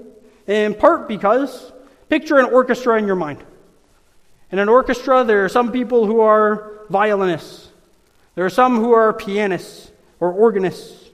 in 0.46 0.74
part 0.74 1.08
because 1.08 1.72
picture 2.08 2.38
an 2.38 2.46
orchestra 2.46 2.98
in 2.98 3.06
your 3.06 3.16
mind. 3.16 3.42
In 4.52 4.58
an 4.58 4.68
orchestra, 4.68 5.24
there 5.24 5.44
are 5.44 5.48
some 5.48 5.72
people 5.72 6.06
who 6.06 6.20
are 6.20 6.72
violinists, 6.88 7.68
there 8.34 8.44
are 8.44 8.50
some 8.50 8.76
who 8.76 8.92
are 8.92 9.12
pianists 9.12 9.90
or 10.20 10.32
organists, 10.32 11.10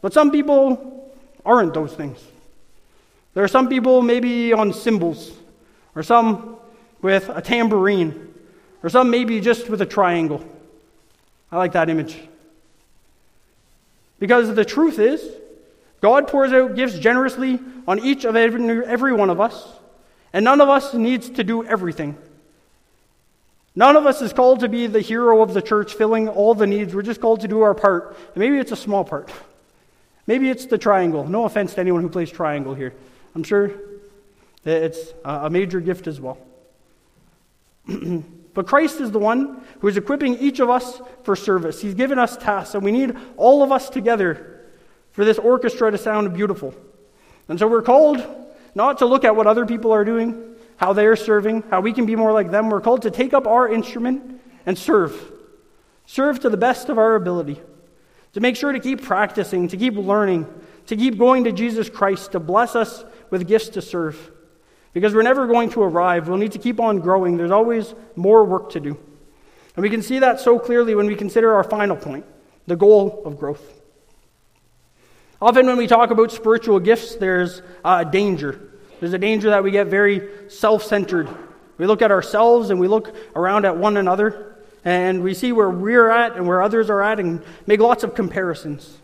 but 0.00 0.12
some 0.12 0.30
people 0.30 1.14
aren't 1.44 1.74
those 1.74 1.92
things. 1.92 2.18
There 3.34 3.44
are 3.44 3.48
some 3.48 3.68
people 3.68 4.00
maybe 4.02 4.52
on 4.52 4.72
cymbals, 4.72 5.32
or 5.94 6.02
some 6.02 6.56
with 7.02 7.28
a 7.28 7.42
tambourine, 7.42 8.32
or 8.82 8.88
some 8.88 9.10
maybe 9.10 9.40
just 9.40 9.68
with 9.68 9.82
a 9.82 9.86
triangle. 9.86 10.44
I 11.50 11.58
like 11.58 11.72
that 11.72 11.90
image. 11.90 12.18
Because 14.18 14.54
the 14.54 14.64
truth 14.64 14.98
is, 14.98 15.22
God 16.00 16.28
pours 16.28 16.52
out 16.52 16.76
gifts 16.76 16.98
generously 16.98 17.58
on 17.86 17.98
each 17.98 18.24
of 18.24 18.36
every, 18.36 18.86
every 18.86 19.12
one 19.12 19.30
of 19.30 19.40
us, 19.40 19.68
and 20.32 20.44
none 20.44 20.60
of 20.60 20.68
us 20.68 20.94
needs 20.94 21.28
to 21.30 21.44
do 21.44 21.64
everything. 21.64 22.16
None 23.76 23.96
of 23.96 24.06
us 24.06 24.22
is 24.22 24.32
called 24.32 24.60
to 24.60 24.68
be 24.68 24.86
the 24.86 25.00
hero 25.00 25.42
of 25.42 25.52
the 25.52 25.62
church, 25.62 25.94
filling 25.94 26.28
all 26.28 26.54
the 26.54 26.66
needs. 26.66 26.94
We're 26.94 27.02
just 27.02 27.20
called 27.20 27.40
to 27.40 27.48
do 27.48 27.62
our 27.62 27.74
part. 27.74 28.16
And 28.34 28.36
maybe 28.36 28.58
it's 28.58 28.72
a 28.72 28.76
small 28.76 29.04
part. 29.04 29.30
Maybe 30.26 30.48
it's 30.48 30.66
the 30.66 30.78
triangle. 30.78 31.24
No 31.24 31.44
offense 31.44 31.74
to 31.74 31.80
anyone 31.80 32.02
who 32.02 32.08
plays 32.08 32.30
triangle 32.30 32.74
here. 32.74 32.94
I'm 33.34 33.42
sure 33.42 33.68
that 34.62 34.82
it's 34.82 35.12
a 35.24 35.50
major 35.50 35.80
gift 35.80 36.06
as 36.06 36.20
well. 36.20 36.38
but 38.54 38.66
Christ 38.66 39.00
is 39.00 39.10
the 39.10 39.18
one 39.18 39.62
who 39.80 39.88
is 39.88 39.96
equipping 39.96 40.38
each 40.38 40.60
of 40.60 40.70
us 40.70 41.02
for 41.24 41.36
service. 41.36 41.82
He's 41.82 41.94
given 41.94 42.18
us 42.18 42.36
tasks, 42.36 42.74
and 42.74 42.84
we 42.84 42.92
need 42.92 43.16
all 43.36 43.62
of 43.62 43.72
us 43.72 43.90
together 43.90 44.62
for 45.12 45.24
this 45.24 45.38
orchestra 45.38 45.90
to 45.90 45.98
sound 45.98 46.32
beautiful. 46.32 46.74
And 47.48 47.58
so 47.58 47.66
we're 47.68 47.82
called 47.82 48.24
not 48.74 48.98
to 48.98 49.06
look 49.06 49.24
at 49.24 49.36
what 49.36 49.46
other 49.46 49.66
people 49.66 49.92
are 49.92 50.04
doing, 50.04 50.53
how 50.76 50.92
they're 50.92 51.16
serving, 51.16 51.62
how 51.70 51.80
we 51.80 51.92
can 51.92 52.06
be 52.06 52.16
more 52.16 52.32
like 52.32 52.50
them. 52.50 52.68
We're 52.68 52.80
called 52.80 53.02
to 53.02 53.10
take 53.10 53.32
up 53.32 53.46
our 53.46 53.68
instrument 53.68 54.40
and 54.66 54.78
serve. 54.78 55.32
Serve 56.06 56.40
to 56.40 56.50
the 56.50 56.56
best 56.56 56.88
of 56.88 56.98
our 56.98 57.14
ability. 57.14 57.60
To 58.34 58.40
make 58.40 58.56
sure 58.56 58.72
to 58.72 58.80
keep 58.80 59.02
practicing, 59.02 59.68
to 59.68 59.76
keep 59.76 59.94
learning, 59.94 60.46
to 60.86 60.96
keep 60.96 61.18
going 61.18 61.44
to 61.44 61.52
Jesus 61.52 61.88
Christ, 61.88 62.32
to 62.32 62.40
bless 62.40 62.74
us 62.74 63.04
with 63.30 63.46
gifts 63.46 63.68
to 63.70 63.82
serve. 63.82 64.30
Because 64.92 65.14
we're 65.14 65.22
never 65.22 65.46
going 65.46 65.70
to 65.70 65.82
arrive. 65.82 66.28
We'll 66.28 66.38
need 66.38 66.52
to 66.52 66.58
keep 66.58 66.80
on 66.80 67.00
growing. 67.00 67.36
There's 67.36 67.50
always 67.50 67.94
more 68.16 68.44
work 68.44 68.70
to 68.70 68.80
do. 68.80 68.98
And 69.76 69.82
we 69.82 69.90
can 69.90 70.02
see 70.02 70.20
that 70.20 70.40
so 70.40 70.58
clearly 70.58 70.94
when 70.94 71.06
we 71.06 71.16
consider 71.16 71.54
our 71.54 71.64
final 71.64 71.96
point 71.96 72.24
the 72.66 72.76
goal 72.76 73.22
of 73.24 73.38
growth. 73.38 73.62
Often, 75.40 75.66
when 75.66 75.76
we 75.76 75.86
talk 75.86 76.10
about 76.10 76.32
spiritual 76.32 76.80
gifts, 76.80 77.16
there's 77.16 77.60
a 77.84 78.04
danger. 78.04 78.70
There's 79.00 79.12
a 79.12 79.18
danger 79.18 79.50
that 79.50 79.62
we 79.62 79.70
get 79.70 79.88
very 79.88 80.50
self 80.50 80.82
centered. 80.82 81.28
We 81.78 81.86
look 81.86 82.02
at 82.02 82.10
ourselves 82.10 82.70
and 82.70 82.78
we 82.78 82.88
look 82.88 83.14
around 83.34 83.64
at 83.64 83.76
one 83.76 83.96
another 83.96 84.56
and 84.84 85.22
we 85.22 85.34
see 85.34 85.52
where 85.52 85.70
we're 85.70 86.10
at 86.10 86.36
and 86.36 86.46
where 86.46 86.62
others 86.62 86.90
are 86.90 87.02
at 87.02 87.18
and 87.18 87.42
make 87.66 87.80
lots 87.80 88.04
of 88.04 88.14
comparisons. 88.14 88.98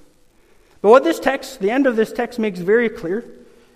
But 0.83 0.91
what 0.91 1.05
this 1.05 1.19
text, 1.19 1.61
the 1.61 1.71
end 1.71 1.87
of 1.87 1.97
this 1.97 2.13
text, 2.13 2.39
makes 2.39 2.61
very 2.61 2.89
clear 2.89 3.25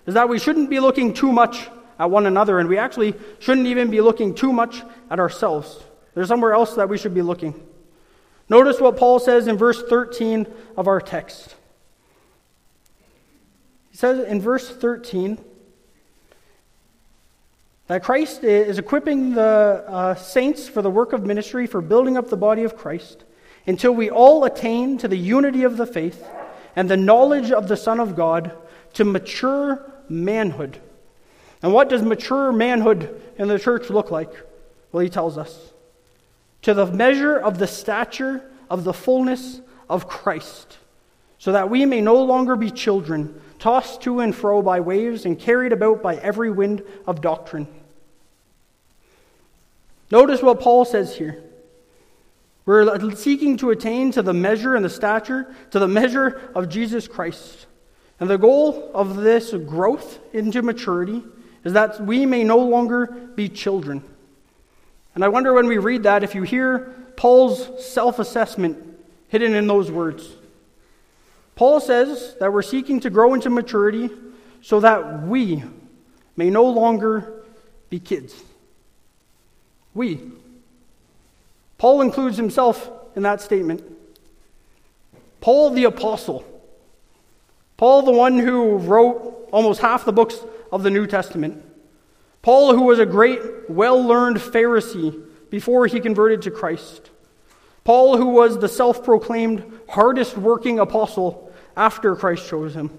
is 0.05 0.13
that 0.13 0.29
we 0.29 0.39
shouldn't 0.39 0.69
be 0.69 0.79
looking 0.79 1.13
too 1.13 1.31
much 1.31 1.67
at 1.99 2.09
one 2.09 2.25
another 2.25 2.59
and 2.59 2.69
we 2.69 2.77
actually 2.77 3.13
shouldn't 3.39 3.67
even 3.67 3.89
be 3.89 4.01
looking 4.01 4.33
too 4.33 4.53
much 4.53 4.83
at 5.09 5.19
ourselves. 5.19 5.83
There's 6.13 6.27
somewhere 6.27 6.53
else 6.53 6.75
that 6.75 6.89
we 6.89 6.97
should 6.97 7.13
be 7.13 7.21
looking. 7.21 7.53
Notice 8.47 8.79
what 8.79 8.97
Paul 8.97 9.19
says 9.19 9.47
in 9.47 9.57
verse 9.57 9.81
13 9.81 10.47
of 10.77 10.87
our 10.87 11.01
text. 11.01 11.55
He 13.91 13.97
says 13.97 14.27
in 14.27 14.41
verse 14.41 14.69
13 14.69 15.39
that 17.87 18.03
Christ 18.03 18.43
is 18.43 18.79
equipping 18.79 19.33
the 19.33 19.83
uh, 19.87 20.15
saints 20.15 20.67
for 20.67 20.81
the 20.81 20.89
work 20.89 21.13
of 21.13 21.25
ministry, 21.25 21.67
for 21.67 21.81
building 21.81 22.17
up 22.17 22.29
the 22.29 22.37
body 22.37 22.63
of 22.63 22.75
Christ, 22.75 23.23
until 23.67 23.91
we 23.91 24.09
all 24.09 24.43
attain 24.43 24.97
to 24.99 25.07
the 25.07 25.17
unity 25.17 25.63
of 25.63 25.77
the 25.77 25.85
faith 25.85 26.25
and 26.75 26.89
the 26.89 26.97
knowledge 26.97 27.51
of 27.51 27.67
the 27.67 27.77
Son 27.77 27.99
of 27.99 28.15
God, 28.15 28.51
to 28.93 29.05
mature 29.05 29.91
manhood. 30.09 30.79
And 31.61 31.73
what 31.73 31.89
does 31.89 32.01
mature 32.01 32.51
manhood 32.51 33.21
in 33.37 33.47
the 33.47 33.59
church 33.59 33.89
look 33.89 34.11
like? 34.11 34.31
Well, 34.91 35.03
he 35.03 35.09
tells 35.09 35.37
us 35.37 35.73
to 36.63 36.73
the 36.73 36.87
measure 36.87 37.37
of 37.37 37.59
the 37.59 37.67
stature 37.67 38.49
of 38.69 38.83
the 38.83 38.93
fullness 38.93 39.61
of 39.89 40.07
Christ, 40.07 40.79
so 41.37 41.51
that 41.51 41.69
we 41.69 41.85
may 41.85 42.01
no 42.01 42.23
longer 42.23 42.55
be 42.55 42.71
children, 42.71 43.39
tossed 43.65 44.01
to 44.01 44.19
and 44.19 44.35
fro 44.35 44.61
by 44.61 44.79
waves 44.79 45.25
and 45.25 45.39
carried 45.39 45.73
about 45.73 46.03
by 46.03 46.15
every 46.17 46.51
wind 46.51 46.83
of 47.07 47.19
doctrine. 47.19 47.65
Notice 50.11 50.43
what 50.43 50.59
Paul 50.59 50.85
says 50.85 51.17
here. 51.17 51.41
We're 52.67 53.15
seeking 53.15 53.57
to 53.57 53.71
attain 53.71 54.11
to 54.11 54.21
the 54.21 54.35
measure 54.35 54.75
and 54.75 54.85
the 54.85 54.89
stature, 54.91 55.51
to 55.71 55.79
the 55.79 55.87
measure 55.87 56.47
of 56.53 56.69
Jesus 56.69 57.07
Christ. 57.07 57.65
And 58.19 58.29
the 58.29 58.37
goal 58.37 58.91
of 58.93 59.15
this 59.15 59.51
growth 59.51 60.19
into 60.31 60.61
maturity 60.61 61.23
is 61.63 61.73
that 61.73 61.99
we 61.99 62.27
may 62.27 62.43
no 62.43 62.59
longer 62.59 63.07
be 63.33 63.49
children. 63.49 64.03
And 65.15 65.23
I 65.23 65.27
wonder 65.29 65.53
when 65.53 65.65
we 65.65 65.79
read 65.79 66.03
that 66.03 66.23
if 66.23 66.35
you 66.35 66.43
hear 66.43 66.93
Paul's 67.17 67.83
self 67.83 68.19
assessment 68.19 68.77
hidden 69.27 69.55
in 69.55 69.65
those 69.65 69.89
words. 69.89 70.35
Paul 71.55 71.79
says 71.79 72.35
that 72.39 72.51
we're 72.51 72.61
seeking 72.61 72.99
to 73.01 73.09
grow 73.09 73.33
into 73.33 73.49
maturity 73.49 74.09
so 74.61 74.79
that 74.81 75.23
we 75.23 75.63
may 76.35 76.49
no 76.49 76.65
longer 76.65 77.43
be 77.89 77.99
kids. 77.99 78.35
We. 79.93 80.19
Paul 81.77 82.01
includes 82.01 82.37
himself 82.37 82.89
in 83.15 83.23
that 83.23 83.41
statement. 83.41 83.83
Paul 85.39 85.69
the 85.71 85.85
Apostle. 85.85 86.43
Paul, 87.77 88.01
the 88.03 88.11
one 88.11 88.39
who 88.39 88.77
wrote 88.77 89.49
almost 89.51 89.81
half 89.81 90.05
the 90.05 90.13
books 90.13 90.39
of 90.71 90.83
the 90.83 90.89
New 90.89 91.07
Testament. 91.07 91.63
Paul, 92.41 92.73
who 92.73 92.83
was 92.83 92.99
a 92.99 93.05
great, 93.05 93.69
well 93.69 94.01
learned 94.01 94.37
Pharisee 94.37 95.23
before 95.49 95.87
he 95.87 95.99
converted 95.99 96.41
to 96.43 96.51
Christ. 96.51 97.09
Paul, 97.83 98.17
who 98.17 98.27
was 98.27 98.59
the 98.59 98.67
self 98.67 99.03
proclaimed 99.03 99.79
hardest 99.89 100.37
working 100.37 100.79
apostle 100.79 101.44
after 101.75 102.15
Christ 102.15 102.47
chose 102.47 102.75
him. 102.75 102.89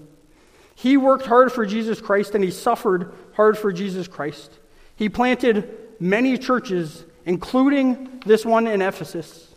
He 0.75 0.97
worked 0.97 1.25
hard 1.25 1.51
for 1.51 1.65
Jesus 1.65 1.99
Christ 1.99 2.35
and 2.35 2.43
he 2.43 2.51
suffered 2.51 3.13
hard 3.33 3.57
for 3.57 3.71
Jesus 3.71 4.07
Christ. 4.07 4.51
He 4.95 5.09
planted 5.09 5.75
many 5.99 6.37
churches, 6.37 7.05
including 7.25 8.21
this 8.25 8.45
one 8.45 8.67
in 8.67 8.81
Ephesus. 8.81 9.53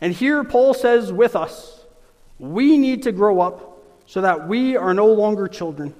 And 0.00 0.12
here 0.12 0.44
Paul 0.44 0.74
says 0.74 1.12
with 1.12 1.34
us, 1.34 1.80
we 2.38 2.78
need 2.78 3.04
to 3.04 3.12
grow 3.12 3.40
up 3.40 3.78
so 4.06 4.20
that 4.20 4.48
we 4.48 4.76
are 4.76 4.94
no 4.94 5.06
longer 5.06 5.48
children. 5.48 5.94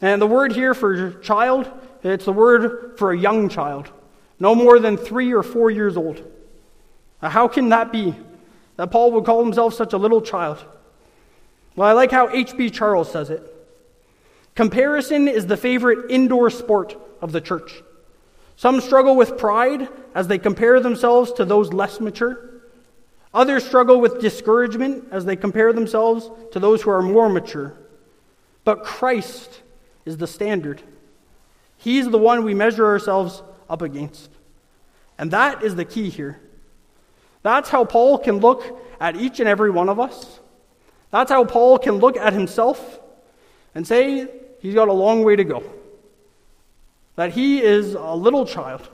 And 0.00 0.20
the 0.20 0.26
word 0.26 0.52
here 0.52 0.74
for 0.74 1.12
child 1.20 1.70
it's 2.12 2.24
the 2.24 2.32
word 2.32 2.98
for 2.98 3.12
a 3.12 3.18
young 3.18 3.48
child, 3.48 3.90
no 4.38 4.54
more 4.54 4.78
than 4.78 4.96
three 4.96 5.32
or 5.32 5.42
four 5.42 5.70
years 5.70 5.96
old. 5.96 6.22
Now, 7.22 7.30
how 7.30 7.48
can 7.48 7.70
that 7.70 7.90
be 7.90 8.14
that 8.76 8.90
Paul 8.90 9.12
would 9.12 9.24
call 9.24 9.42
himself 9.42 9.74
such 9.74 9.92
a 9.92 9.98
little 9.98 10.20
child? 10.20 10.64
Well, 11.76 11.88
I 11.88 11.92
like 11.92 12.10
how 12.10 12.28
H.B. 12.30 12.70
Charles 12.70 13.12
says 13.12 13.30
it. 13.30 13.42
Comparison 14.54 15.28
is 15.28 15.46
the 15.46 15.56
favorite 15.56 16.10
indoor 16.10 16.48
sport 16.48 16.96
of 17.20 17.32
the 17.32 17.40
church. 17.42 17.82
Some 18.56 18.80
struggle 18.80 19.14
with 19.14 19.36
pride 19.36 19.88
as 20.14 20.28
they 20.28 20.38
compare 20.38 20.80
themselves 20.80 21.30
to 21.32 21.44
those 21.44 21.74
less 21.74 22.00
mature. 22.00 22.62
Others 23.34 23.66
struggle 23.66 24.00
with 24.00 24.18
discouragement 24.18 25.08
as 25.10 25.26
they 25.26 25.36
compare 25.36 25.74
themselves 25.74 26.30
to 26.52 26.58
those 26.58 26.80
who 26.80 26.90
are 26.90 27.02
more 27.02 27.28
mature. 27.28 27.74
But 28.64 28.82
Christ 28.82 29.60
is 30.06 30.16
the 30.16 30.26
standard. 30.26 30.82
He's 31.76 32.08
the 32.08 32.18
one 32.18 32.44
we 32.44 32.54
measure 32.54 32.86
ourselves 32.86 33.42
up 33.68 33.82
against. 33.82 34.30
And 35.18 35.30
that 35.32 35.62
is 35.62 35.76
the 35.76 35.84
key 35.84 36.08
here. 36.08 36.40
That's 37.42 37.68
how 37.68 37.84
Paul 37.84 38.18
can 38.18 38.38
look 38.38 38.80
at 38.98 39.16
each 39.16 39.38
and 39.38 39.48
every 39.48 39.70
one 39.70 39.90
of 39.90 40.00
us. 40.00 40.40
That's 41.16 41.30
how 41.30 41.46
Paul 41.46 41.78
can 41.78 41.94
look 41.94 42.18
at 42.18 42.34
himself 42.34 43.00
and 43.74 43.86
say 43.86 44.28
he's 44.60 44.74
got 44.74 44.88
a 44.88 44.92
long 44.92 45.24
way 45.24 45.34
to 45.34 45.44
go. 45.44 45.62
That 47.14 47.32
he 47.32 47.62
is 47.62 47.94
a 47.94 48.14
little 48.14 48.44
child. 48.44 48.86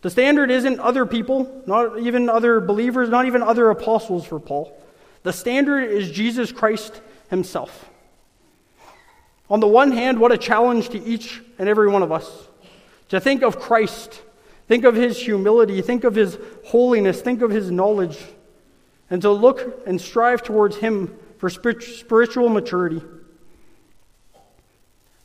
The 0.00 0.08
standard 0.08 0.50
isn't 0.50 0.80
other 0.80 1.04
people, 1.04 1.62
not 1.66 1.98
even 1.98 2.30
other 2.30 2.60
believers, 2.60 3.10
not 3.10 3.26
even 3.26 3.42
other 3.42 3.68
apostles 3.68 4.24
for 4.24 4.40
Paul. 4.40 4.74
The 5.22 5.34
standard 5.34 5.90
is 5.90 6.10
Jesus 6.10 6.50
Christ 6.50 7.02
himself. 7.28 7.90
On 9.50 9.60
the 9.60 9.68
one 9.68 9.92
hand, 9.92 10.18
what 10.18 10.32
a 10.32 10.38
challenge 10.38 10.88
to 10.90 11.04
each 11.04 11.42
and 11.58 11.68
every 11.68 11.90
one 11.90 12.02
of 12.02 12.10
us 12.10 12.48
to 13.10 13.20
think 13.20 13.42
of 13.42 13.60
Christ, 13.60 14.22
think 14.66 14.84
of 14.84 14.94
his 14.94 15.18
humility, 15.18 15.82
think 15.82 16.04
of 16.04 16.14
his 16.14 16.38
holiness, 16.64 17.20
think 17.20 17.42
of 17.42 17.50
his 17.50 17.70
knowledge, 17.70 18.16
and 19.10 19.20
to 19.22 19.30
look 19.30 19.82
and 19.86 20.00
strive 20.00 20.42
towards 20.42 20.76
him 20.76 21.14
for 21.38 21.50
spiritual 21.50 22.48
maturity. 22.48 23.02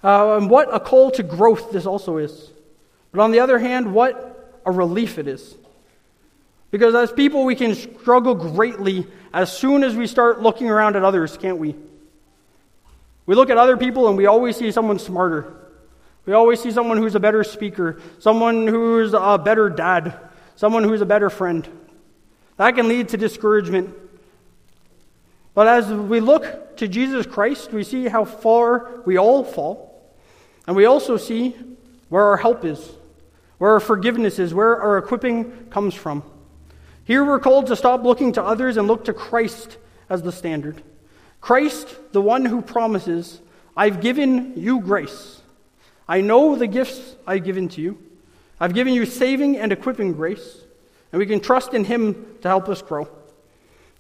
Uh, 0.04 0.38
and 0.38 0.50
what 0.50 0.74
a 0.74 0.80
call 0.80 1.12
to 1.12 1.24
growth 1.24 1.72
this 1.72 1.86
also 1.86 2.18
is. 2.18 2.52
But 3.12 3.22
on 3.22 3.32
the 3.32 3.40
other 3.40 3.60
hand, 3.60 3.94
what 3.94 4.62
a 4.66 4.72
relief 4.72 5.18
it 5.18 5.28
is. 5.28 5.56
Because 6.72 6.96
as 6.96 7.12
people, 7.12 7.46
we 7.46 7.56
can 7.56 7.76
struggle 7.76 8.36
greatly 8.36 9.08
as 9.34 9.56
soon 9.56 9.84
as 9.84 9.96
we 9.96 10.08
start 10.08 10.42
looking 10.42 10.70
around 10.70 10.96
at 10.96 11.04
others, 11.04 11.38
can't 11.38 11.58
we? 11.58 11.76
We 13.26 13.36
look 13.36 13.50
at 13.50 13.58
other 13.58 13.78
people 13.78 14.08
and 14.08 14.18
we 14.18 14.26
always 14.26 14.58
see 14.58 14.72
someone 14.72 15.00
smarter. 15.00 15.54
We 16.26 16.34
always 16.34 16.60
see 16.60 16.72
someone 16.72 16.98
who's 16.98 17.16
a 17.16 17.20
better 17.20 17.44
speaker, 17.44 18.02
someone 18.20 18.68
who's 18.68 19.14
a 19.14 19.38
better 19.38 19.70
dad, 19.70 20.20
someone 20.56 20.84
who's 20.84 21.02
a 21.02 21.06
better 21.06 21.30
friend. 21.30 21.68
That 22.58 22.76
can 22.76 22.88
lead 22.88 23.10
to 23.10 23.18
discouragement. 23.18 23.93
But 25.53 25.68
as 25.68 25.88
we 25.88 26.20
look 26.20 26.78
to 26.78 26.88
Jesus 26.88 27.26
Christ, 27.26 27.72
we 27.72 27.84
see 27.84 28.08
how 28.08 28.26
far 28.26 29.01
we 29.06 29.18
all 29.18 29.43
fall. 29.43 30.03
And 30.68 30.76
we 30.76 30.86
also 30.86 31.18
see 31.18 31.56
where 32.10 32.24
our 32.24 32.38
help 32.38 32.66
is, 32.66 32.91
where 33.58 33.72
our 33.72 33.80
forgiveness 33.80 34.39
is, 34.39 34.53
where 34.53 34.82
our 34.82 34.97
equipping 34.97 35.68
comes 35.70 35.93
from. 35.93 36.24
Here 37.06 37.24
we're 37.24 37.39
called 37.39 37.68
to 37.68 37.76
stop 37.76 38.03
looking 38.03 38.34
to 38.34 38.43
others 38.43 38.78
and 38.78 38.88
look 38.88 39.06
to 39.06 39.14
Christ 39.14 39.78
as 40.10 40.24
the 40.24 40.32
standard. 40.32 40.82
Christ, 41.39 41.88
the 42.12 42.22
one 42.22 42.45
who 42.45 42.62
promises, 42.62 43.39
I've 43.78 44.01
given 44.01 44.53
you 44.58 44.80
grace. 44.80 45.41
I 46.08 46.22
know 46.22 46.56
the 46.56 46.68
gifts 46.68 47.16
I've 47.28 47.43
given 47.43 47.70
to 47.70 47.82
you. 47.82 47.97
I've 48.60 48.74
given 48.74 48.93
you 48.93 49.06
saving 49.06 49.58
and 49.58 49.72
equipping 49.72 50.14
grace, 50.14 50.62
and 51.16 51.20
we 51.22 51.26
can 51.26 51.39
trust 51.39 51.74
in 51.74 51.86
Him 51.86 52.26
to 52.41 52.49
help 52.49 52.68
us 52.68 52.82
grow. 52.82 53.07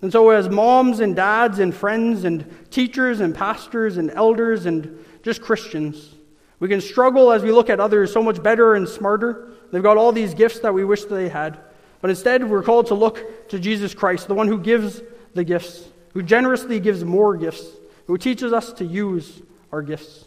And 0.01 0.11
so, 0.11 0.31
as 0.31 0.49
moms 0.49 0.99
and 0.99 1.15
dads 1.15 1.59
and 1.59 1.73
friends 1.73 2.25
and 2.25 2.45
teachers 2.71 3.21
and 3.21 3.33
pastors 3.33 3.95
and 3.95 4.11
elders 4.11 4.65
and 4.65 5.01
just 5.23 5.41
Christians, 5.41 6.13
We 6.59 6.67
can 6.67 6.81
struggle 6.81 7.31
as 7.31 7.41
we 7.41 7.53
look 7.53 7.69
at 7.69 7.79
others 7.79 8.11
so 8.11 8.21
much 8.21 8.43
better 8.43 8.75
and 8.75 8.85
smarter. 8.85 9.47
They've 9.71 9.81
got 9.81 9.95
all 9.95 10.11
these 10.11 10.33
gifts 10.33 10.59
that 10.59 10.73
we 10.73 10.83
wish 10.83 11.05
they 11.05 11.29
had. 11.29 11.57
But 12.01 12.09
instead, 12.09 12.49
we're 12.49 12.63
called 12.63 12.87
to 12.87 12.95
look 12.95 13.47
to 13.47 13.59
Jesus 13.59 13.93
Christ, 13.93 14.27
the 14.27 14.35
one 14.35 14.49
who 14.49 14.59
gives 14.59 15.01
the 15.35 15.45
gifts, 15.45 15.87
who 16.13 16.21
generously 16.21 16.81
gives 16.81 17.05
more 17.05 17.37
gifts, 17.37 17.63
who 18.07 18.17
teaches 18.17 18.51
us 18.51 18.73
to 18.73 18.83
use 18.83 19.41
our 19.71 19.81
gifts. 19.81 20.25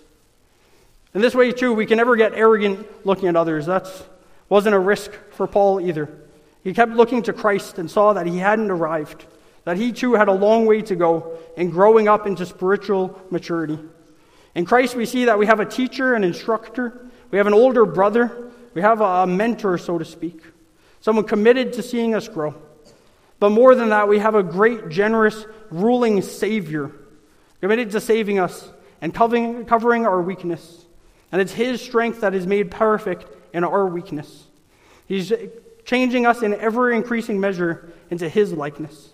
In 1.13 1.21
this 1.21 1.35
way, 1.35 1.53
too, 1.53 1.75
we 1.75 1.85
can 1.85 1.99
never 1.99 2.17
get 2.17 2.33
arrogant 2.33 2.87
looking 3.05 3.29
at 3.29 3.37
others. 3.37 3.67
That 3.67 3.87
wasn't 4.49 4.75
a 4.75 4.79
risk 4.79 5.13
for 5.33 5.47
Paul 5.47 5.83
either. 5.83 6.09
He 6.65 6.75
kept 6.75 6.93
looking 6.93 7.23
to 7.23 7.33
Christ 7.33 7.79
and 7.79 7.91
saw 7.91 8.13
that 8.13 8.27
he 8.27 8.39
hadn't 8.39 8.71
arrived, 8.71 9.25
that 9.65 9.77
he 9.77 9.93
too 9.93 10.15
had 10.15 10.29
a 10.29 10.33
long 10.33 10.67
way 10.67 10.83
to 10.83 10.97
go 10.97 11.39
in 11.57 11.71
growing 11.71 12.09
up 12.09 12.27
into 12.27 12.45
spiritual 12.45 13.21
maturity. 13.31 13.79
In 14.55 14.65
Christ, 14.65 14.97
we 14.97 15.07
see 15.07 15.27
that 15.27 15.39
we 15.39 15.47
have 15.47 15.61
a 15.61 15.65
teacher, 15.65 16.15
an 16.15 16.25
instructor, 16.25 17.07
we 17.31 17.39
have 17.39 17.47
an 17.47 17.55
older 17.55 17.85
brother, 17.85 18.51
we 18.75 18.81
have 18.83 19.01
a 19.01 19.27
mentor, 19.27 19.79
so 19.79 19.99
to 19.99 20.05
speak, 20.05 20.43
someone 21.01 21.25
committed 21.25 21.75
to 21.75 21.83
seeing 21.83 22.15
us 22.15 22.29
grow. 22.29 22.55
But 23.41 23.51
more 23.51 23.75
than 23.75 23.91
that, 23.91 24.09
we 24.09 24.19
have 24.19 24.35
a 24.35 24.43
great, 24.43 24.89
generous, 24.89 25.47
ruling 25.71 26.23
Savior 26.23 26.91
committed 27.61 27.91
to 27.93 28.01
saving 28.01 28.39
us 28.39 28.69
and 29.01 29.15
covering, 29.15 30.07
our 30.07 30.21
weakness. 30.21 30.85
And 31.31 31.41
it's 31.41 31.53
His 31.53 31.81
strength 31.81 32.23
that 32.23 32.35
is 32.35 32.47
made 32.47 32.71
perfect 32.71 33.27
in 33.53 33.65
our 33.65 33.87
weakness. 33.87 34.45
He's 35.07 35.33
changing 35.89 36.27
us 36.27 36.43
in 36.43 36.53
ever 36.53 36.93
increasing 36.93 37.41
measure 37.41 37.91
into 38.11 38.29
His 38.29 38.53
likeness. 38.53 39.09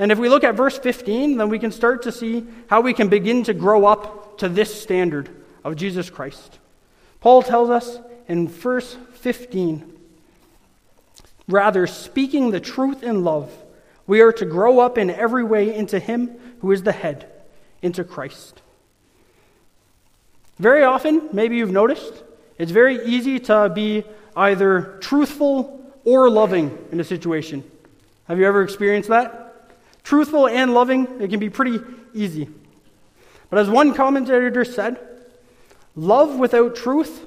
And 0.00 0.10
if 0.10 0.18
we 0.18 0.28
look 0.28 0.42
at 0.42 0.56
verse 0.56 0.76
15, 0.76 1.36
then 1.36 1.48
we 1.48 1.60
can 1.60 1.70
start 1.70 2.02
to 2.02 2.12
see 2.12 2.44
how 2.66 2.80
we 2.80 2.92
can 2.92 3.06
begin 3.06 3.44
to 3.44 3.54
grow 3.54 3.86
up 3.86 4.38
to 4.38 4.48
this 4.48 4.82
standard 4.82 5.30
of 5.62 5.76
Jesus 5.76 6.10
Christ. 6.10 6.58
Paul 7.20 7.44
tells 7.44 7.70
us 7.70 8.00
in 8.26 8.48
verse 8.48 8.96
15 9.14 9.98
Rather, 11.46 11.86
speaking 11.86 12.50
the 12.50 12.60
truth 12.60 13.04
in 13.04 13.22
love, 13.22 13.52
we 14.08 14.22
are 14.22 14.32
to 14.32 14.44
grow 14.44 14.80
up 14.80 14.98
in 14.98 15.08
every 15.08 15.44
way 15.44 15.72
into 15.72 16.00
Him 16.00 16.36
who 16.62 16.72
is 16.72 16.82
the 16.82 16.92
head, 16.92 17.30
into 17.80 18.02
Christ. 18.02 18.60
Very 20.58 20.82
often, 20.82 21.28
maybe 21.32 21.58
you've 21.58 21.70
noticed, 21.70 22.24
it's 22.58 22.72
very 22.72 23.04
easy 23.04 23.38
to 23.40 23.70
be 23.72 24.04
either 24.36 24.98
truthful 25.00 25.92
or 26.04 26.30
loving 26.30 26.76
in 26.92 27.00
a 27.00 27.04
situation. 27.04 27.64
Have 28.28 28.38
you 28.38 28.46
ever 28.46 28.62
experienced 28.62 29.08
that? 29.08 29.70
Truthful 30.04 30.48
and 30.48 30.72
loving, 30.72 31.20
it 31.20 31.30
can 31.30 31.40
be 31.40 31.50
pretty 31.50 31.80
easy. 32.14 32.48
But 33.50 33.58
as 33.58 33.68
one 33.68 33.94
commentator 33.94 34.64
said, 34.64 34.98
love 35.96 36.36
without 36.36 36.76
truth 36.76 37.24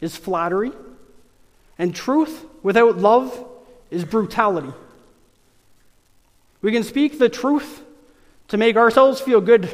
is 0.00 0.16
flattery, 0.16 0.72
and 1.78 1.94
truth 1.94 2.44
without 2.62 2.98
love 2.98 3.46
is 3.90 4.04
brutality. 4.04 4.72
We 6.60 6.72
can 6.72 6.82
speak 6.82 7.18
the 7.18 7.28
truth 7.28 7.82
to 8.48 8.56
make 8.56 8.76
ourselves 8.76 9.20
feel 9.20 9.40
good 9.40 9.64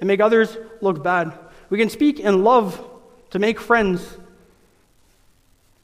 and 0.00 0.08
make 0.08 0.20
others 0.20 0.56
look 0.80 1.02
bad. 1.02 1.32
We 1.70 1.78
can 1.78 1.88
speak 1.88 2.18
in 2.18 2.42
love 2.42 2.84
to 3.30 3.38
make 3.38 3.60
friends. 3.60 4.18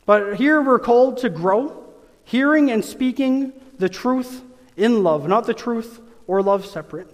But 0.09 0.37
here 0.37 0.63
we're 0.63 0.79
called 0.79 1.19
to 1.19 1.29
grow, 1.29 1.85
hearing 2.25 2.71
and 2.71 2.83
speaking 2.83 3.53
the 3.77 3.91
truth 3.91 4.43
in 4.75 5.03
love, 5.03 5.29
not 5.29 5.45
the 5.45 5.53
truth 5.53 6.01
or 6.27 6.43
love 6.43 6.65
separate. 6.65 7.11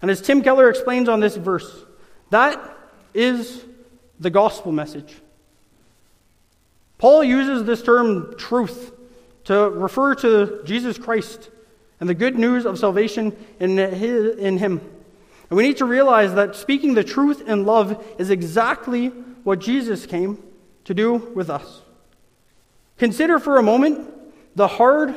And 0.00 0.12
as 0.12 0.20
Tim 0.20 0.40
Keller 0.40 0.70
explains 0.70 1.08
on 1.08 1.18
this 1.18 1.34
verse, 1.34 1.68
that 2.30 2.60
is 3.14 3.64
the 4.20 4.30
gospel 4.30 4.70
message. 4.70 5.12
Paul 6.98 7.24
uses 7.24 7.64
this 7.64 7.82
term 7.82 8.36
truth 8.38 8.92
to 9.46 9.68
refer 9.68 10.14
to 10.14 10.62
Jesus 10.64 10.98
Christ 10.98 11.50
and 11.98 12.08
the 12.08 12.14
good 12.14 12.38
news 12.38 12.64
of 12.64 12.78
salvation 12.78 13.36
in, 13.58 13.76
his, 13.76 14.36
in 14.36 14.56
Him. 14.56 14.80
And 15.50 15.56
we 15.56 15.64
need 15.64 15.78
to 15.78 15.84
realize 15.84 16.34
that 16.34 16.54
speaking 16.54 16.94
the 16.94 17.02
truth 17.02 17.48
in 17.48 17.66
love 17.66 18.06
is 18.18 18.30
exactly 18.30 19.08
what 19.42 19.58
Jesus 19.58 20.06
came 20.06 20.40
to 20.84 20.94
do 20.94 21.14
with 21.34 21.50
us. 21.50 21.82
Consider 23.00 23.38
for 23.38 23.56
a 23.56 23.62
moment 23.62 24.10
the 24.54 24.68
hard, 24.68 25.14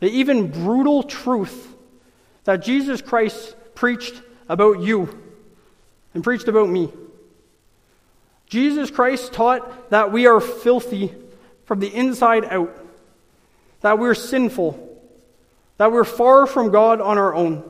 the 0.00 0.08
even 0.08 0.50
brutal 0.50 1.02
truth 1.02 1.76
that 2.44 2.62
Jesus 2.62 3.02
Christ 3.02 3.54
preached 3.74 4.22
about 4.48 4.80
you 4.80 5.22
and 6.14 6.24
preached 6.24 6.48
about 6.48 6.70
me. 6.70 6.90
Jesus 8.46 8.90
Christ 8.90 9.34
taught 9.34 9.90
that 9.90 10.10
we 10.10 10.26
are 10.26 10.40
filthy 10.40 11.14
from 11.66 11.80
the 11.80 11.94
inside 11.94 12.46
out, 12.46 12.74
that 13.82 13.98
we're 13.98 14.14
sinful, 14.14 14.98
that 15.76 15.92
we're 15.92 16.04
far 16.04 16.46
from 16.46 16.70
God 16.70 17.02
on 17.02 17.18
our 17.18 17.34
own, 17.34 17.62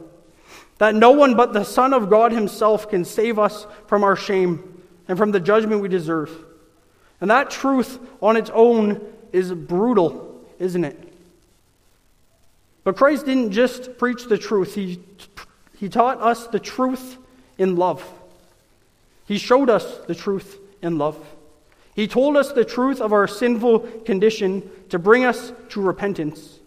that 0.79 0.95
no 0.95 1.11
one 1.11 1.35
but 1.35 1.53
the 1.53 1.65
Son 1.65 1.93
of 1.93 2.09
God 2.09 2.31
Himself 2.31 2.89
can 2.89 3.05
save 3.05 3.41
us 3.41 3.67
from 3.89 4.05
our 4.05 4.15
shame 4.15 4.85
and 5.09 5.19
from 5.19 5.33
the 5.33 5.41
judgment 5.41 5.83
we 5.83 5.89
deserve. 5.89 6.31
And 7.21 7.29
that 7.33 7.51
truth 7.51 7.99
on 8.21 8.37
its 8.37 8.51
own 8.55 9.12
is 9.33 9.53
brutal, 9.53 10.45
isn't 10.59 10.85
it? 10.85 11.13
But 12.85 12.97
Christ 12.97 13.27
didn't 13.27 13.53
just 13.53 13.99
preach 13.99 14.25
the 14.27 14.39
truth, 14.39 14.75
He, 14.75 15.01
he 15.79 15.89
taught 15.89 16.21
us 16.21 16.47
the 16.47 16.61
truth 16.61 17.17
in 17.59 17.77
love. 17.77 18.05
He 19.27 19.39
showed 19.39 19.71
us 19.71 19.99
the 20.07 20.15
truth 20.15 20.59
in 20.83 20.99
love. 20.99 21.19
He 21.95 22.09
told 22.09 22.37
us 22.37 22.53
the 22.53 22.65
truth 22.65 23.01
of 23.01 23.13
our 23.13 23.29
sinful 23.29 23.81
condition 24.05 24.69
to 24.89 24.99
bring 24.99 25.25
us 25.25 25.53
to 25.71 25.81
repentance. 25.81 26.59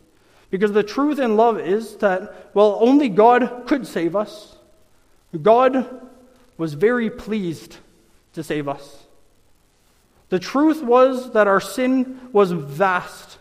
Because 0.51 0.71
the 0.71 0.83
truth 0.83 1.19
in 1.19 1.35
love 1.35 1.59
is 1.59 1.97
that, 1.97 2.51
well, 2.53 2.77
only 2.79 3.09
God 3.09 3.63
could 3.65 3.87
save 3.87 4.15
us. 4.15 4.55
God 5.41 6.01
was 6.57 6.73
very 6.73 7.09
pleased 7.09 7.77
to 8.33 8.43
save 8.43 8.67
us. 8.67 9.04
The 10.35 10.39
truth 10.39 10.83
was 10.83 11.31
that 11.31 11.47
our 11.47 11.61
sin 11.61 12.19
was 12.33 12.51
vast. 12.51 13.37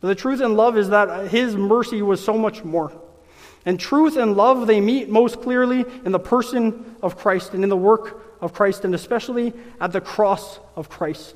But 0.00 0.06
the 0.06 0.14
truth 0.14 0.40
in 0.40 0.54
love 0.54 0.78
is 0.78 0.90
that 0.90 1.26
His 1.26 1.56
mercy 1.56 2.02
was 2.02 2.24
so 2.24 2.38
much 2.38 2.62
more. 2.62 2.92
And 3.64 3.80
truth 3.80 4.16
and 4.16 4.36
love, 4.36 4.68
they 4.68 4.80
meet 4.80 5.08
most 5.08 5.42
clearly 5.42 5.84
in 6.04 6.12
the 6.12 6.20
person 6.20 6.94
of 7.02 7.18
Christ 7.18 7.52
and 7.54 7.64
in 7.64 7.68
the 7.68 7.76
work 7.76 8.36
of 8.40 8.52
Christ, 8.52 8.84
and 8.84 8.94
especially 8.94 9.54
at 9.80 9.90
the 9.90 10.00
cross 10.00 10.60
of 10.76 10.88
Christ. 10.88 11.34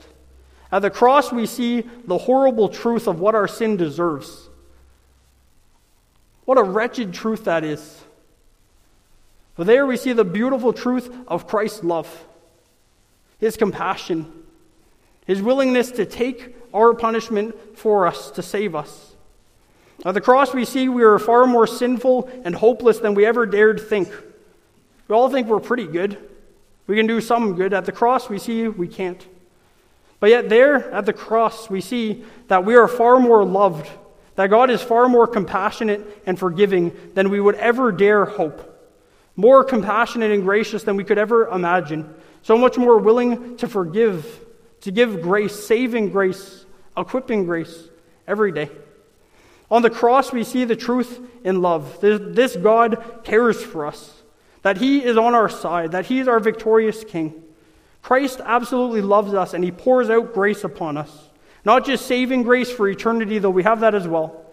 At 0.71 0.83
the 0.83 0.91
cross, 0.91 1.33
we 1.33 1.45
see 1.45 1.81
the 2.07 2.19
horrible 2.19 2.69
truth 2.69 3.09
of 3.09 3.19
what 3.19 3.35
our 3.35 3.49
sin 3.49 3.77
deserves. 3.77 4.49
What 6.45 6.57
a 6.57 6.63
wretched 6.63 7.13
truth 7.13 7.47
that 7.47 7.65
is. 7.65 8.01
But 9.57 9.67
there 9.67 9.87
we 9.87 9.97
see 9.97 10.13
the 10.13 10.25
beautiful 10.25 10.73
truth 10.73 11.13
of 11.27 11.49
Christ's 11.49 11.83
love, 11.83 12.25
his 13.41 13.57
compassion, 13.57 14.40
his 15.31 15.41
willingness 15.41 15.93
to 15.93 16.05
take 16.05 16.57
our 16.75 16.93
punishment 16.93 17.55
for 17.79 18.05
us 18.05 18.33
to 18.33 18.43
save 18.43 18.75
us. 18.75 19.15
At 20.05 20.15
the 20.15 20.21
cross, 20.21 20.53
we 20.53 20.65
see 20.65 20.89
we 20.89 21.05
are 21.05 21.21
far 21.21 21.47
more 21.47 21.69
sinful 21.69 22.29
and 22.45 22.53
hopeless 22.53 22.99
than 22.99 23.15
we 23.15 23.25
ever 23.25 23.47
dared 23.47 23.81
think. 23.81 24.09
We 25.07 25.15
all 25.15 25.31
think 25.31 25.47
we're 25.47 25.61
pretty 25.61 25.87
good. 25.87 26.19
We 26.89 26.97
can 26.97 27.07
do 27.07 27.21
some 27.21 27.55
good. 27.55 27.73
At 27.73 27.85
the 27.85 27.93
cross, 27.93 28.29
we 28.29 28.41
see 28.41 28.67
we 28.67 28.89
can't. 28.89 29.25
But 30.19 30.31
yet, 30.31 30.49
there 30.49 30.91
at 30.91 31.07
the 31.07 31.13
cross, 31.13 31.71
we 31.71 31.81
see 31.81 32.25
that 32.49 32.65
we 32.65 32.75
are 32.75 32.89
far 32.89 33.21
more 33.21 33.45
loved 33.45 33.89
that 34.35 34.51
God 34.51 34.69
is 34.69 34.83
far 34.83 35.09
more 35.09 35.29
compassionate 35.29 36.23
and 36.27 36.37
forgiving 36.37 36.91
than 37.15 37.31
we 37.31 37.39
would 37.39 37.55
ever 37.55 37.93
dare 37.93 38.25
hope. 38.25 38.91
More 39.37 39.63
compassionate 39.63 40.33
and 40.33 40.43
gracious 40.43 40.83
than 40.83 40.97
we 40.97 41.05
could 41.05 41.19
ever 41.19 41.47
imagine. 41.47 42.13
So 42.43 42.59
much 42.59 42.77
more 42.77 42.99
willing 42.99 43.57
to 43.59 43.69
forgive, 43.69 44.41
to 44.83 44.91
give 44.91 45.23
grace, 45.23 45.55
saving 45.67 46.11
grace, 46.11 46.65
equipping 46.97 47.45
grace 47.45 47.89
every 48.27 48.53
day. 48.53 48.71
On 49.71 49.83
the 49.83 49.91
cross, 49.91 50.33
we 50.33 50.43
see 50.43 50.65
the 50.65 50.77
truth 50.77 51.21
in 51.45 51.63
love. 51.63 52.01
This 52.01 52.57
God 52.57 53.21
cares 53.23 53.63
for 53.63 53.87
us, 53.87 54.23
that 54.63 54.79
He 54.79 55.05
is 55.05 55.17
on 55.17 55.35
our 55.35 55.49
side, 55.49 55.93
that 55.93 56.07
He 56.07 56.19
is 56.19 56.29
our 56.29 56.41
victorious 56.41 57.05
King. 57.05 57.43
Christ 58.03 58.41
absolutely 58.45 59.03
loves 59.03 59.35
us, 59.35 59.55
and 59.55 59.63
He 59.63 59.71
pours 59.71 60.11
out 60.11 60.35
grace 60.35 60.65
upon 60.65 60.97
us. 60.97 61.29
Not 61.65 61.85
just 61.85 62.07
saving 62.07 62.43
grace 62.43 62.71
for 62.71 62.89
eternity, 62.89 63.39
though 63.39 63.51
we 63.51 63.63
have 63.63 63.81
that 63.81 63.95
as 63.95 64.09
well, 64.09 64.45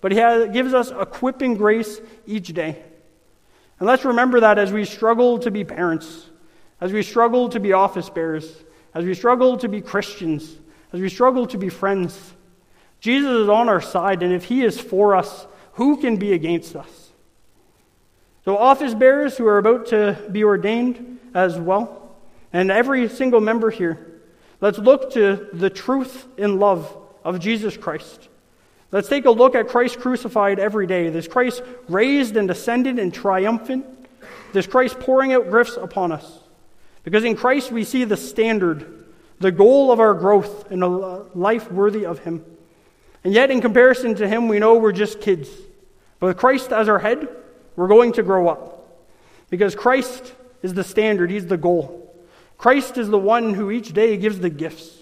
but 0.00 0.12
He 0.12 0.18
has, 0.18 0.52
gives 0.52 0.74
us 0.74 0.90
equipping 0.90 1.54
grace 1.54 2.00
each 2.26 2.52
day. 2.52 2.82
And 3.78 3.86
let's 3.86 4.04
remember 4.04 4.40
that 4.40 4.58
as 4.58 4.72
we 4.72 4.84
struggle 4.84 5.38
to 5.38 5.50
be 5.50 5.64
parents, 5.64 6.26
as 6.80 6.92
we 6.92 7.02
struggle 7.02 7.48
to 7.50 7.60
be 7.60 7.72
office 7.72 8.10
bearers, 8.10 8.52
as 8.96 9.04
we 9.04 9.12
struggle 9.12 9.58
to 9.58 9.68
be 9.68 9.82
Christians, 9.82 10.56
as 10.90 11.02
we 11.02 11.10
struggle 11.10 11.46
to 11.48 11.58
be 11.58 11.68
friends. 11.68 12.18
Jesus 12.98 13.30
is 13.30 13.48
on 13.50 13.68
our 13.68 13.82
side, 13.82 14.22
and 14.22 14.32
if 14.32 14.44
He 14.44 14.64
is 14.64 14.80
for 14.80 15.14
us, 15.14 15.46
who 15.74 15.98
can 15.98 16.16
be 16.16 16.32
against 16.32 16.74
us? 16.74 17.12
So, 18.46 18.56
office 18.56 18.94
bearers 18.94 19.36
who 19.36 19.46
are 19.48 19.58
about 19.58 19.88
to 19.88 20.18
be 20.32 20.44
ordained 20.44 21.18
as 21.34 21.58
well, 21.58 22.16
and 22.54 22.70
every 22.70 23.10
single 23.10 23.42
member 23.42 23.68
here, 23.68 24.22
let's 24.62 24.78
look 24.78 25.12
to 25.12 25.50
the 25.52 25.68
truth 25.68 26.26
and 26.38 26.58
love 26.58 26.96
of 27.22 27.38
Jesus 27.38 27.76
Christ. 27.76 28.30
Let's 28.92 29.08
take 29.08 29.26
a 29.26 29.30
look 29.30 29.54
at 29.54 29.68
Christ 29.68 30.00
crucified 30.00 30.58
every 30.58 30.86
day. 30.86 31.10
This 31.10 31.28
Christ 31.28 31.62
raised 31.86 32.34
and 32.38 32.50
ascended 32.50 32.98
and 32.98 33.12
triumphant. 33.12 33.84
This 34.54 34.66
Christ 34.66 34.98
pouring 35.00 35.34
out 35.34 35.50
gifts 35.50 35.76
upon 35.76 36.12
us. 36.12 36.40
Because 37.06 37.22
in 37.22 37.36
Christ 37.36 37.70
we 37.70 37.84
see 37.84 38.02
the 38.02 38.16
standard, 38.16 39.04
the 39.38 39.52
goal 39.52 39.92
of 39.92 40.00
our 40.00 40.12
growth 40.12 40.72
in 40.72 40.82
a 40.82 40.88
life 40.88 41.70
worthy 41.70 42.04
of 42.04 42.18
Him. 42.18 42.44
And 43.22 43.32
yet, 43.32 43.48
in 43.48 43.60
comparison 43.60 44.16
to 44.16 44.26
Him, 44.26 44.48
we 44.48 44.58
know 44.58 44.74
we're 44.74 44.90
just 44.90 45.20
kids. 45.20 45.48
But 46.18 46.26
with 46.26 46.36
Christ 46.36 46.72
as 46.72 46.88
our 46.88 46.98
head, 46.98 47.28
we're 47.76 47.86
going 47.86 48.12
to 48.14 48.24
grow 48.24 48.48
up. 48.48 48.88
Because 49.50 49.76
Christ 49.76 50.34
is 50.64 50.74
the 50.74 50.82
standard, 50.82 51.30
He's 51.30 51.46
the 51.46 51.56
goal. 51.56 52.12
Christ 52.58 52.98
is 52.98 53.08
the 53.08 53.18
one 53.18 53.54
who 53.54 53.70
each 53.70 53.92
day 53.92 54.16
gives 54.16 54.40
the 54.40 54.50
gifts. 54.50 54.98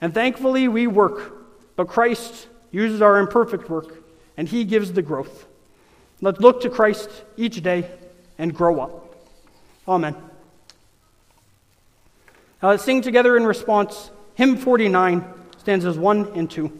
And 0.00 0.14
thankfully, 0.14 0.68
we 0.68 0.86
work, 0.86 1.34
but 1.74 1.88
Christ 1.88 2.46
uses 2.70 3.02
our 3.02 3.18
imperfect 3.18 3.68
work, 3.68 4.04
and 4.36 4.48
He 4.48 4.62
gives 4.62 4.92
the 4.92 5.02
growth. 5.02 5.48
Let's 6.20 6.38
look 6.38 6.60
to 6.60 6.70
Christ 6.70 7.10
each 7.36 7.60
day 7.60 7.90
and 8.38 8.54
grow 8.54 8.78
up. 8.78 9.16
Amen. 9.88 10.14
Now 12.62 12.70
let's 12.70 12.84
sing 12.84 13.00
together 13.00 13.36
in 13.36 13.46
response 13.46 14.10
hymn 14.34 14.56
49, 14.56 15.24
stanzas 15.58 15.98
1 15.98 16.32
and 16.34 16.50
2. 16.50 16.79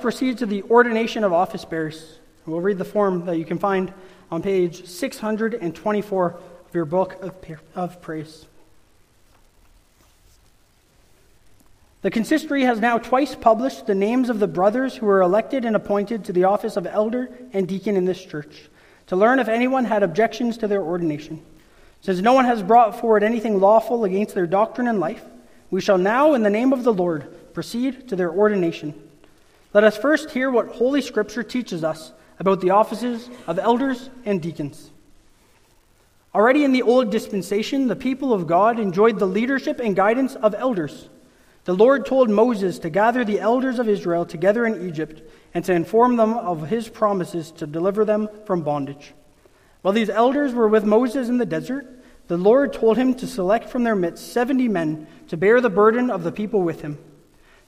Proceed 0.00 0.38
to 0.38 0.46
the 0.46 0.62
ordination 0.64 1.24
of 1.24 1.32
office 1.32 1.64
bearers. 1.64 2.18
We'll 2.46 2.60
read 2.60 2.78
the 2.78 2.84
form 2.84 3.26
that 3.26 3.36
you 3.36 3.44
can 3.44 3.58
find 3.58 3.92
on 4.30 4.42
page 4.42 4.86
624 4.86 6.26
of 6.30 6.74
your 6.74 6.84
book 6.84 7.16
of, 7.22 7.34
of 7.74 8.00
praise. 8.00 8.46
The 12.02 12.10
consistory 12.10 12.62
has 12.62 12.80
now 12.80 12.96
twice 12.96 13.34
published 13.34 13.86
the 13.86 13.94
names 13.94 14.30
of 14.30 14.38
the 14.38 14.46
brothers 14.46 14.96
who 14.96 15.04
were 15.04 15.20
elected 15.20 15.66
and 15.66 15.76
appointed 15.76 16.24
to 16.24 16.32
the 16.32 16.44
office 16.44 16.76
of 16.76 16.86
elder 16.86 17.30
and 17.52 17.68
deacon 17.68 17.96
in 17.96 18.06
this 18.06 18.24
church, 18.24 18.70
to 19.08 19.16
learn 19.16 19.38
if 19.38 19.48
anyone 19.48 19.84
had 19.84 20.02
objections 20.02 20.56
to 20.58 20.68
their 20.68 20.82
ordination. 20.82 21.42
Since 22.00 22.20
no 22.20 22.32
one 22.32 22.46
has 22.46 22.62
brought 22.62 22.98
forward 22.98 23.22
anything 23.22 23.60
lawful 23.60 24.04
against 24.04 24.34
their 24.34 24.46
doctrine 24.46 24.88
and 24.88 24.98
life, 24.98 25.24
we 25.70 25.82
shall 25.82 25.98
now, 25.98 26.32
in 26.32 26.42
the 26.42 26.48
name 26.48 26.72
of 26.72 26.84
the 26.84 26.92
Lord, 26.92 27.52
proceed 27.52 28.08
to 28.08 28.16
their 28.16 28.30
ordination. 28.30 29.09
Let 29.72 29.84
us 29.84 29.96
first 29.96 30.30
hear 30.30 30.50
what 30.50 30.68
Holy 30.68 31.00
Scripture 31.00 31.42
teaches 31.42 31.84
us 31.84 32.12
about 32.38 32.60
the 32.60 32.70
offices 32.70 33.30
of 33.46 33.58
elders 33.58 34.10
and 34.24 34.42
deacons. 34.42 34.90
Already 36.34 36.64
in 36.64 36.72
the 36.72 36.82
old 36.82 37.10
dispensation, 37.10 37.86
the 37.86 37.96
people 37.96 38.32
of 38.32 38.46
God 38.46 38.78
enjoyed 38.78 39.18
the 39.18 39.26
leadership 39.26 39.78
and 39.78 39.94
guidance 39.94 40.34
of 40.36 40.54
elders. 40.54 41.08
The 41.64 41.74
Lord 41.74 42.06
told 42.06 42.30
Moses 42.30 42.78
to 42.80 42.90
gather 42.90 43.24
the 43.24 43.38
elders 43.38 43.78
of 43.78 43.88
Israel 43.88 44.24
together 44.24 44.66
in 44.66 44.88
Egypt 44.88 45.22
and 45.54 45.64
to 45.64 45.72
inform 45.72 46.16
them 46.16 46.34
of 46.34 46.68
his 46.68 46.88
promises 46.88 47.50
to 47.52 47.66
deliver 47.66 48.04
them 48.04 48.28
from 48.46 48.62
bondage. 48.62 49.12
While 49.82 49.94
these 49.94 50.10
elders 50.10 50.52
were 50.52 50.68
with 50.68 50.84
Moses 50.84 51.28
in 51.28 51.38
the 51.38 51.46
desert, 51.46 51.86
the 52.28 52.36
Lord 52.36 52.72
told 52.72 52.96
him 52.96 53.14
to 53.14 53.26
select 53.26 53.68
from 53.68 53.84
their 53.84 53.96
midst 53.96 54.32
seventy 54.32 54.68
men 54.68 55.06
to 55.28 55.36
bear 55.36 55.60
the 55.60 55.70
burden 55.70 56.10
of 56.10 56.22
the 56.22 56.32
people 56.32 56.62
with 56.62 56.80
him. 56.80 56.98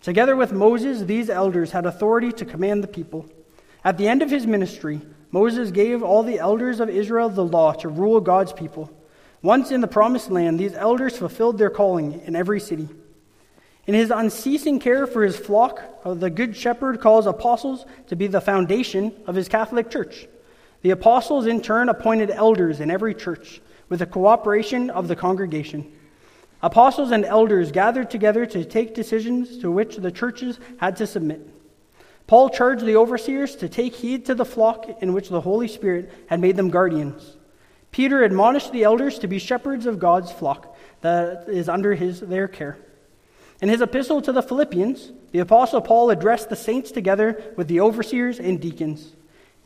Together 0.02 0.34
with 0.34 0.52
Moses, 0.52 1.02
these 1.02 1.30
elders 1.30 1.70
had 1.70 1.86
authority 1.86 2.32
to 2.32 2.44
command 2.44 2.82
the 2.82 2.88
people. 2.88 3.26
At 3.84 3.98
the 3.98 4.08
end 4.08 4.20
of 4.20 4.30
his 4.30 4.46
ministry, 4.46 5.00
Moses 5.30 5.70
gave 5.70 6.02
all 6.02 6.22
the 6.22 6.38
elders 6.38 6.80
of 6.80 6.90
Israel 6.90 7.28
the 7.28 7.44
law 7.44 7.72
to 7.74 7.88
rule 7.88 8.20
God's 8.20 8.52
people. 8.52 8.90
Once 9.42 9.70
in 9.70 9.80
the 9.80 9.88
promised 9.88 10.30
land, 10.30 10.58
these 10.58 10.74
elders 10.74 11.16
fulfilled 11.16 11.58
their 11.58 11.70
calling 11.70 12.20
in 12.26 12.36
every 12.36 12.60
city. 12.60 12.88
In 13.86 13.94
his 13.94 14.10
unceasing 14.10 14.78
care 14.78 15.06
for 15.06 15.24
his 15.24 15.36
flock, 15.36 15.82
uh, 16.04 16.14
the 16.14 16.30
Good 16.30 16.56
Shepherd 16.56 17.00
calls 17.00 17.26
apostles 17.26 17.84
to 18.08 18.14
be 18.14 18.28
the 18.28 18.40
foundation 18.40 19.12
of 19.26 19.34
his 19.34 19.48
Catholic 19.48 19.90
Church. 19.90 20.28
The 20.82 20.90
apostles, 20.90 21.46
in 21.46 21.60
turn, 21.60 21.88
appointed 21.88 22.30
elders 22.30 22.80
in 22.80 22.90
every 22.90 23.14
church 23.14 23.60
with 23.88 24.00
the 24.00 24.06
cooperation 24.06 24.90
of 24.90 25.08
the 25.08 25.16
congregation. 25.16 25.92
Apostles 26.62 27.10
and 27.10 27.24
elders 27.24 27.72
gathered 27.72 28.10
together 28.10 28.46
to 28.46 28.64
take 28.64 28.94
decisions 28.94 29.58
to 29.58 29.70
which 29.70 29.96
the 29.96 30.12
churches 30.12 30.60
had 30.78 30.96
to 30.96 31.06
submit. 31.06 31.48
Paul 32.28 32.50
charged 32.50 32.86
the 32.86 32.96
overseers 32.96 33.56
to 33.56 33.68
take 33.68 33.96
heed 33.96 34.26
to 34.26 34.34
the 34.34 34.44
flock 34.44 34.88
in 35.02 35.12
which 35.12 35.28
the 35.28 35.40
Holy 35.40 35.66
Spirit 35.66 36.12
had 36.28 36.40
made 36.40 36.56
them 36.56 36.70
guardians. 36.70 37.36
Peter 37.90 38.22
admonished 38.22 38.72
the 38.72 38.84
elders 38.84 39.18
to 39.18 39.26
be 39.26 39.38
shepherds 39.38 39.86
of 39.86 39.98
God's 39.98 40.30
flock 40.30 40.76
that 41.00 41.48
is 41.48 41.68
under 41.68 41.94
his, 41.94 42.20
their 42.20 42.48
care. 42.48 42.78
In 43.60 43.68
his 43.68 43.80
epistle 43.80 44.22
to 44.22 44.32
the 44.32 44.42
Philippians, 44.42 45.12
the 45.32 45.40
Apostle 45.40 45.80
Paul 45.80 46.10
addressed 46.10 46.48
the 46.48 46.56
saints 46.56 46.90
together 46.90 47.42
with 47.56 47.68
the 47.68 47.80
overseers 47.80 48.38
and 48.38 48.60
deacons. 48.60 49.12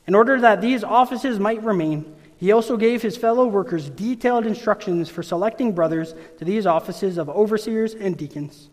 In 0.06 0.14
order 0.14 0.40
that 0.40 0.60
these 0.60 0.82
offices 0.82 1.38
might 1.38 1.62
remain, 1.62 2.15
he 2.36 2.52
also 2.52 2.76
gave 2.76 3.02
his 3.02 3.16
fellow 3.16 3.46
workers 3.46 3.88
detailed 3.88 4.46
instructions 4.46 5.08
for 5.08 5.22
selecting 5.22 5.72
brothers 5.72 6.14
to 6.38 6.44
these 6.44 6.66
offices 6.66 7.16
of 7.18 7.30
overseers 7.30 7.94
and 7.94 8.16
deacons. 8.16 8.68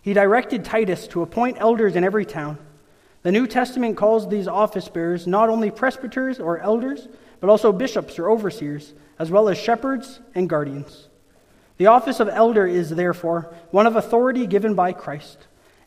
He 0.00 0.12
directed 0.12 0.64
Titus 0.64 1.08
to 1.08 1.22
appoint 1.22 1.56
elders 1.60 1.96
in 1.96 2.04
every 2.04 2.24
town. 2.24 2.58
The 3.22 3.32
New 3.32 3.46
Testament 3.46 3.96
calls 3.96 4.28
these 4.28 4.46
office 4.46 4.88
bearers 4.88 5.26
not 5.26 5.48
only 5.48 5.70
presbyters 5.70 6.38
or 6.38 6.58
elders, 6.58 7.08
but 7.40 7.50
also 7.50 7.72
bishops 7.72 8.18
or 8.18 8.30
overseers, 8.30 8.94
as 9.18 9.30
well 9.30 9.48
as 9.48 9.58
shepherds 9.58 10.20
and 10.34 10.48
guardians. 10.48 11.08
The 11.78 11.86
office 11.86 12.20
of 12.20 12.28
elder 12.28 12.66
is, 12.66 12.90
therefore, 12.90 13.52
one 13.70 13.86
of 13.86 13.96
authority 13.96 14.46
given 14.46 14.74
by 14.74 14.92
Christ. 14.92 15.38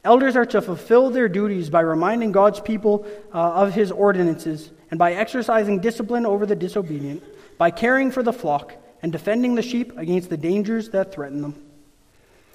Elders 0.03 0.35
are 0.35 0.45
to 0.45 0.61
fulfill 0.61 1.09
their 1.09 1.27
duties 1.27 1.69
by 1.69 1.81
reminding 1.81 2.31
God's 2.31 2.59
people 2.59 3.05
uh, 3.33 3.37
of 3.37 3.73
his 3.73 3.91
ordinances 3.91 4.71
and 4.89 4.97
by 4.97 5.13
exercising 5.13 5.79
discipline 5.79 6.25
over 6.25 6.45
the 6.45 6.55
disobedient, 6.55 7.23
by 7.57 7.71
caring 7.71 8.11
for 8.11 8.23
the 8.23 8.33
flock, 8.33 8.73
and 9.01 9.11
defending 9.11 9.55
the 9.55 9.61
sheep 9.61 9.97
against 9.97 10.29
the 10.29 10.37
dangers 10.37 10.89
that 10.89 11.13
threaten 11.13 11.41
them. 11.41 11.63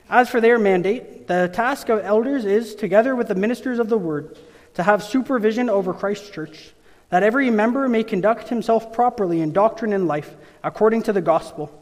As 0.08 0.28
for 0.28 0.40
their 0.40 0.58
mandate, 0.58 1.26
the 1.26 1.50
task 1.52 1.88
of 1.88 2.04
elders 2.04 2.44
is, 2.44 2.74
together 2.74 3.14
with 3.14 3.28
the 3.28 3.34
ministers 3.34 3.78
of 3.78 3.88
the 3.88 3.98
word, 3.98 4.36
to 4.74 4.82
have 4.82 5.02
supervision 5.02 5.70
over 5.70 5.94
Christ's 5.94 6.30
church, 6.30 6.74
that 7.10 7.22
every 7.22 7.50
member 7.50 7.88
may 7.88 8.02
conduct 8.02 8.48
himself 8.48 8.92
properly 8.92 9.40
in 9.40 9.52
doctrine 9.52 9.92
and 9.92 10.08
life, 10.08 10.34
according 10.64 11.02
to 11.04 11.12
the 11.12 11.20
gospel. 11.20 11.81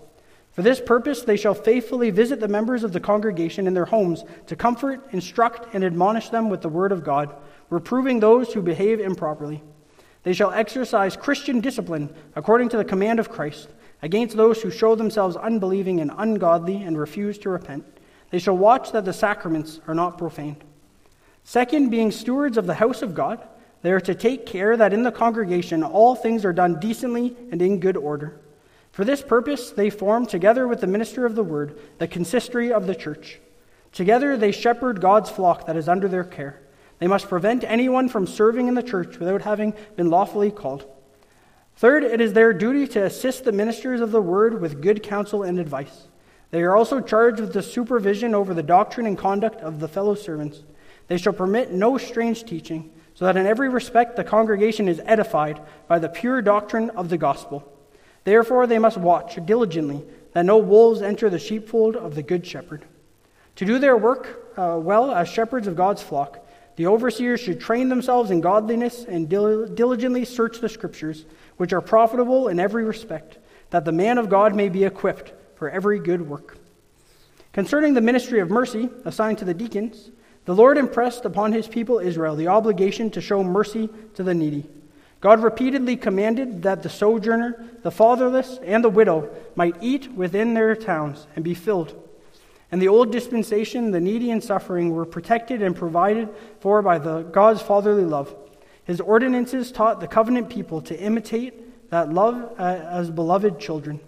For 0.53 0.63
this 0.63 0.81
purpose, 0.81 1.23
they 1.23 1.37
shall 1.37 1.55
faithfully 1.55 2.11
visit 2.11 2.41
the 2.41 2.49
members 2.49 2.83
of 2.83 2.93
the 2.93 3.01
congregation 3.01 3.67
in 3.67 3.75
their 3.75 3.85
homes 3.85 4.25
to 4.47 4.57
comfort, 4.57 5.09
instruct, 5.13 5.75
and 5.75 5.85
admonish 5.85 6.31
them 6.31 6.51
with 6.51 6.61
the 6.61 6.69
word 6.69 6.93
of 6.93 7.05
God, 7.05 7.35
reproving 7.71 8.19
those 8.19 8.53
who 8.53 8.61
behave 8.61 9.01
improperly. 9.01 9.63
They 10.23 10.33
shall 10.33 10.51
exercise 10.51 11.17
Christian 11.17 11.61
discipline 11.61 12.15
according 12.35 12.71
to 12.71 12.77
the 12.77 12.85
command 12.85 13.21
of 13.21 13.31
Christ 13.31 13.69
against 14.03 14.37
those 14.37 14.61
who 14.61 14.71
show 14.71 14.95
themselves 14.95 15.37
unbelieving 15.37 16.01
and 16.01 16.11
ungodly 16.17 16.83
and 16.83 16.99
refuse 16.99 17.39
to 17.39 17.51
repent. 17.51 17.85
They 18.31 18.39
shall 18.39 18.57
watch 18.57 18.93
that 18.93 19.05
the 19.05 19.13
sacraments 19.13 19.81
are 19.87 19.95
not 19.95 20.19
profaned. 20.19 20.65
Second, 21.45 21.91
being 21.91 22.11
stewards 22.11 22.57
of 22.57 22.67
the 22.67 22.75
house 22.75 23.03
of 23.03 23.15
God, 23.15 23.47
they 23.83 23.93
are 23.93 24.01
to 24.01 24.15
take 24.15 24.47
care 24.47 24.77
that 24.77 24.93
in 24.93 25.03
the 25.03 25.13
congregation 25.13 25.83
all 25.83 26.15
things 26.15 26.45
are 26.45 26.53
done 26.53 26.81
decently 26.81 27.37
and 27.51 27.63
in 27.63 27.81
good 27.81 27.97
order. 27.97 28.40
For 29.01 29.07
this 29.07 29.23
purpose, 29.23 29.71
they 29.71 29.89
form, 29.89 30.27
together 30.27 30.69
with 30.69 30.83
the 30.83 30.87
minister 30.87 31.25
of 31.25 31.35
the 31.35 31.43
word, 31.43 31.79
the 31.97 32.07
consistory 32.07 32.71
of 32.71 32.87
the 32.87 32.95
church. 32.95 33.41
Together 33.93 34.37
they 34.37 34.53
shepherd 34.53 35.01
God's 35.01 35.31
flock 35.31 35.65
that 35.65 35.77
is 35.79 35.89
under 35.89 36.07
their 36.07 36.23
care. 36.23 36.61
They 36.99 37.07
must 37.07 37.31
prevent 37.31 37.65
anyone 37.65 38.11
from 38.11 38.27
serving 38.27 38.69
in 38.69 38.75
the 38.75 38.83
church 38.83 39.17
without 39.17 39.41
having 39.41 39.73
been 39.97 40.11
lawfully 40.11 40.51
called. 40.51 40.85
Third, 41.77 42.05
it 42.05 42.21
is 42.21 42.35
their 42.35 42.53
duty 42.53 42.87
to 42.89 43.07
assist 43.07 43.45
the 43.45 43.53
ministers 43.53 44.03
of 44.03 44.13
the 44.13 44.21
word 44.21 44.61
with 44.61 44.83
good 44.83 45.03
counsel 45.03 45.45
and 45.45 45.59
advice. 45.59 46.09
They 46.51 46.61
are 46.61 46.77
also 46.77 47.01
charged 47.01 47.41
with 47.41 47.55
the 47.55 47.63
supervision 47.63 48.35
over 48.35 48.53
the 48.53 48.63
doctrine 48.63 49.07
and 49.07 49.17
conduct 49.17 49.63
of 49.63 49.81
the 49.81 49.89
fellow 49.89 50.15
servants. 50.15 50.63
They 51.07 51.17
shall 51.17 51.33
permit 51.33 51.73
no 51.73 51.97
strange 51.97 52.45
teaching, 52.45 52.93
so 53.15 53.25
that 53.25 53.39
in 53.39 53.47
every 53.47 53.71
respect 53.71 54.17
the 54.17 54.25
congregation 54.25 54.89
is 54.89 55.01
edified 55.07 55.59
by 55.89 55.99
the 55.99 56.11
pure 56.11 56.43
doctrine 56.43 56.91
of 56.91 57.09
the 57.09 57.17
gospel. 57.17 57.67
Therefore, 58.25 58.67
they 58.67 58.79
must 58.79 58.97
watch 58.97 59.39
diligently 59.45 60.05
that 60.33 60.45
no 60.45 60.59
wolves 60.59 61.03
enter 61.03 61.31
the 61.31 61.39
sheepfold 61.39 61.97
of 61.97 62.15
the 62.15 62.23
good 62.23 62.47
shepherd. 62.47 62.85
To 63.57 63.65
do 63.65 63.79
their 63.79 63.97
work 63.97 64.55
uh, 64.57 64.79
well 64.81 65.11
as 65.11 65.29
shepherds 65.29 65.67
of 65.67 65.77
God's 65.77 66.03
flock, 66.03 66.47
the 66.77 66.87
overseers 66.87 67.41
should 67.41 67.61
train 67.61 67.89
themselves 67.89 68.31
in 68.31 68.41
godliness 68.41 69.05
and 69.05 69.29
dil- 69.29 69.67
diligently 69.67 70.25
search 70.25 70.61
the 70.61 70.69
scriptures, 70.69 71.27
which 71.57 71.73
are 71.73 71.81
profitable 71.81 72.49
in 72.49 72.61
every 72.61 72.85
respect, 72.85 73.39
that 73.71 73.85
the 73.85 73.93
man 73.93 74.19
of 74.19 74.31
God 74.31 74.55
may 74.55 74.69
be 74.69 74.85
equipped 74.85 75.33
for 75.57 75.69
every 75.69 75.99
good 75.99 76.27
work. 76.27 76.57
Concerning 77.53 77.95
the 77.95 78.01
ministry 78.01 78.41
of 78.41 78.51
mercy 78.51 78.89
assigned 79.05 79.39
to 79.39 79.45
the 79.45 79.55
deacons, 79.55 80.11
the 80.45 80.55
Lord 80.55 80.79
impressed 80.79 81.25
upon 81.25 81.53
his 81.53 81.69
people 81.69 81.99
Israel 81.99 82.35
the 82.35 82.49
obligation 82.49 83.11
to 83.11 83.21
show 83.21 83.43
mercy 83.43 83.89
to 84.15 84.23
the 84.23 84.35
needy. 84.35 84.67
God 85.21 85.43
repeatedly 85.43 85.97
commanded 85.97 86.63
that 86.63 86.83
the 86.83 86.89
sojourner, 86.89 87.63
the 87.83 87.91
fatherless, 87.91 88.59
and 88.65 88.83
the 88.83 88.89
widow 88.89 89.31
might 89.55 89.77
eat 89.83 90.11
within 90.13 90.55
their 90.55 90.75
towns 90.75 91.27
and 91.37 91.45
be 91.45 91.55
filled. 91.55 91.95
In 92.73 92.79
the 92.79 92.89
old 92.89 93.13
dispensation, 93.13 93.91
the 93.91 94.01
needy 94.01 94.31
and 94.31 94.43
suffering 94.43 94.91
were 94.91 95.05
protected 95.05 95.61
and 95.61 95.77
provided 95.77 96.29
for 96.61 96.81
by 96.81 96.99
the 96.99 97.23
God's 97.23 97.61
fatherly 97.61 98.05
love. 98.05 98.35
His 98.85 99.01
ordinances 99.01 99.71
taught 99.73 100.01
the 100.01 100.09
covenant 100.09 100.49
people 100.49 100.81
to 100.83 100.99
imitate 100.99 101.91
that 101.91 102.13
love 102.13 102.55
uh, 102.59 102.63
as 102.63 103.11
beloved 103.11 103.59
children. 103.59 104.01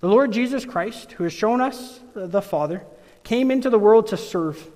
The 0.00 0.08
Lord 0.08 0.32
Jesus 0.32 0.64
Christ, 0.64 1.12
who 1.12 1.24
has 1.24 1.32
shown 1.32 1.60
us 1.60 2.00
the 2.14 2.42
Father, 2.42 2.82
came 3.22 3.50
into 3.50 3.70
the 3.70 3.78
world 3.78 4.08
to 4.08 4.16
serve. 4.16 4.70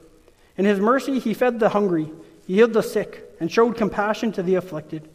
In 0.56 0.64
his 0.64 0.80
mercy, 0.80 1.18
he 1.18 1.34
fed 1.34 1.58
the 1.58 1.70
hungry, 1.70 2.10
he 2.46 2.54
healed 2.54 2.72
the 2.74 2.82
sick, 2.82 3.24
and 3.40 3.50
showed 3.50 3.76
compassion 3.76 4.32
to 4.32 4.42
the 4.42 4.54
afflicted. 4.54 5.08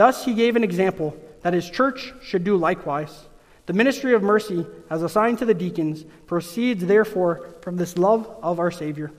Thus, 0.00 0.24
he 0.24 0.32
gave 0.32 0.56
an 0.56 0.64
example 0.64 1.14
that 1.42 1.52
his 1.52 1.68
church 1.68 2.14
should 2.22 2.42
do 2.42 2.56
likewise. 2.56 3.28
The 3.66 3.74
ministry 3.74 4.14
of 4.14 4.22
mercy, 4.22 4.66
as 4.88 5.02
assigned 5.02 5.40
to 5.40 5.44
the 5.44 5.52
deacons, 5.52 6.06
proceeds 6.26 6.86
therefore 6.86 7.50
from 7.60 7.76
this 7.76 7.98
love 7.98 8.26
of 8.42 8.58
our 8.58 8.70
Savior. 8.70 9.12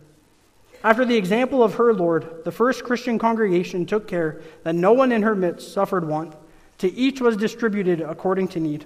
After 0.84 1.06
the 1.06 1.18
example 1.18 1.64
of 1.64 1.76
her 1.76 1.94
Lord, 1.94 2.44
the 2.46 2.52
first 2.52 2.84
Christian 2.84 3.20
congregation 3.20 3.86
took 3.86 4.08
care 4.08 4.42
that 4.64 4.74
no 4.74 4.92
one 4.92 5.12
in 5.12 5.22
her 5.22 5.36
midst 5.36 5.72
suffered 5.72 6.08
want. 6.08 6.34
To 6.80 6.92
each 6.92 7.22
was 7.22 7.38
distributed 7.38 8.02
according 8.02 8.48
to 8.48 8.60
need. 8.60 8.86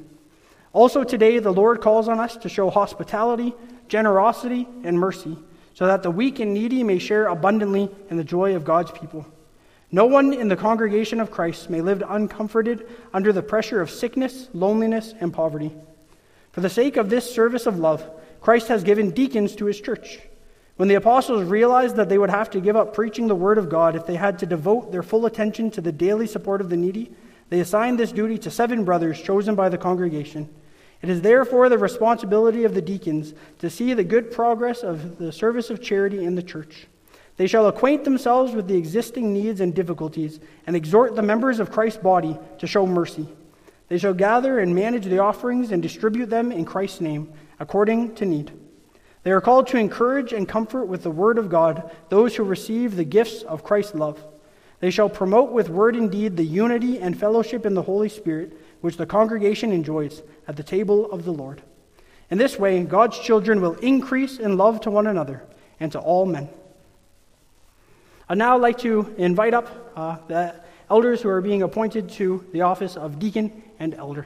Also, 0.73 1.05
today, 1.05 1.39
the 1.39 1.53
Lord 1.53 1.79
calls 1.79 2.09
on 2.09 2.19
us 2.19 2.35
to 2.35 2.49
show 2.49 2.69
hospitality, 2.69 3.53
generosity, 3.87 4.67
and 4.83 4.99
mercy, 4.99 5.37
so 5.73 5.87
that 5.87 6.03
the 6.03 6.11
weak 6.11 6.41
and 6.41 6.53
needy 6.53 6.83
may 6.83 6.99
share 6.99 7.27
abundantly 7.27 7.89
in 8.09 8.17
the 8.17 8.23
joy 8.25 8.53
of 8.53 8.65
God's 8.65 8.91
people. 8.91 9.25
No 9.95 10.07
one 10.07 10.33
in 10.33 10.49
the 10.49 10.57
congregation 10.57 11.21
of 11.21 11.31
Christ 11.31 11.69
may 11.69 11.79
live 11.79 12.03
uncomforted 12.09 12.85
under 13.13 13.31
the 13.31 13.41
pressure 13.41 13.79
of 13.79 13.89
sickness, 13.89 14.49
loneliness, 14.51 15.13
and 15.21 15.31
poverty. 15.31 15.71
For 16.51 16.59
the 16.59 16.69
sake 16.69 16.97
of 16.97 17.09
this 17.09 17.33
service 17.33 17.65
of 17.65 17.79
love, 17.79 18.05
Christ 18.41 18.67
has 18.67 18.83
given 18.83 19.11
deacons 19.11 19.55
to 19.55 19.63
his 19.63 19.79
church. 19.79 20.19
When 20.75 20.89
the 20.89 20.95
apostles 20.95 21.45
realized 21.45 21.95
that 21.95 22.09
they 22.09 22.17
would 22.17 22.29
have 22.29 22.49
to 22.49 22.59
give 22.59 22.75
up 22.75 22.93
preaching 22.93 23.27
the 23.27 23.35
word 23.35 23.57
of 23.57 23.69
God 23.69 23.95
if 23.95 24.05
they 24.05 24.17
had 24.17 24.37
to 24.39 24.45
devote 24.45 24.91
their 24.91 25.01
full 25.01 25.27
attention 25.27 25.71
to 25.71 25.79
the 25.79 25.93
daily 25.93 26.27
support 26.27 26.59
of 26.59 26.69
the 26.69 26.75
needy, 26.75 27.13
they 27.47 27.61
assigned 27.61 27.97
this 27.97 28.11
duty 28.11 28.37
to 28.39 28.51
seven 28.51 28.83
brothers 28.83 29.21
chosen 29.21 29.55
by 29.55 29.69
the 29.69 29.77
congregation. 29.77 30.53
It 31.01 31.07
is 31.07 31.21
therefore 31.21 31.69
the 31.69 31.77
responsibility 31.77 32.65
of 32.65 32.73
the 32.73 32.81
deacons 32.81 33.33
to 33.59 33.69
see 33.69 33.93
the 33.93 34.03
good 34.03 34.29
progress 34.29 34.83
of 34.83 35.19
the 35.19 35.31
service 35.31 35.69
of 35.69 35.81
charity 35.81 36.25
in 36.25 36.35
the 36.35 36.43
church. 36.43 36.87
They 37.37 37.47
shall 37.47 37.67
acquaint 37.67 38.03
themselves 38.03 38.53
with 38.53 38.67
the 38.67 38.77
existing 38.77 39.33
needs 39.33 39.59
and 39.59 39.75
difficulties 39.75 40.39
and 40.65 40.75
exhort 40.75 41.15
the 41.15 41.21
members 41.21 41.59
of 41.59 41.71
Christ's 41.71 42.01
body 42.01 42.37
to 42.59 42.67
show 42.67 42.87
mercy. 42.87 43.27
They 43.87 43.97
shall 43.97 44.13
gather 44.13 44.59
and 44.59 44.73
manage 44.73 45.05
the 45.05 45.19
offerings 45.19 45.71
and 45.71 45.81
distribute 45.81 46.29
them 46.29 46.51
in 46.51 46.65
Christ's 46.65 47.01
name, 47.01 47.31
according 47.59 48.15
to 48.15 48.25
need. 48.25 48.51
They 49.23 49.31
are 49.31 49.41
called 49.41 49.67
to 49.67 49.77
encourage 49.77 50.33
and 50.33 50.47
comfort 50.47 50.85
with 50.85 51.03
the 51.03 51.11
word 51.11 51.37
of 51.37 51.49
God 51.49 51.91
those 52.09 52.35
who 52.35 52.43
receive 52.43 52.95
the 52.95 53.03
gifts 53.03 53.41
of 53.43 53.63
Christ's 53.63 53.95
love. 53.95 54.23
They 54.79 54.91
shall 54.91 55.09
promote 55.09 55.51
with 55.51 55.69
word 55.69 55.95
and 55.95 56.11
deed 56.11 56.37
the 56.37 56.45
unity 56.45 56.99
and 56.99 57.19
fellowship 57.19 57.65
in 57.65 57.73
the 57.73 57.81
Holy 57.81 58.09
Spirit 58.09 58.53
which 58.81 58.97
the 58.97 59.05
congregation 59.05 59.71
enjoys 59.71 60.21
at 60.47 60.57
the 60.57 60.63
table 60.63 61.11
of 61.11 61.25
the 61.25 61.31
Lord. 61.31 61.63
In 62.29 62.37
this 62.37 62.59
way, 62.59 62.83
God's 62.83 63.19
children 63.19 63.61
will 63.61 63.75
increase 63.75 64.37
in 64.37 64.57
love 64.57 64.81
to 64.81 64.91
one 64.91 65.07
another 65.07 65.43
and 65.79 65.91
to 65.91 65.99
all 65.99 66.25
men. 66.25 66.49
I'd 68.27 68.37
now 68.39 68.57
like 68.57 68.79
to 68.79 69.13
invite 69.17 69.53
up 69.53 69.93
uh, 69.95 70.17
the 70.27 70.55
elders 70.89 71.21
who 71.21 71.29
are 71.29 71.41
being 71.41 71.61
appointed 71.61 72.09
to 72.09 72.43
the 72.53 72.61
office 72.61 72.97
of 72.97 73.19
deacon 73.19 73.63
and 73.79 73.93
elder. 73.93 74.25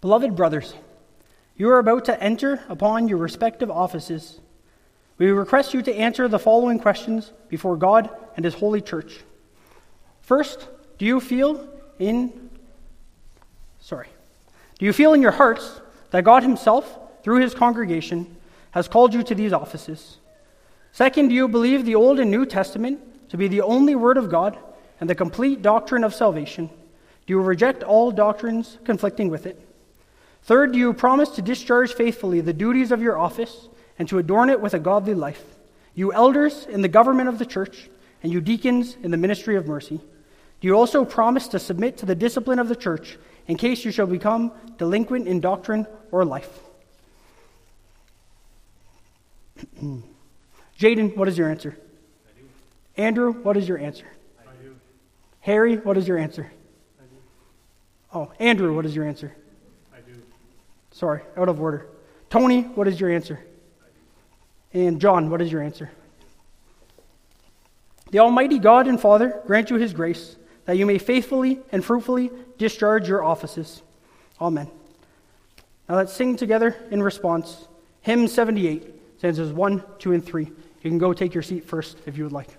Beloved 0.00 0.36
brothers, 0.36 0.74
you 1.56 1.70
are 1.70 1.78
about 1.78 2.04
to 2.06 2.22
enter 2.22 2.62
upon 2.68 3.08
your 3.08 3.18
respective 3.18 3.70
offices. 3.70 4.40
We 5.18 5.30
request 5.30 5.74
you 5.74 5.82
to 5.82 5.94
answer 5.94 6.28
the 6.28 6.38
following 6.38 6.78
questions 6.78 7.32
before 7.48 7.76
God 7.76 8.08
and 8.36 8.44
His 8.44 8.54
holy 8.54 8.80
church. 8.80 9.20
First, 10.20 10.68
do 10.98 11.04
you 11.04 11.20
feel 11.20 11.68
in 11.98 12.50
sorry. 13.80 14.08
Do 14.78 14.84
you 14.84 14.92
feel 14.92 15.14
in 15.14 15.22
your 15.22 15.32
hearts 15.32 15.80
that 16.10 16.24
God 16.24 16.42
himself 16.42 16.98
through 17.22 17.40
his 17.40 17.54
congregation 17.54 18.36
has 18.70 18.88
called 18.88 19.14
you 19.14 19.22
to 19.24 19.34
these 19.34 19.52
offices? 19.52 20.18
Second, 20.92 21.28
do 21.28 21.34
you 21.34 21.48
believe 21.48 21.84
the 21.84 21.94
Old 21.94 22.20
and 22.20 22.30
New 22.30 22.46
Testament 22.46 23.00
to 23.30 23.36
be 23.36 23.48
the 23.48 23.62
only 23.62 23.94
word 23.94 24.16
of 24.16 24.30
God 24.30 24.58
and 25.00 25.08
the 25.08 25.14
complete 25.14 25.62
doctrine 25.62 26.04
of 26.04 26.14
salvation? 26.14 26.68
Do 26.68 27.32
you 27.32 27.40
reject 27.40 27.82
all 27.82 28.10
doctrines 28.10 28.78
conflicting 28.84 29.28
with 29.28 29.46
it? 29.46 29.67
Third, 30.48 30.72
do 30.72 30.78
you 30.78 30.94
promise 30.94 31.28
to 31.32 31.42
discharge 31.42 31.92
faithfully 31.92 32.40
the 32.40 32.54
duties 32.54 32.90
of 32.90 33.02
your 33.02 33.18
office 33.18 33.68
and 33.98 34.08
to 34.08 34.16
adorn 34.16 34.48
it 34.48 34.62
with 34.62 34.72
a 34.72 34.78
godly 34.78 35.12
life? 35.12 35.44
You 35.94 36.10
elders 36.10 36.64
in 36.64 36.80
the 36.80 36.88
government 36.88 37.28
of 37.28 37.38
the 37.38 37.44
church, 37.44 37.90
and 38.22 38.32
you 38.32 38.40
deacons 38.40 38.96
in 39.02 39.10
the 39.10 39.18
ministry 39.18 39.56
of 39.56 39.66
mercy. 39.66 40.00
Do 40.60 40.66
you 40.66 40.72
also 40.72 41.04
promise 41.04 41.48
to 41.48 41.58
submit 41.58 41.98
to 41.98 42.06
the 42.06 42.14
discipline 42.14 42.58
of 42.58 42.70
the 42.70 42.76
church 42.76 43.18
in 43.46 43.58
case 43.58 43.84
you 43.84 43.90
shall 43.90 44.06
become 44.06 44.50
delinquent 44.78 45.28
in 45.28 45.40
doctrine 45.40 45.86
or 46.12 46.24
life? 46.24 46.60
Jaden, 50.80 51.14
what 51.14 51.28
is 51.28 51.36
your 51.36 51.50
answer? 51.50 51.76
Andrew, 52.96 53.34
what 53.34 53.58
is 53.58 53.68
your 53.68 53.76
answer? 53.76 54.06
Harry, 55.40 55.76
what 55.76 55.98
is 55.98 56.08
your 56.08 56.16
answer? 56.16 56.50
Oh, 58.14 58.32
Andrew, 58.38 58.74
what 58.74 58.86
is 58.86 58.96
your 58.96 59.06
answer? 59.06 59.36
Sorry, 60.98 61.22
out 61.36 61.48
of 61.48 61.60
order. 61.60 61.86
Tony, 62.28 62.62
what 62.62 62.88
is 62.88 62.98
your 62.98 63.08
answer? 63.08 63.38
And 64.72 65.00
John, 65.00 65.30
what 65.30 65.40
is 65.40 65.52
your 65.52 65.62
answer? 65.62 65.92
The 68.10 68.18
Almighty 68.18 68.58
God 68.58 68.88
and 68.88 69.00
Father 69.00 69.40
grant 69.46 69.70
you 69.70 69.76
his 69.76 69.92
grace, 69.92 70.34
that 70.64 70.76
you 70.76 70.86
may 70.86 70.98
faithfully 70.98 71.60
and 71.70 71.84
fruitfully 71.84 72.32
discharge 72.58 73.08
your 73.08 73.22
offices. 73.22 73.80
Amen. 74.40 74.68
Now 75.88 75.94
let's 75.94 76.12
sing 76.12 76.36
together 76.36 76.74
in 76.90 77.00
response 77.00 77.68
Hymn 78.00 78.26
78, 78.26 78.92
stanzas 79.18 79.52
1, 79.52 79.84
2, 80.00 80.12
and 80.14 80.26
3. 80.26 80.46
You 80.46 80.90
can 80.90 80.98
go 80.98 81.12
take 81.12 81.32
your 81.32 81.44
seat 81.44 81.64
first 81.64 81.98
if 82.06 82.18
you 82.18 82.24
would 82.24 82.32
like. 82.32 82.57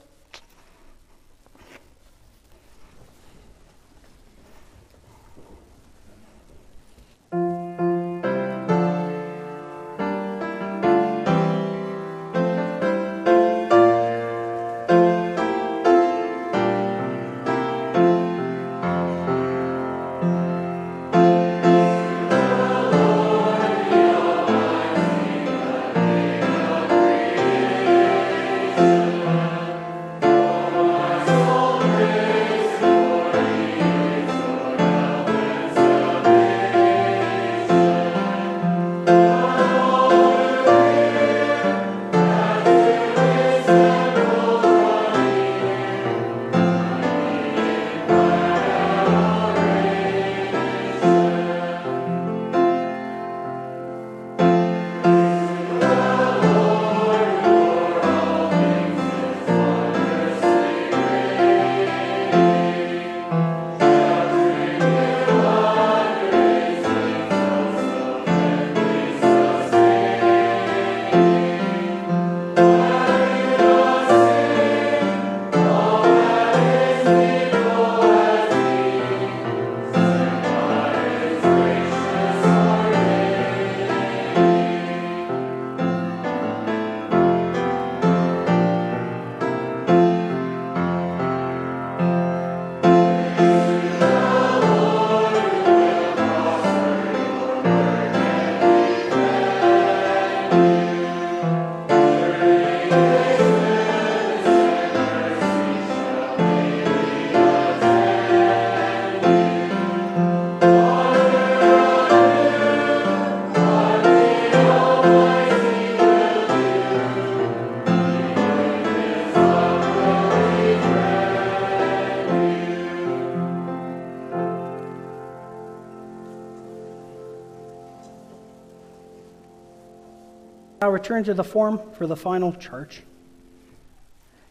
Return 130.99 131.23
to 131.23 131.33
the 131.33 131.45
form 131.45 131.79
for 131.93 132.07
the 132.07 132.15
final 132.17 132.51
charge. 132.51 133.03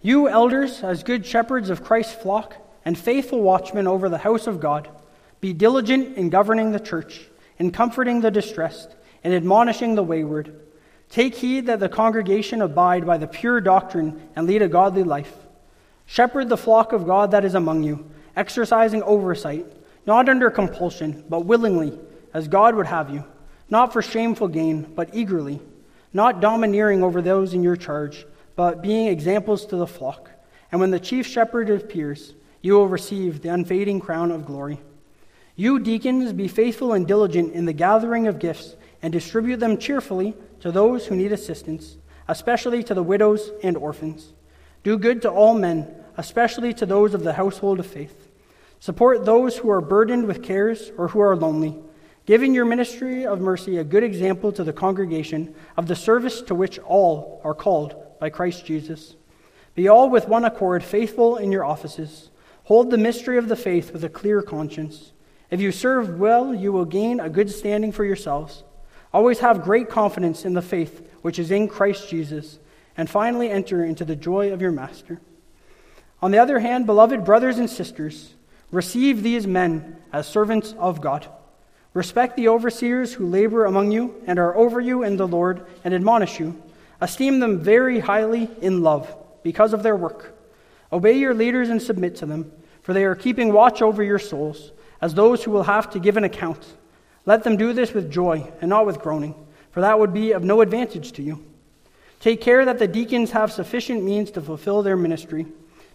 You, 0.00 0.28
elders, 0.28 0.82
as 0.82 1.02
good 1.02 1.26
shepherds 1.26 1.68
of 1.68 1.84
Christ's 1.84 2.14
flock 2.14 2.56
and 2.86 2.96
faithful 2.96 3.42
watchmen 3.42 3.86
over 3.86 4.08
the 4.08 4.16
house 4.16 4.46
of 4.46 4.60
God, 4.60 4.88
be 5.42 5.52
diligent 5.52 6.16
in 6.16 6.30
governing 6.30 6.72
the 6.72 6.80
church, 6.80 7.26
in 7.58 7.70
comforting 7.70 8.22
the 8.22 8.30
distressed, 8.30 8.96
and 9.22 9.34
admonishing 9.34 9.94
the 9.94 10.02
wayward. 10.02 10.58
Take 11.10 11.34
heed 11.34 11.66
that 11.66 11.80
the 11.80 11.88
congregation 11.88 12.62
abide 12.62 13.06
by 13.06 13.18
the 13.18 13.26
pure 13.26 13.60
doctrine 13.60 14.28
and 14.34 14.46
lead 14.46 14.62
a 14.62 14.68
godly 14.68 15.02
life. 15.02 15.34
Shepherd 16.06 16.48
the 16.48 16.56
flock 16.56 16.92
of 16.94 17.06
God 17.06 17.32
that 17.32 17.44
is 17.44 17.54
among 17.54 17.82
you, 17.82 18.10
exercising 18.36 19.02
oversight, 19.02 19.66
not 20.06 20.30
under 20.30 20.50
compulsion, 20.50 21.24
but 21.28 21.44
willingly, 21.44 21.98
as 22.32 22.48
God 22.48 22.74
would 22.74 22.86
have 22.86 23.10
you, 23.10 23.24
not 23.68 23.92
for 23.92 24.00
shameful 24.00 24.48
gain, 24.48 24.82
but 24.94 25.10
eagerly 25.12 25.60
not 26.12 26.40
domineering 26.40 27.02
over 27.02 27.20
those 27.20 27.54
in 27.54 27.62
your 27.62 27.76
charge, 27.76 28.26
but 28.56 28.82
being 28.82 29.08
examples 29.08 29.66
to 29.66 29.76
the 29.76 29.86
flock. 29.86 30.30
And 30.70 30.80
when 30.80 30.90
the 30.90 31.00
chief 31.00 31.26
shepherd 31.26 31.70
appears, 31.70 32.34
you 32.60 32.74
will 32.74 32.88
receive 32.88 33.40
the 33.40 33.50
unfading 33.50 34.00
crown 34.00 34.30
of 34.30 34.46
glory. 34.46 34.80
You, 35.56 35.78
deacons, 35.78 36.32
be 36.32 36.48
faithful 36.48 36.92
and 36.92 37.06
diligent 37.06 37.52
in 37.52 37.64
the 37.64 37.72
gathering 37.72 38.26
of 38.26 38.38
gifts 38.38 38.76
and 39.02 39.12
distribute 39.12 39.58
them 39.58 39.78
cheerfully 39.78 40.34
to 40.60 40.72
those 40.72 41.06
who 41.06 41.16
need 41.16 41.32
assistance, 41.32 41.96
especially 42.26 42.82
to 42.84 42.94
the 42.94 43.02
widows 43.02 43.50
and 43.62 43.76
orphans. 43.76 44.32
Do 44.82 44.98
good 44.98 45.22
to 45.22 45.30
all 45.30 45.54
men, 45.54 45.88
especially 46.16 46.72
to 46.74 46.86
those 46.86 47.14
of 47.14 47.22
the 47.22 47.32
household 47.34 47.80
of 47.80 47.86
faith. 47.86 48.28
Support 48.80 49.24
those 49.24 49.56
who 49.56 49.70
are 49.70 49.80
burdened 49.80 50.26
with 50.26 50.42
cares 50.42 50.92
or 50.96 51.08
who 51.08 51.20
are 51.20 51.36
lonely 51.36 51.78
giving 52.28 52.52
your 52.52 52.66
ministry 52.66 53.24
of 53.24 53.40
mercy 53.40 53.78
a 53.78 53.84
good 53.84 54.04
example 54.04 54.52
to 54.52 54.62
the 54.62 54.70
congregation 54.70 55.54
of 55.78 55.86
the 55.86 55.96
service 55.96 56.42
to 56.42 56.54
which 56.54 56.78
all 56.80 57.40
are 57.42 57.54
called 57.54 57.96
by 58.20 58.28
Christ 58.28 58.66
Jesus. 58.66 59.16
Be 59.74 59.88
all 59.88 60.10
with 60.10 60.28
one 60.28 60.44
accord 60.44 60.84
faithful 60.84 61.38
in 61.38 61.50
your 61.50 61.64
offices. 61.64 62.28
Hold 62.64 62.90
the 62.90 62.98
mystery 62.98 63.38
of 63.38 63.48
the 63.48 63.56
faith 63.56 63.94
with 63.94 64.04
a 64.04 64.10
clear 64.10 64.42
conscience. 64.42 65.14
If 65.50 65.62
you 65.62 65.72
serve 65.72 66.18
well, 66.20 66.54
you 66.54 66.70
will 66.70 66.84
gain 66.84 67.18
a 67.18 67.30
good 67.30 67.48
standing 67.48 67.92
for 67.92 68.04
yourselves. 68.04 68.62
Always 69.10 69.38
have 69.38 69.62
great 69.62 69.88
confidence 69.88 70.44
in 70.44 70.52
the 70.52 70.60
faith 70.60 71.08
which 71.22 71.38
is 71.38 71.50
in 71.50 71.66
Christ 71.66 72.10
Jesus, 72.10 72.58
and 72.94 73.08
finally 73.08 73.48
enter 73.48 73.82
into 73.82 74.04
the 74.04 74.14
joy 74.14 74.52
of 74.52 74.60
your 74.60 74.70
Master. 74.70 75.18
On 76.20 76.30
the 76.30 76.38
other 76.40 76.58
hand, 76.58 76.84
beloved 76.84 77.24
brothers 77.24 77.56
and 77.56 77.70
sisters, 77.70 78.34
receive 78.70 79.22
these 79.22 79.46
men 79.46 79.96
as 80.12 80.28
servants 80.28 80.74
of 80.78 81.00
God 81.00 81.26
Respect 81.94 82.36
the 82.36 82.48
overseers 82.48 83.14
who 83.14 83.26
labor 83.26 83.64
among 83.64 83.92
you 83.92 84.22
and 84.26 84.38
are 84.38 84.56
over 84.56 84.80
you 84.80 85.02
in 85.02 85.16
the 85.16 85.26
Lord 85.26 85.66
and 85.84 85.94
admonish 85.94 86.38
you. 86.38 86.60
Esteem 87.00 87.40
them 87.40 87.60
very 87.60 88.00
highly 88.00 88.50
in 88.60 88.82
love 88.82 89.14
because 89.42 89.72
of 89.72 89.82
their 89.82 89.96
work. 89.96 90.34
Obey 90.92 91.14
your 91.14 91.34
leaders 91.34 91.68
and 91.68 91.80
submit 91.80 92.16
to 92.16 92.26
them, 92.26 92.50
for 92.82 92.92
they 92.92 93.04
are 93.04 93.14
keeping 93.14 93.52
watch 93.52 93.82
over 93.82 94.02
your 94.02 94.18
souls 94.18 94.72
as 95.00 95.14
those 95.14 95.44
who 95.44 95.50
will 95.50 95.62
have 95.62 95.90
to 95.90 96.00
give 96.00 96.16
an 96.16 96.24
account. 96.24 96.64
Let 97.26 97.44
them 97.44 97.56
do 97.56 97.72
this 97.72 97.92
with 97.92 98.10
joy 98.10 98.50
and 98.60 98.68
not 98.70 98.86
with 98.86 99.00
groaning, 99.00 99.34
for 99.70 99.80
that 99.80 99.98
would 99.98 100.12
be 100.12 100.32
of 100.32 100.44
no 100.44 100.60
advantage 100.60 101.12
to 101.12 101.22
you. 101.22 101.44
Take 102.20 102.40
care 102.40 102.64
that 102.64 102.78
the 102.78 102.88
deacons 102.88 103.30
have 103.30 103.52
sufficient 103.52 104.02
means 104.02 104.30
to 104.32 104.40
fulfill 104.40 104.82
their 104.82 104.96
ministry. 104.96 105.46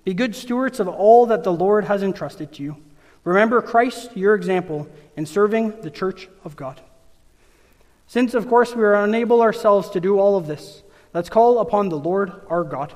Be 0.06 0.14
good 0.14 0.36
stewards 0.36 0.80
of 0.80 0.88
all 0.88 1.26
that 1.26 1.44
the 1.44 1.52
Lord 1.52 1.86
has 1.86 2.04
entrusted 2.04 2.54
to 2.54 2.64
you. 2.64 2.78
Remember 3.24 3.62
Christ, 3.62 4.16
your 4.16 4.36
example, 4.36 4.88
in 5.16 5.26
serving 5.26 5.82
the 5.82 5.92
church 5.92 6.28
of 6.44 6.56
God. 6.56 6.82
Since, 8.08 8.34
of 8.34 8.48
course, 8.48 8.76
we 8.76 8.84
are 8.84 8.96
unable 8.96 9.42
ourselves 9.42 9.90
to 9.92 10.02
do 10.02 10.20
all 10.20 10.36
of 10.36 10.46
this, 10.46 10.84
let's 11.14 11.30
call 11.30 11.60
upon 11.60 11.90
the 11.90 11.98
Lord 11.98 12.32
our 12.50 12.64
God. 12.64 12.94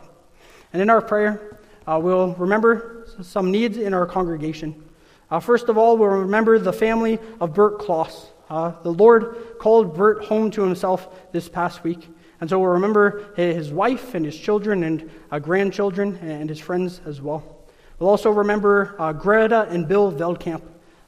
And 0.74 0.82
in 0.82 0.90
our 0.90 1.02
prayer, 1.02 1.60
uh, 1.88 2.00
we'll 2.02 2.34
remember 2.34 3.08
some 3.22 3.52
needs 3.52 3.78
in 3.78 3.94
our 3.94 4.06
congregation. 4.06 4.84
Uh, 5.32 5.40
first 5.40 5.70
of 5.70 5.78
all, 5.78 5.98
we'll 5.98 6.10
remember 6.10 6.60
the 6.60 6.74
family 6.74 7.20
of 7.40 7.54
Bert 7.54 7.80
Kloss. 7.80 8.28
Uh, 8.50 8.74
the 8.82 8.92
Lord 8.92 9.60
called 9.60 9.96
Bert 9.96 10.26
home 10.26 10.52
to 10.52 10.62
himself 10.62 11.32
this 11.32 11.50
past 11.50 11.84
week. 11.84 12.08
And 12.40 12.50
so 12.50 12.60
we'll 12.60 12.72
remember 12.72 13.34
his 13.36 13.72
wife 13.72 14.14
and 14.14 14.26
his 14.26 14.38
children 14.38 14.84
and 14.84 15.10
uh, 15.32 15.40
grandchildren 15.40 16.18
and 16.18 16.50
his 16.50 16.60
friends 16.60 17.02
as 17.06 17.22
well. 17.22 17.57
We'll 18.00 18.10
also 18.10 18.30
remember 18.30 18.96
uh, 19.00 19.14
Greta 19.14 19.68
and 19.70 19.88
Bill 19.88 20.12
Veldkamp. 20.12 20.62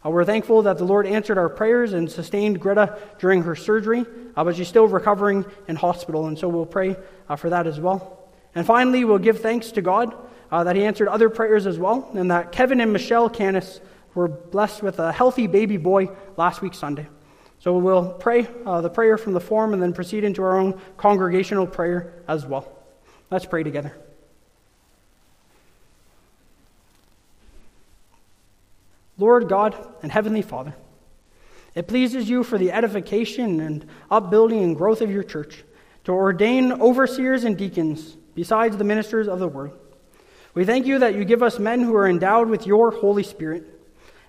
Uh, 0.03 0.10
we're 0.10 0.26
thankful 0.26 0.64
that 0.64 0.78
the 0.78 0.86
Lord 0.86 1.06
answered 1.06 1.38
our 1.38 1.49
prayers 1.49 1.94
and 1.94 2.10
sustained 2.10 2.60
Greta 2.60 2.98
during 3.20 3.44
her 3.44 3.56
surgery, 3.56 4.06
uh, 4.36 4.44
but 4.44 4.56
she's 4.56 4.68
still 4.68 4.88
recovering 4.88 5.45
in 5.68 5.76
hospital, 5.76 6.26
and 6.28 6.40
so 6.40 6.48
we'll 6.48 6.66
pray 6.66 6.95
uh, 7.28 7.36
for 7.36 7.49
that 7.52 7.68
as 7.68 7.80
well. 7.80 8.30
And 8.56 8.66
finally, 8.66 9.06
we'll 9.06 9.20
give 9.20 9.40
thanks 9.40 9.72
to 9.74 9.82
God 9.82 10.16
uh, 10.52 10.64
that 10.64 10.76
He 10.76 10.84
answered 10.84 11.10
other 11.10 11.30
prayers 11.30 11.68
as 11.68 11.78
well, 11.78 12.10
and 12.16 12.32
that 12.32 12.52
Kevin 12.52 12.82
and 12.82 12.91
Michelle 12.91 13.30
Canis 13.30 13.82
were 14.16 14.28
blessed 14.28 14.82
with 14.82 14.98
a 14.98 15.11
healthy 15.11 15.45
baby 15.45 15.78
boy 15.78 16.10
last 16.38 16.61
week 16.61 16.74
Sunday. 16.74 17.07
So 17.60 17.78
we'll 17.78 18.14
pray 18.14 18.48
uh, 18.66 18.82
the 18.82 18.90
prayer 18.90 19.18
from 19.18 19.34
the 19.34 19.41
form 19.41 19.74
and 19.74 19.82
then 19.82 19.94
proceed 19.94 20.24
into 20.24 20.41
our 20.41 20.57
own 20.57 20.80
congregational 20.98 21.68
prayer 21.68 22.24
as 22.28 22.45
well. 22.45 22.72
Let's 23.30 23.45
pray 23.45 23.64
together. 23.64 23.95
Lord 29.20 29.50
God 29.50 29.76
and 30.02 30.12
Heavenly 30.12 30.41
Father, 30.41 30.76
it 31.76 31.88
pleases 31.88 32.30
you 32.30 32.44
for 32.44 32.58
the 32.58 32.72
edification 32.72 33.60
and 33.60 33.86
upbuilding 34.10 34.64
and 34.64 34.76
growth 34.76 35.02
of 35.02 35.12
your 35.12 35.24
church 35.24 35.64
to 36.06 36.12
ordain 36.12 36.72
overseers 36.72 37.44
and 37.44 37.58
deacons 37.58 38.18
besides 38.34 38.78
the 38.78 38.84
ministers 38.84 39.28
of 39.28 39.40
the 39.40 39.48
word. 39.48 39.72
We 40.54 40.66
thank 40.66 40.88
you 40.88 41.00
that 41.00 41.16
you 41.16 41.26
give 41.26 41.44
us 41.44 41.60
men 41.60 41.82
who 41.82 41.96
are 41.96 42.08
endowed 42.08 42.50
with 42.50 42.66
your 42.66 42.91
Holy 42.91 43.24
Spirit. 43.24 43.66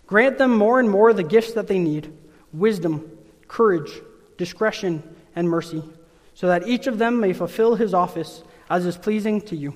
Grant 0.07 0.39
them 0.39 0.55
more 0.55 0.81
and 0.81 0.91
more 0.91 1.13
the 1.13 1.23
gifts 1.23 1.53
that 1.53 1.69
they 1.69 1.79
need 1.79 2.13
wisdom, 2.53 3.17
courage, 3.49 3.93
discretion, 4.37 5.03
and 5.37 5.49
mercy, 5.49 5.83
so 6.35 6.49
that 6.49 6.67
each 6.67 6.89
of 6.89 6.99
them 6.99 7.21
may 7.21 7.33
fulfill 7.33 7.77
his 7.77 7.95
office 7.95 8.43
as 8.69 8.85
is 8.85 8.97
pleasing 8.97 9.41
to 9.43 9.57
you. 9.57 9.75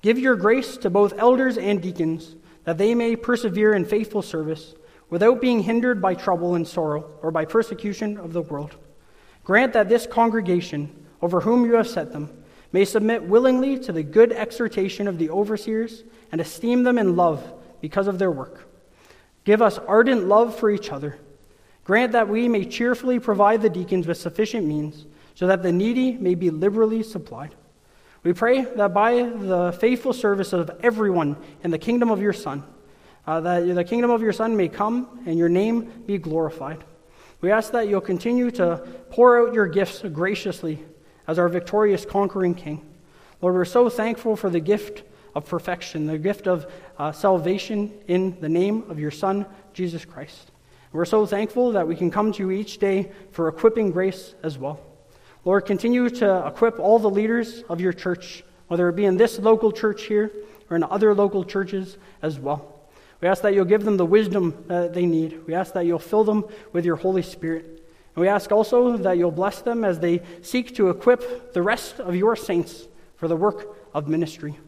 Give 0.00 0.18
your 0.18 0.36
grace 0.36 0.76
to 0.78 0.90
both 0.90 1.18
elders 1.18 1.58
and 1.58 1.82
deacons, 1.82 2.36
that 2.64 2.78
they 2.78 2.94
may 2.94 3.16
persevere 3.16 3.74
in 3.74 3.84
faithful 3.84 4.22
service 4.22 4.74
without 5.10 5.40
being 5.40 5.60
hindered 5.60 6.00
by 6.00 6.14
trouble 6.14 6.54
and 6.54 6.66
sorrow 6.66 7.18
or 7.22 7.30
by 7.30 7.44
persecution 7.44 8.16
of 8.16 8.32
the 8.32 8.42
world. 8.42 8.76
Grant 9.44 9.72
that 9.72 9.88
this 9.88 10.06
congregation, 10.06 11.06
over 11.20 11.40
whom 11.40 11.66
you 11.66 11.74
have 11.74 11.88
set 11.88 12.12
them, 12.12 12.30
may 12.72 12.84
submit 12.84 13.22
willingly 13.22 13.78
to 13.78 13.92
the 13.92 14.02
good 14.02 14.32
exhortation 14.32 15.06
of 15.06 15.18
the 15.18 15.28
overseers 15.28 16.04
and 16.30 16.40
esteem 16.40 16.82
them 16.82 16.98
in 16.98 17.16
love 17.16 17.52
because 17.80 18.06
of 18.06 18.18
their 18.18 18.30
work. 18.30 18.68
Give 19.44 19.60
us 19.60 19.78
ardent 19.78 20.28
love 20.28 20.56
for 20.56 20.70
each 20.70 20.90
other. 20.90 21.18
Grant 21.84 22.12
that 22.12 22.28
we 22.28 22.48
may 22.48 22.64
cheerfully 22.64 23.18
provide 23.18 23.60
the 23.60 23.68
deacons 23.68 24.06
with 24.06 24.16
sufficient 24.16 24.66
means 24.66 25.04
so 25.34 25.46
that 25.48 25.62
the 25.62 25.72
needy 25.72 26.12
may 26.12 26.34
be 26.34 26.50
liberally 26.50 27.02
supplied. 27.02 27.54
We 28.24 28.32
pray 28.32 28.62
that 28.62 28.94
by 28.94 29.22
the 29.22 29.76
faithful 29.80 30.12
service 30.12 30.52
of 30.52 30.70
everyone 30.82 31.36
in 31.64 31.72
the 31.72 31.78
kingdom 31.78 32.10
of 32.10 32.22
your 32.22 32.32
Son, 32.32 32.62
uh, 33.26 33.40
that 33.40 33.74
the 33.74 33.84
kingdom 33.84 34.10
of 34.10 34.22
your 34.22 34.32
Son 34.32 34.56
may 34.56 34.68
come 34.68 35.22
and 35.26 35.36
your 35.36 35.48
name 35.48 36.04
be 36.06 36.18
glorified. 36.18 36.84
We 37.40 37.50
ask 37.50 37.72
that 37.72 37.88
you'll 37.88 38.00
continue 38.00 38.52
to 38.52 38.76
pour 39.10 39.40
out 39.40 39.54
your 39.54 39.66
gifts 39.66 40.02
graciously 40.12 40.84
as 41.26 41.40
our 41.40 41.48
victorious 41.48 42.04
conquering 42.04 42.54
King. 42.54 42.88
Lord, 43.40 43.54
we're 43.54 43.64
so 43.64 43.88
thankful 43.88 44.36
for 44.36 44.48
the 44.48 44.60
gift 44.60 45.02
of 45.34 45.46
perfection, 45.46 46.06
the 46.06 46.18
gift 46.18 46.46
of 46.46 46.70
uh, 46.98 47.10
salvation 47.10 47.92
in 48.06 48.38
the 48.40 48.48
name 48.48 48.84
of 48.88 49.00
your 49.00 49.10
Son, 49.10 49.46
Jesus 49.72 50.04
Christ. 50.04 50.52
We're 50.92 51.06
so 51.06 51.26
thankful 51.26 51.72
that 51.72 51.88
we 51.88 51.96
can 51.96 52.10
come 52.10 52.30
to 52.32 52.42
you 52.44 52.50
each 52.52 52.78
day 52.78 53.10
for 53.32 53.48
equipping 53.48 53.90
grace 53.90 54.36
as 54.44 54.58
well. 54.58 54.78
Lord, 55.44 55.66
continue 55.66 56.08
to 56.08 56.46
equip 56.46 56.78
all 56.78 56.98
the 56.98 57.10
leaders 57.10 57.62
of 57.68 57.80
your 57.80 57.92
church, 57.92 58.44
whether 58.68 58.88
it 58.88 58.96
be 58.96 59.06
in 59.06 59.16
this 59.16 59.38
local 59.38 59.72
church 59.72 60.04
here 60.04 60.30
or 60.70 60.76
in 60.76 60.84
other 60.84 61.14
local 61.14 61.44
churches 61.44 61.98
as 62.22 62.38
well. 62.38 62.80
We 63.20 63.28
ask 63.28 63.42
that 63.42 63.54
you'll 63.54 63.64
give 63.64 63.84
them 63.84 63.96
the 63.96 64.06
wisdom 64.06 64.64
that 64.68 64.94
they 64.94 65.06
need. 65.06 65.46
We 65.46 65.54
ask 65.54 65.72
that 65.74 65.84
you'll 65.84 65.98
fill 65.98 66.24
them 66.24 66.44
with 66.72 66.84
your 66.84 66.96
Holy 66.96 67.22
Spirit. 67.22 67.64
And 68.14 68.22
we 68.22 68.28
ask 68.28 68.52
also 68.52 68.96
that 68.96 69.16
you'll 69.16 69.30
bless 69.30 69.62
them 69.62 69.84
as 69.84 69.98
they 69.98 70.22
seek 70.42 70.74
to 70.76 70.90
equip 70.90 71.52
the 71.52 71.62
rest 71.62 71.98
of 71.98 72.14
your 72.14 72.36
saints 72.36 72.86
for 73.16 73.28
the 73.28 73.36
work 73.36 73.76
of 73.94 74.08
ministry. 74.08 74.58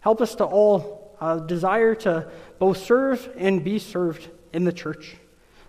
Help 0.00 0.20
us 0.20 0.34
to 0.36 0.44
all 0.44 1.16
uh, 1.20 1.38
desire 1.38 1.94
to 1.94 2.30
both 2.58 2.78
serve 2.78 3.28
and 3.36 3.64
be 3.64 3.78
served 3.78 4.28
in 4.52 4.64
the 4.64 4.72
church. 4.72 5.16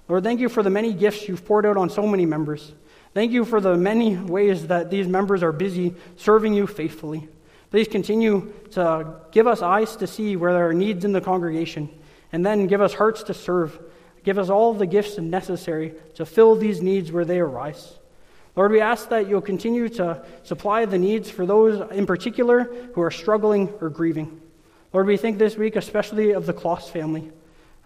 Lord, 0.08 0.24
thank 0.24 0.40
you 0.40 0.48
for 0.48 0.64
the 0.64 0.70
many 0.70 0.94
gifts 0.94 1.28
you've 1.28 1.46
poured 1.46 1.66
out 1.66 1.76
on 1.76 1.90
so 1.90 2.06
many 2.06 2.26
members. 2.26 2.74
Thank 3.18 3.32
you 3.32 3.46
for 3.46 3.60
the 3.60 3.76
many 3.76 4.16
ways 4.16 4.68
that 4.68 4.92
these 4.92 5.08
members 5.08 5.42
are 5.42 5.52
busy 5.52 5.96
serving 6.18 6.54
you 6.54 6.68
faithfully. 6.68 7.28
Please 7.72 7.88
continue 7.88 8.54
to 8.74 9.16
give 9.32 9.48
us 9.48 9.64
eyes 9.64 9.96
to 9.96 10.06
see 10.06 10.36
where 10.36 10.54
there 10.54 10.70
are 10.70 10.74
needs 10.76 11.04
in 11.04 11.14
the 11.14 11.20
congregation 11.20 11.90
and 12.32 12.46
then 12.46 12.68
give 12.68 12.80
us 12.80 12.94
hearts 12.94 13.24
to 13.24 13.34
serve. 13.34 13.80
Give 14.24 14.38
us 14.38 14.52
all 14.52 14.76
the 14.76 14.86
gifts 14.86 15.18
necessary 15.18 15.96
to 16.14 16.28
fill 16.28 16.56
these 16.58 16.84
needs 16.84 17.12
where 17.12 17.26
they 17.26 17.40
arise. 17.40 17.98
Lord, 18.56 18.72
we 18.72 18.82
ask 18.82 19.10
that 19.10 19.28
you'll 19.28 19.42
continue 19.42 19.90
to 19.90 20.24
supply 20.44 20.86
the 20.86 21.00
needs 21.00 21.28
for 21.28 21.48
those 21.48 21.90
in 21.90 22.06
particular 22.06 22.66
who 22.94 23.02
are 23.02 23.10
struggling 23.10 23.70
or 23.82 23.90
grieving. 23.90 24.40
Lord, 24.94 25.08
we 25.08 25.18
think 25.18 25.40
this 25.40 25.58
week 25.58 25.76
especially 25.76 26.34
of 26.34 26.46
the 26.46 26.54
Kloss 26.54 26.88
family. 26.88 27.32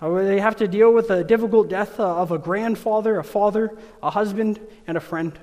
Uh, 0.02 0.10
they 0.24 0.40
have 0.40 0.56
to 0.56 0.68
deal 0.68 0.92
with 0.92 1.10
the 1.10 1.24
difficult 1.24 1.70
death 1.70 2.00
uh, 2.00 2.16
of 2.16 2.32
a 2.32 2.38
grandfather, 2.40 3.20
a 3.20 3.24
father, 3.24 3.78
a 4.02 4.10
husband, 4.10 4.60
and 4.88 4.98
a 4.98 5.00
friend. 5.00 5.38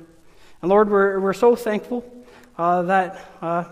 And 0.60 0.68
Lord, 0.68 0.90
we're, 0.90 1.20
we're 1.20 1.32
so 1.32 1.54
thankful 1.54 2.04
uh, 2.56 2.82
that 2.82 3.24
uh, 3.40 3.64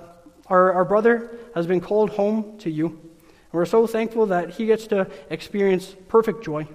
our, 0.46 0.72
our 0.72 0.84
brother 0.84 1.36
has 1.56 1.66
been 1.66 1.80
called 1.80 2.10
home 2.10 2.56
to 2.58 2.70
you. 2.70 2.86
And 2.86 3.52
we're 3.52 3.66
so 3.66 3.88
thankful 3.88 4.26
that 4.26 4.50
he 4.50 4.66
gets 4.66 4.86
to 4.88 5.10
experience 5.28 5.96
perfect 6.06 6.44
joy. 6.44 6.68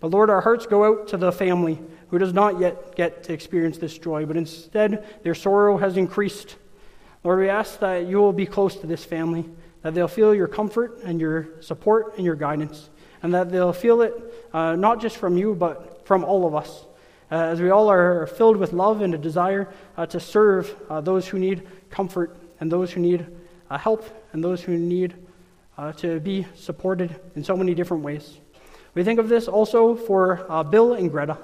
But 0.00 0.10
Lord, 0.10 0.28
our 0.28 0.42
hearts 0.42 0.66
go 0.66 0.84
out 0.84 1.08
to 1.08 1.16
the 1.16 1.32
family 1.32 1.80
who 2.08 2.18
does 2.18 2.34
not 2.34 2.60
yet 2.60 2.94
get 2.94 3.24
to 3.24 3.32
experience 3.32 3.78
this 3.78 3.96
joy, 3.96 4.26
but 4.26 4.36
instead 4.36 5.22
their 5.22 5.34
sorrow 5.34 5.78
has 5.78 5.96
increased. 5.96 6.56
Lord, 7.22 7.40
we 7.40 7.48
ask 7.48 7.78
that 7.80 8.06
you 8.06 8.18
will 8.18 8.34
be 8.34 8.44
close 8.44 8.76
to 8.76 8.86
this 8.86 9.06
family, 9.06 9.48
that 9.80 9.94
they'll 9.94 10.06
feel 10.06 10.34
your 10.34 10.48
comfort 10.48 11.00
and 11.02 11.18
your 11.18 11.62
support 11.62 12.16
and 12.16 12.26
your 12.26 12.34
guidance, 12.34 12.90
and 13.24 13.32
that 13.32 13.50
they'll 13.50 13.72
feel 13.72 14.02
it 14.02 14.12
uh, 14.52 14.76
not 14.76 15.00
just 15.00 15.16
from 15.16 15.38
you, 15.38 15.54
but 15.54 16.06
from 16.06 16.22
all 16.22 16.46
of 16.46 16.54
us, 16.54 16.84
uh, 17.32 17.36
as 17.36 17.58
we 17.58 17.70
all 17.70 17.90
are 17.90 18.26
filled 18.26 18.58
with 18.58 18.74
love 18.74 19.00
and 19.00 19.14
a 19.14 19.18
desire 19.18 19.66
uh, 19.96 20.04
to 20.04 20.20
serve 20.20 20.76
uh, 20.90 21.00
those 21.00 21.26
who 21.26 21.38
need 21.38 21.66
comfort 21.88 22.36
and 22.60 22.70
those 22.70 22.92
who 22.92 23.00
need 23.00 23.26
uh, 23.70 23.78
help 23.78 24.04
and 24.32 24.44
those 24.44 24.60
who 24.60 24.76
need 24.76 25.14
uh, 25.78 25.90
to 25.92 26.20
be 26.20 26.46
supported 26.54 27.18
in 27.34 27.42
so 27.42 27.56
many 27.56 27.74
different 27.74 28.02
ways. 28.02 28.38
We 28.92 29.02
think 29.02 29.18
of 29.18 29.30
this 29.30 29.48
also 29.48 29.96
for 29.96 30.64
Bill 30.70 30.92
and 30.92 31.10
Greta. 31.10 31.38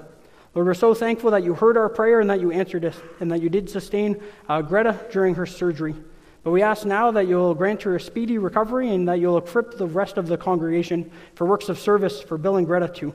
Lord, 0.53 0.67
we're 0.67 0.73
so 0.75 0.93
thankful 0.93 1.31
that 1.31 1.43
you 1.43 1.55
heard 1.55 1.77
our 1.77 1.89
prayer 1.89 2.19
and 2.19 2.29
that 2.29 2.39
you 2.39 2.51
answered 2.51 2.85
us, 2.85 2.97
and 3.19 3.31
that 3.31 3.41
you 3.41 3.49
did 3.49 3.69
sustain 3.69 4.21
Greta 4.67 4.99
during 5.11 5.35
her 5.35 5.45
surgery. 5.45 5.95
But 6.43 6.51
we 6.51 6.63
ask 6.63 6.85
now 6.85 7.11
that 7.11 7.27
you'll 7.27 7.53
grant 7.53 7.83
her 7.83 7.95
a 7.95 7.99
speedy 7.99 8.37
recovery 8.37 8.89
and 8.89 9.07
that 9.07 9.19
you'll 9.19 9.37
equip 9.37 9.77
the 9.77 9.85
rest 9.85 10.17
of 10.17 10.27
the 10.27 10.37
congregation 10.37 11.11
for 11.35 11.45
works 11.45 11.69
of 11.69 11.77
service 11.77 12.21
for 12.21 12.37
Bill 12.37 12.55
and 12.55 12.65
Greta 12.65 12.87
too. 12.87 13.13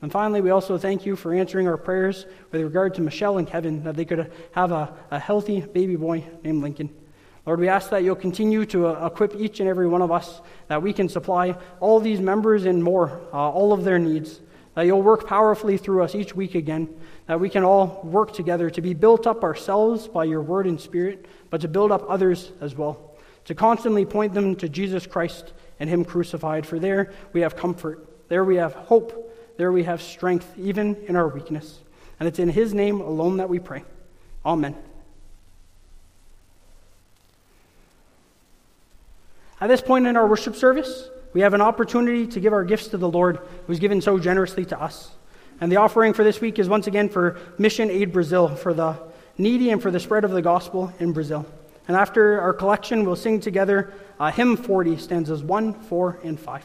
And 0.00 0.10
finally, 0.10 0.40
we 0.40 0.50
also 0.50 0.76
thank 0.76 1.06
you 1.06 1.16
for 1.16 1.32
answering 1.32 1.68
our 1.68 1.76
prayers 1.76 2.26
with 2.50 2.62
regard 2.62 2.94
to 2.94 3.02
Michelle 3.02 3.38
and 3.38 3.46
Kevin, 3.46 3.84
that 3.84 3.96
they 3.96 4.04
could 4.04 4.32
have 4.52 4.72
a, 4.72 4.94
a 5.10 5.18
healthy 5.18 5.60
baby 5.60 5.96
boy 5.96 6.24
named 6.42 6.62
Lincoln. 6.62 6.90
Lord, 7.46 7.60
we 7.60 7.68
ask 7.68 7.90
that 7.90 8.02
you'll 8.02 8.16
continue 8.16 8.64
to 8.66 8.86
uh, 8.86 9.06
equip 9.06 9.34
each 9.36 9.60
and 9.60 9.68
every 9.68 9.86
one 9.86 10.00
of 10.00 10.10
us, 10.10 10.40
that 10.68 10.82
we 10.82 10.94
can 10.94 11.10
supply 11.10 11.56
all 11.80 12.00
these 12.00 12.20
members 12.20 12.64
and 12.64 12.82
more, 12.82 13.20
uh, 13.32 13.36
all 13.36 13.74
of 13.74 13.84
their 13.84 13.98
needs, 13.98 14.40
that 14.74 14.82
you'll 14.86 15.02
work 15.02 15.26
powerfully 15.26 15.76
through 15.76 16.02
us 16.02 16.14
each 16.14 16.34
week 16.34 16.54
again, 16.54 16.88
that 17.26 17.38
we 17.38 17.48
can 17.48 17.62
all 17.62 18.00
work 18.02 18.32
together 18.32 18.70
to 18.70 18.80
be 18.80 18.94
built 18.94 19.26
up 19.26 19.44
ourselves 19.44 20.08
by 20.08 20.24
your 20.24 20.40
word 20.40 20.66
and 20.66 20.80
spirit, 20.80 21.26
but 21.54 21.60
to 21.60 21.68
build 21.68 21.92
up 21.92 22.04
others 22.08 22.50
as 22.60 22.74
well, 22.74 23.12
to 23.44 23.54
constantly 23.54 24.04
point 24.04 24.34
them 24.34 24.56
to 24.56 24.68
Jesus 24.68 25.06
Christ 25.06 25.52
and 25.78 25.88
Him 25.88 26.04
crucified, 26.04 26.66
for 26.66 26.80
there 26.80 27.12
we 27.32 27.42
have 27.42 27.54
comfort, 27.54 28.28
there 28.28 28.42
we 28.42 28.56
have 28.56 28.72
hope, 28.74 29.32
there 29.56 29.70
we 29.70 29.84
have 29.84 30.02
strength, 30.02 30.52
even 30.58 30.96
in 31.06 31.14
our 31.14 31.28
weakness. 31.28 31.78
And 32.18 32.26
it's 32.26 32.40
in 32.40 32.48
His 32.48 32.74
name 32.74 33.00
alone 33.00 33.36
that 33.36 33.48
we 33.48 33.60
pray. 33.60 33.84
Amen. 34.44 34.74
At 39.60 39.68
this 39.68 39.80
point 39.80 40.08
in 40.08 40.16
our 40.16 40.26
worship 40.26 40.56
service, 40.56 41.08
we 41.34 41.42
have 41.42 41.54
an 41.54 41.60
opportunity 41.60 42.26
to 42.26 42.40
give 42.40 42.52
our 42.52 42.64
gifts 42.64 42.88
to 42.88 42.96
the 42.96 43.08
Lord 43.08 43.38
who's 43.68 43.78
given 43.78 44.00
so 44.00 44.18
generously 44.18 44.64
to 44.64 44.82
us. 44.82 45.12
And 45.60 45.70
the 45.70 45.76
offering 45.76 46.14
for 46.14 46.24
this 46.24 46.40
week 46.40 46.58
is 46.58 46.68
once 46.68 46.88
again 46.88 47.08
for 47.08 47.38
Mission 47.58 47.92
Aid 47.92 48.12
Brazil, 48.12 48.48
for 48.56 48.74
the 48.74 49.13
needy 49.38 49.70
and 49.70 49.82
for 49.82 49.90
the 49.90 50.00
spread 50.00 50.24
of 50.24 50.30
the 50.30 50.42
gospel 50.42 50.92
in 50.98 51.12
Brazil. 51.12 51.46
And 51.86 51.96
after 51.96 52.40
our 52.40 52.52
collection, 52.52 53.04
we'll 53.04 53.16
sing 53.16 53.40
together 53.40 53.92
uh, 54.18 54.30
hymn 54.30 54.56
40, 54.56 54.96
stanzas 54.96 55.42
1, 55.42 55.74
4, 55.74 56.20
and 56.24 56.40
5. 56.40 56.64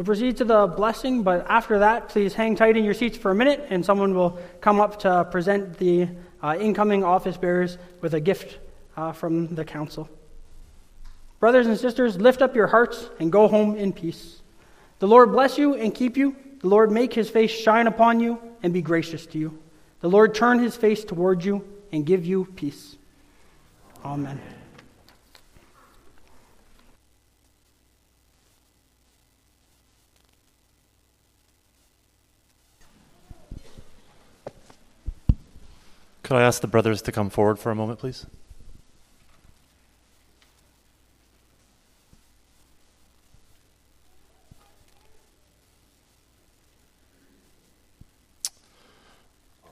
We'll 0.00 0.06
proceed 0.06 0.38
to 0.38 0.46
the 0.46 0.66
blessing, 0.66 1.24
but 1.24 1.44
after 1.46 1.80
that, 1.80 2.08
please 2.08 2.32
hang 2.32 2.56
tight 2.56 2.74
in 2.74 2.84
your 2.84 2.94
seats 2.94 3.18
for 3.18 3.32
a 3.32 3.34
minute, 3.34 3.66
and 3.68 3.84
someone 3.84 4.14
will 4.14 4.38
come 4.62 4.80
up 4.80 5.00
to 5.00 5.28
present 5.30 5.76
the 5.76 6.08
uh, 6.42 6.56
incoming 6.58 7.04
office 7.04 7.36
bearers 7.36 7.76
with 8.00 8.14
a 8.14 8.20
gift 8.20 8.60
uh, 8.96 9.12
from 9.12 9.54
the 9.54 9.62
council. 9.62 10.08
Brothers 11.38 11.66
and 11.66 11.78
sisters, 11.78 12.18
lift 12.18 12.40
up 12.40 12.56
your 12.56 12.66
hearts 12.66 13.10
and 13.18 13.30
go 13.30 13.46
home 13.46 13.76
in 13.76 13.92
peace. 13.92 14.40
The 15.00 15.06
Lord 15.06 15.32
bless 15.32 15.58
you 15.58 15.74
and 15.74 15.94
keep 15.94 16.16
you. 16.16 16.34
The 16.62 16.68
Lord 16.68 16.90
make 16.90 17.12
his 17.12 17.28
face 17.28 17.50
shine 17.50 17.86
upon 17.86 18.20
you 18.20 18.40
and 18.62 18.72
be 18.72 18.80
gracious 18.80 19.26
to 19.26 19.38
you. 19.38 19.58
The 20.00 20.08
Lord 20.08 20.34
turn 20.34 20.60
his 20.60 20.76
face 20.76 21.04
toward 21.04 21.44
you 21.44 21.62
and 21.92 22.06
give 22.06 22.24
you 22.24 22.46
peace. 22.56 22.96
Amen. 24.02 24.40
Could 36.30 36.36
I 36.36 36.42
ask 36.42 36.60
the 36.60 36.68
brothers 36.68 37.02
to 37.02 37.10
come 37.10 37.28
forward 37.28 37.58
for 37.58 37.72
a 37.72 37.74
moment, 37.74 37.98
please? 37.98 38.24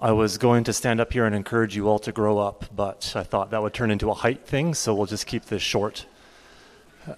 I 0.03 0.11
was 0.11 0.37
going 0.37 0.65
to 0.65 0.73
stand 0.73 1.01
up 1.01 1.13
here 1.13 1.27
and 1.27 1.33
encourage 1.33 1.77
you 1.77 1.89
all 1.89 2.01
to 2.01 2.11
grow 2.11 2.39
up, 2.39 2.65
but 2.75 3.13
I 3.15 3.23
thought 3.23 3.53
that 3.53 3.63
would 3.63 3.73
turn 3.73 3.93
into 3.93 4.11
a 4.11 4.15
height 4.15 4.45
thing, 4.45 4.75
so 4.75 4.93
we'll 4.97 5.07
just 5.07 5.29
keep 5.29 5.45
this 5.45 5.63
short. 5.63 6.07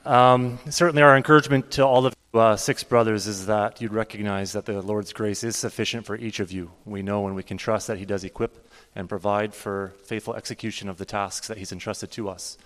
Um, 0.04 0.58
certainly, 0.68 1.00
our 1.00 1.16
encouragement 1.16 1.70
to 1.72 1.86
all 1.86 2.04
of 2.04 2.14
you, 2.34 2.40
uh, 2.40 2.56
six 2.56 2.84
brothers 2.84 3.26
is 3.26 3.46
that 3.46 3.80
you'd 3.80 3.94
recognize 3.94 4.52
that 4.52 4.66
the 4.66 4.82
Lord's 4.82 5.14
grace 5.14 5.42
is 5.42 5.56
sufficient 5.56 6.04
for 6.04 6.14
each 6.16 6.40
of 6.40 6.52
you. 6.52 6.72
We 6.84 7.00
know 7.00 7.26
and 7.26 7.34
we 7.34 7.42
can 7.42 7.56
trust 7.56 7.86
that 7.86 7.96
He 7.96 8.04
does 8.04 8.22
equip 8.22 8.69
and 8.94 9.08
provide 9.08 9.54
for 9.54 9.92
faithful 10.04 10.34
execution 10.34 10.88
of 10.88 10.98
the 10.98 11.04
tasks 11.04 11.48
that 11.48 11.58
He's 11.58 11.72
entrusted 11.72 12.10
to 12.12 12.28
us. 12.28 12.58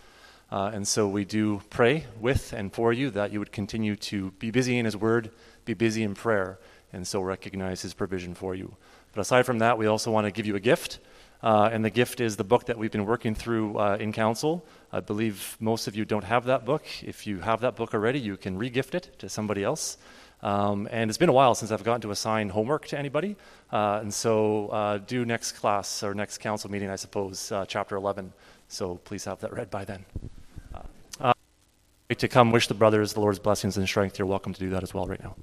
Uh, 0.51 0.71
and 0.73 0.87
so 0.87 1.09
we 1.09 1.25
do 1.25 1.63
pray 1.71 2.07
with 2.21 2.53
and 2.53 2.73
for 2.73 2.93
you 2.93 3.11
that 3.11 3.33
you 3.33 3.39
would 3.39 3.53
continue 3.53 3.97
to 3.97 4.31
be 4.33 4.51
busy 4.51 4.79
in 4.79 4.85
His 4.85 4.97
Word, 4.97 5.31
be 5.65 5.75
busy 5.75 6.03
in 6.03 6.15
prayer, 6.15 6.59
and 6.93 7.07
so 7.07 7.21
recognize 7.21 7.83
His 7.83 7.95
provision 7.95 8.35
for 8.35 8.55
you. 8.55 8.77
But 9.13 9.21
aside 9.21 9.47
from 9.47 9.59
that, 9.59 9.79
we 9.79 9.87
also 9.87 10.11
want 10.11 10.27
to 10.27 10.31
give 10.31 10.47
you 10.47 10.57
a 10.57 10.61
gift. 10.61 10.99
Uh, 11.43 11.69
and 11.71 11.85
the 11.85 11.91
gift 11.91 12.21
is 12.21 12.37
the 12.37 12.45
book 12.45 12.67
that 12.67 12.79
we've 12.79 12.91
been 12.91 13.05
working 13.05 13.35
through 13.35 13.79
uh, 13.79 13.97
in 14.01 14.13
council. 14.13 14.65
I 14.91 15.01
believe 15.01 15.57
most 15.61 15.87
of 15.87 15.95
you 15.95 16.05
don't 16.05 16.25
have 16.25 16.47
that 16.47 16.65
book. 16.65 16.85
If 17.03 17.27
you 17.27 17.41
have 17.41 17.61
that 17.61 17.77
book 17.77 17.93
already, 17.93 18.19
you 18.19 18.37
can 18.37 18.59
regift 18.59 18.95
it 18.95 19.19
to 19.19 19.29
somebody 19.29 19.63
else. 19.63 19.99
Um, 20.45 20.87
and 20.91 21.11
it's 21.11 21.17
been 21.17 21.31
a 21.31 21.33
while 21.33 21.55
since 21.55 21.71
I've 21.71 21.83
gotten 21.83 22.03
to 22.03 22.11
assign 22.11 22.51
homework 22.51 22.87
to 22.89 22.99
anybody. 22.99 23.35
Uh, 23.73 24.01
and 24.03 24.13
so, 24.13 24.69
uh, 24.69 24.99
do 24.99 25.25
next 25.25 25.53
class 25.53 26.03
or 26.03 26.15
next 26.15 26.39
council 26.39 26.71
meeting, 26.71 26.91
I 26.91 26.97
suppose, 26.97 27.51
uh, 27.51 27.65
chapter 27.67 27.97
11. 27.97 28.31
So, 28.69 28.97
please 28.97 29.25
have 29.25 29.41
that 29.41 29.55
read 29.55 29.71
by 29.71 29.87
then. 29.87 30.05
Uh, 31.19 31.33
to 32.11 32.29
come 32.29 32.53
wish 32.53 32.69
the 32.69 32.75
brothers 32.75 33.15
the 33.15 33.21
Lord's 33.21 33.39
blessings 33.39 33.79
and 33.79 33.89
strength, 33.89 34.19
you're 34.19 34.29
welcome 34.29 34.53
to 34.53 34.61
do 34.61 34.69
that 34.71 34.83
as 34.83 34.93
well 34.93 35.07
right 35.07 35.23
now. 35.23 35.35